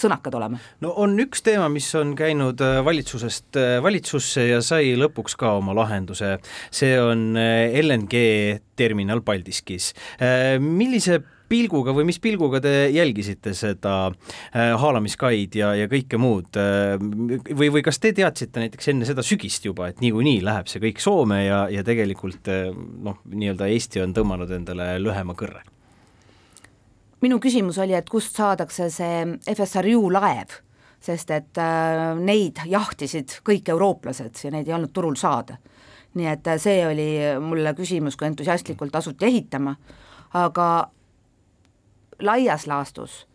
sõnakad 0.00 0.38
olema? 0.38 0.60
no 0.84 0.92
on 1.04 1.16
üks 1.22 1.44
teema, 1.46 1.68
mis 1.72 1.88
on 1.98 2.14
käinud 2.18 2.62
äh, 2.64 2.80
valitsusest 2.84 3.58
valitsusse 3.82 4.48
ja 4.48 4.60
sai 4.64 4.94
lõpuks 4.98 5.36
ka 5.38 5.56
oma 5.58 5.74
lahenduse, 5.76 6.36
see 6.70 6.94
on 7.00 7.32
LNG 7.36 8.22
terminal 8.78 9.20
Paldiskis. 9.26 9.90
millise 10.62 11.18
pilguga 11.48 11.94
või 11.96 12.06
mis 12.08 12.20
pilguga 12.22 12.60
te 12.64 12.72
jälgisite 12.92 13.54
seda 13.56 13.94
äh, 14.08 14.74
haalamiskaid 14.80 15.56
ja, 15.58 15.72
ja 15.78 15.88
kõike 15.90 16.20
muud 16.20 16.58
äh, 16.60 16.96
või, 16.98 17.70
või 17.78 17.84
kas 17.86 18.00
te 18.02 18.12
teadsite 18.16 18.64
näiteks 18.64 18.92
enne 18.92 19.08
seda 19.08 19.24
sügist 19.26 19.64
juba, 19.68 19.90
et 19.90 20.04
niikuinii 20.04 20.42
läheb 20.44 20.70
see 20.70 20.82
kõik 20.84 21.02
Soome 21.02 21.42
ja, 21.46 21.64
ja 21.72 21.84
tegelikult 21.86 22.52
äh, 22.52 22.68
noh, 22.74 23.20
nii-öelda 23.32 23.70
Eesti 23.72 24.04
on 24.04 24.14
tõmmanud 24.16 24.52
endale 24.60 24.94
lühema 25.02 25.36
kõrre? 25.38 25.64
Minu 27.20 27.38
küsimus 27.42 27.78
oli, 27.82 27.94
et 27.94 28.08
kust 28.10 28.36
saadakse 28.36 28.90
see 28.94 29.24
FSRU 29.54 30.10
laev, 30.12 30.58
sest 31.00 31.30
et 31.34 31.60
äh, 31.62 32.18
neid 32.18 32.62
jahtisid 32.66 33.40
kõik 33.46 33.70
eurooplased 33.74 34.44
ja 34.44 34.52
neid 34.54 34.68
ei 34.68 34.76
olnud 34.76 34.92
turul 34.92 35.16
saada. 35.16 35.58
nii 36.18 36.26
et 36.26 36.46
see 36.58 36.86
oli 36.86 37.08
mulle 37.40 37.74
küsimus, 37.76 38.16
kui 38.16 38.26
entusiastlikult 38.26 38.94
asuti 38.96 39.26
ehitama, 39.28 39.74
aga 40.34 40.90
laias 42.24 42.66
laastus 42.66 43.28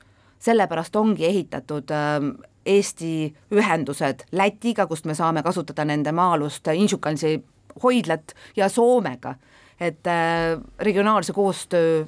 sellepärast 0.44 0.96
ongi 0.96 1.26
ehitatud 1.26 1.92
ähm, 1.92 2.36
Eesti 2.66 3.34
ühendused 3.52 4.24
Lätiga, 4.32 4.86
kust 4.88 5.06
me 5.06 5.16
saame 5.16 5.44
kasutada 5.44 5.84
nende 5.86 6.14
maa-alust 6.16 6.70
Inčukalnsi 6.72 7.36
hoidlat 7.84 8.32
ja 8.56 8.70
Soomega, 8.70 9.36
et 9.80 10.08
äh, 10.08 10.60
regionaalse 10.80 11.34
koostöö 11.34 12.06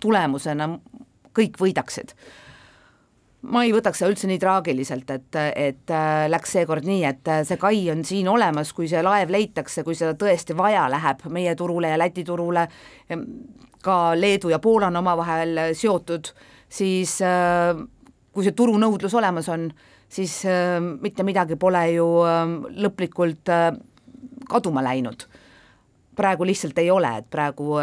tulemusena 0.00 0.68
kõik 1.38 1.58
võidaksid. 1.62 2.14
ma 3.48 3.62
ei 3.64 3.70
võtaks 3.72 4.02
seda 4.02 4.10
üldse 4.10 4.26
nii 4.26 4.40
traagiliselt, 4.42 5.10
et, 5.14 5.36
et 5.54 5.94
äh, 5.94 6.26
läks 6.26 6.56
seekord 6.58 6.84
nii, 6.84 7.04
et 7.06 7.28
äh, 7.30 7.44
see 7.46 7.56
kai 7.56 7.86
on 7.92 8.02
siin 8.04 8.28
olemas, 8.28 8.72
kui 8.74 8.90
see 8.90 9.02
laev 9.02 9.30
leitakse, 9.30 9.86
kui 9.86 9.94
seda 9.94 10.18
tõesti 10.18 10.56
vaja 10.58 10.88
läheb 10.90 11.22
meie 11.30 11.54
turule 11.54 11.94
ja 11.94 11.98
Läti 12.00 12.26
turule, 12.26 12.66
ka 13.82 13.98
Leedu 14.18 14.50
ja 14.50 14.58
Poola 14.58 14.90
on 14.90 14.98
omavahel 15.00 15.60
seotud, 15.78 16.32
siis 16.68 17.18
äh, 17.24 17.76
kui 18.34 18.46
see 18.46 18.56
turunõudlus 18.56 19.14
olemas 19.18 19.48
on, 19.52 19.68
siis 20.10 20.40
äh, 20.48 20.78
mitte 20.80 21.26
midagi 21.26 21.58
pole 21.60 21.84
ju 21.94 22.08
äh, 22.26 22.44
lõplikult 22.84 23.52
kaduma 24.48 24.84
läinud. 24.84 25.28
Praegu 26.18 26.46
lihtsalt 26.46 26.78
ei 26.82 26.90
ole, 26.90 27.10
et 27.20 27.28
praegu 27.30 27.76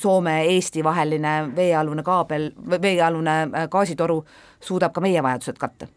Soome-Eesti 0.00 0.84
vaheline 0.84 1.34
veealune 1.56 2.02
kaabel, 2.06 2.50
veealune 2.82 3.36
gaasitoru 3.72 4.22
suudab 4.60 4.94
ka 4.96 5.04
meie 5.04 5.22
vajadused 5.22 5.60
katta. 5.60 5.88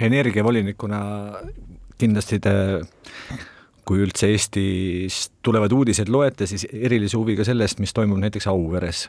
energiavolinikuna 0.00 1.00
kindlasti 1.98 2.40
te 2.40 2.54
kui 3.86 4.02
üldse 4.02 4.28
Eestist 4.34 5.36
tulevad 5.46 5.72
uudised 5.72 6.10
loete, 6.10 6.48
siis 6.50 6.66
erilise 6.72 7.16
huviga 7.16 7.44
sellest, 7.46 7.78
mis 7.78 7.94
toimub 7.94 8.18
näiteks 8.18 8.48
Auveres. 8.50 9.08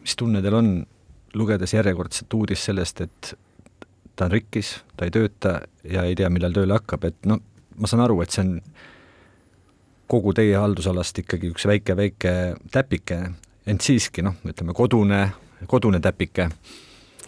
mis 0.00 0.16
tunne 0.16 0.40
teil 0.42 0.54
on, 0.56 0.70
lugedes 1.34 1.74
järjekordset 1.74 2.34
uudist 2.34 2.70
sellest, 2.70 3.00
et 3.04 3.34
ta 4.16 4.24
on 4.24 4.32
rikkis, 4.32 4.78
ta 4.96 5.04
ei 5.04 5.12
tööta 5.12 5.60
ja 5.84 6.06
ei 6.08 6.16
tea, 6.16 6.30
millal 6.32 6.56
tööle 6.56 6.78
hakkab, 6.78 7.04
et 7.04 7.28
noh, 7.28 7.42
ma 7.76 7.90
saan 7.90 8.02
aru, 8.06 8.22
et 8.24 8.32
see 8.32 8.46
on 8.46 8.54
kogu 10.10 10.34
teie 10.36 10.56
haldusalast 10.58 11.22
ikkagi 11.22 11.52
üks 11.54 11.66
väike-väike 11.70 12.36
täpike, 12.74 13.22
ent 13.70 13.86
siiski 13.86 14.24
noh, 14.26 14.38
ütleme 14.50 14.74
kodune, 14.76 15.24
kodune 15.70 16.00
täpike 16.02 16.50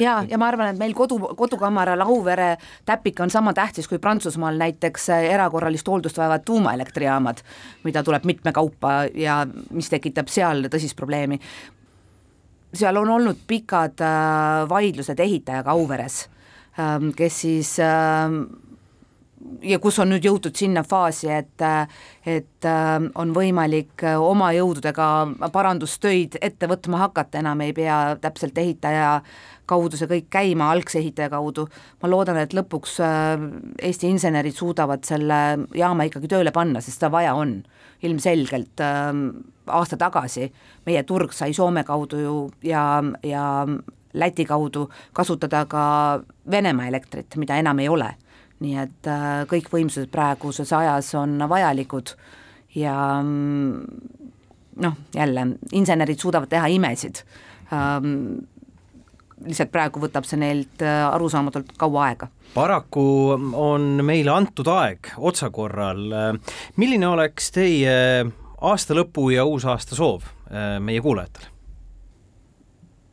ja, 0.00 0.24
ja 0.28 0.38
ma 0.38 0.48
arvan, 0.50 0.72
et 0.72 0.80
meil 0.80 0.94
kodu, 0.96 1.18
kodukamara 1.38 1.94
Lauvere 1.98 2.56
täpik 2.88 3.20
on 3.22 3.30
sama 3.30 3.52
tähtis 3.56 3.88
kui 3.88 4.00
Prantsusmaal 4.02 4.58
näiteks 4.60 5.08
äh, 5.12 5.28
erakorralist 5.34 5.88
hooldust 5.88 6.18
vajavad 6.18 6.44
tuumaelektrijaamad, 6.48 7.42
mida 7.84 8.02
tuleb 8.02 8.26
mitme 8.28 8.52
kaupa 8.52 9.02
ja 9.14 9.42
mis 9.70 9.90
tekitab 9.92 10.30
seal 10.32 10.66
tõsist 10.72 10.96
probleemi. 10.98 11.40
seal 12.74 12.96
on 12.96 13.08
olnud 13.18 13.44
pikad 13.46 14.00
äh, 14.00 14.68
vaidlused 14.68 15.20
ehitajaga 15.20 15.70
Auveres, 15.70 16.28
ähm, 16.78 17.10
kes 17.16 17.40
siis 17.40 17.76
ähm, 17.80 18.44
ja 19.62 19.78
kus 19.82 19.98
on 20.02 20.12
nüüd 20.12 20.26
jõutud 20.26 20.56
sinna 20.56 20.82
faasi, 20.86 21.30
et, 21.32 21.64
et 22.26 22.68
äh, 22.68 22.92
on 23.18 23.32
võimalik 23.34 24.04
oma 24.18 24.52
jõududega 24.56 25.08
parandustöid 25.54 26.38
ette 26.40 26.68
võtma 26.70 27.04
hakata, 27.06 27.40
enam 27.42 27.60
ei 27.64 27.74
pea 27.76 28.16
täpselt 28.22 28.58
ehitaja 28.58 29.20
kaudu 29.70 29.98
see 29.98 30.10
kõik 30.10 30.28
käima, 30.32 30.70
algse 30.72 30.98
ehitaja 31.00 31.30
kaudu. 31.32 31.68
ma 32.02 32.10
loodan, 32.10 32.40
et 32.42 32.54
lõpuks 32.54 32.98
äh, 33.04 33.46
Eesti 33.82 34.10
insenerid 34.10 34.56
suudavad 34.58 35.04
selle 35.08 35.40
jaama 35.74 36.08
ikkagi 36.08 36.30
tööle 36.30 36.52
panna, 36.52 36.80
sest 36.80 37.00
seda 37.00 37.12
vaja 37.12 37.34
on. 37.34 37.62
ilmselgelt 38.02 38.80
äh, 38.82 39.12
aasta 39.66 39.96
tagasi 39.96 40.52
meie 40.86 41.02
turg 41.06 41.32
sai 41.32 41.52
Soome 41.54 41.84
kaudu 41.84 42.18
ju 42.18 42.36
ja, 42.62 43.02
ja 43.22 43.66
Läti 44.12 44.44
kaudu 44.44 44.90
kasutada 45.12 45.64
ka 45.64 45.84
Venemaa 46.50 46.86
elektrit, 46.86 47.36
mida 47.36 47.56
enam 47.56 47.78
ei 47.78 47.88
ole 47.88 48.10
nii 48.62 48.78
et 48.84 49.10
äh, 49.10 49.42
kõik 49.50 49.70
võimsused 49.72 50.10
praeguses 50.12 50.72
ajas 50.76 51.12
on 51.18 51.36
vajalikud 51.50 52.14
ja 52.78 52.96
mm, 53.22 53.82
noh, 54.84 54.98
jälle, 55.14 55.46
insenerid 55.72 56.22
suudavad 56.22 56.50
teha 56.52 56.70
imesid 56.72 57.24
ähm,, 57.72 58.44
lihtsalt 59.42 59.72
praegu 59.74 60.00
võtab 60.02 60.26
see 60.28 60.38
neilt 60.38 60.84
äh, 60.86 61.02
arusaamatult 61.08 61.74
kaua 61.78 62.06
aega. 62.10 62.30
paraku 62.54 63.04
on 63.58 64.04
meile 64.06 64.30
antud 64.34 64.68
aeg 64.70 65.14
otsakorral, 65.18 66.06
milline 66.76 67.08
oleks 67.08 67.50
teie 67.54 67.96
aasta 68.62 68.94
lõpu 68.96 69.30
ja 69.34 69.44
uusaasta 69.48 69.98
soov 69.98 70.28
äh, 70.50 70.76
meie 70.80 71.02
kuulajatele? 71.02 71.50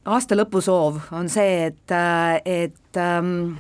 aasta 0.10 0.38
lõpu 0.38 0.62
soov 0.64 1.02
on 1.14 1.30
see, 1.30 1.70
et, 1.70 1.95
et 2.45 2.97
ähm, 2.97 3.58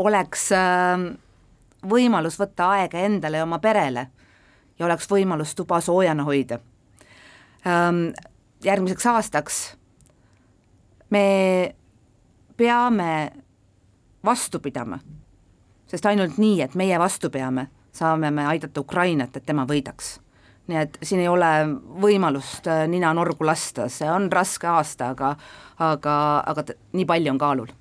oleks 0.00 0.48
ähm, 0.56 1.10
võimalus 1.88 2.38
võtta 2.40 2.70
aega 2.76 3.04
endale 3.04 3.40
ja 3.40 3.46
oma 3.46 3.58
perele 3.62 4.06
ja 4.78 4.86
oleks 4.86 5.08
võimalus 5.10 5.54
tuba 5.56 5.80
soojana 5.84 6.24
hoida. 6.24 6.60
Ähm, 7.66 8.08
järgmiseks 8.64 9.06
aastaks 9.06 9.60
me 11.10 11.74
peame 12.56 13.10
vastu 14.24 14.60
pidama, 14.60 15.00
sest 15.88 16.06
ainult 16.06 16.38
nii, 16.40 16.60
et 16.64 16.74
meie 16.76 16.98
vastu 17.00 17.30
peame, 17.32 17.68
saame 17.92 18.30
me 18.30 18.46
aidata 18.48 18.80
Ukrainat, 18.80 19.36
et 19.36 19.46
tema 19.46 19.66
võidaks. 19.68 20.18
nii 20.70 20.78
et 20.78 20.98
siin 21.02 21.20
ei 21.20 21.28
ole 21.28 21.48
võimalust 22.00 22.68
äh, 22.70 22.84
nina 22.88 23.10
norgu 23.14 23.44
lasta, 23.44 23.88
see 23.88 24.08
on 24.08 24.28
raske 24.32 24.68
aasta, 24.70 25.10
aga 25.16 25.34
aga, 25.80 26.14
aga 26.46 26.64
nii 26.92 27.06
palju 27.08 27.32
on 27.32 27.38
kaalul 27.40 27.72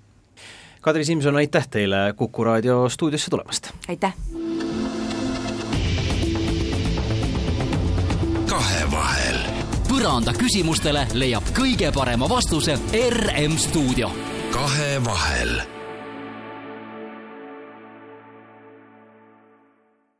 Kadri 0.81 1.05
Simson, 1.05 1.35
aitäh 1.35 1.67
teile 1.67 2.13
Kuku 2.15 2.43
raadio 2.43 2.89
stuudiosse 2.89 3.29
tulemast! 3.29 3.69
aitäh! 3.87 4.13
kahevahel. 8.49 9.37
põranda 9.89 10.33
küsimustele 10.37 11.07
leiab 11.13 11.51
kõige 11.57 11.91
parema 11.93 12.29
vastuse 12.29 12.77
RM 13.09 13.57
stuudio. 13.57 14.11
kahevahel 14.53 15.78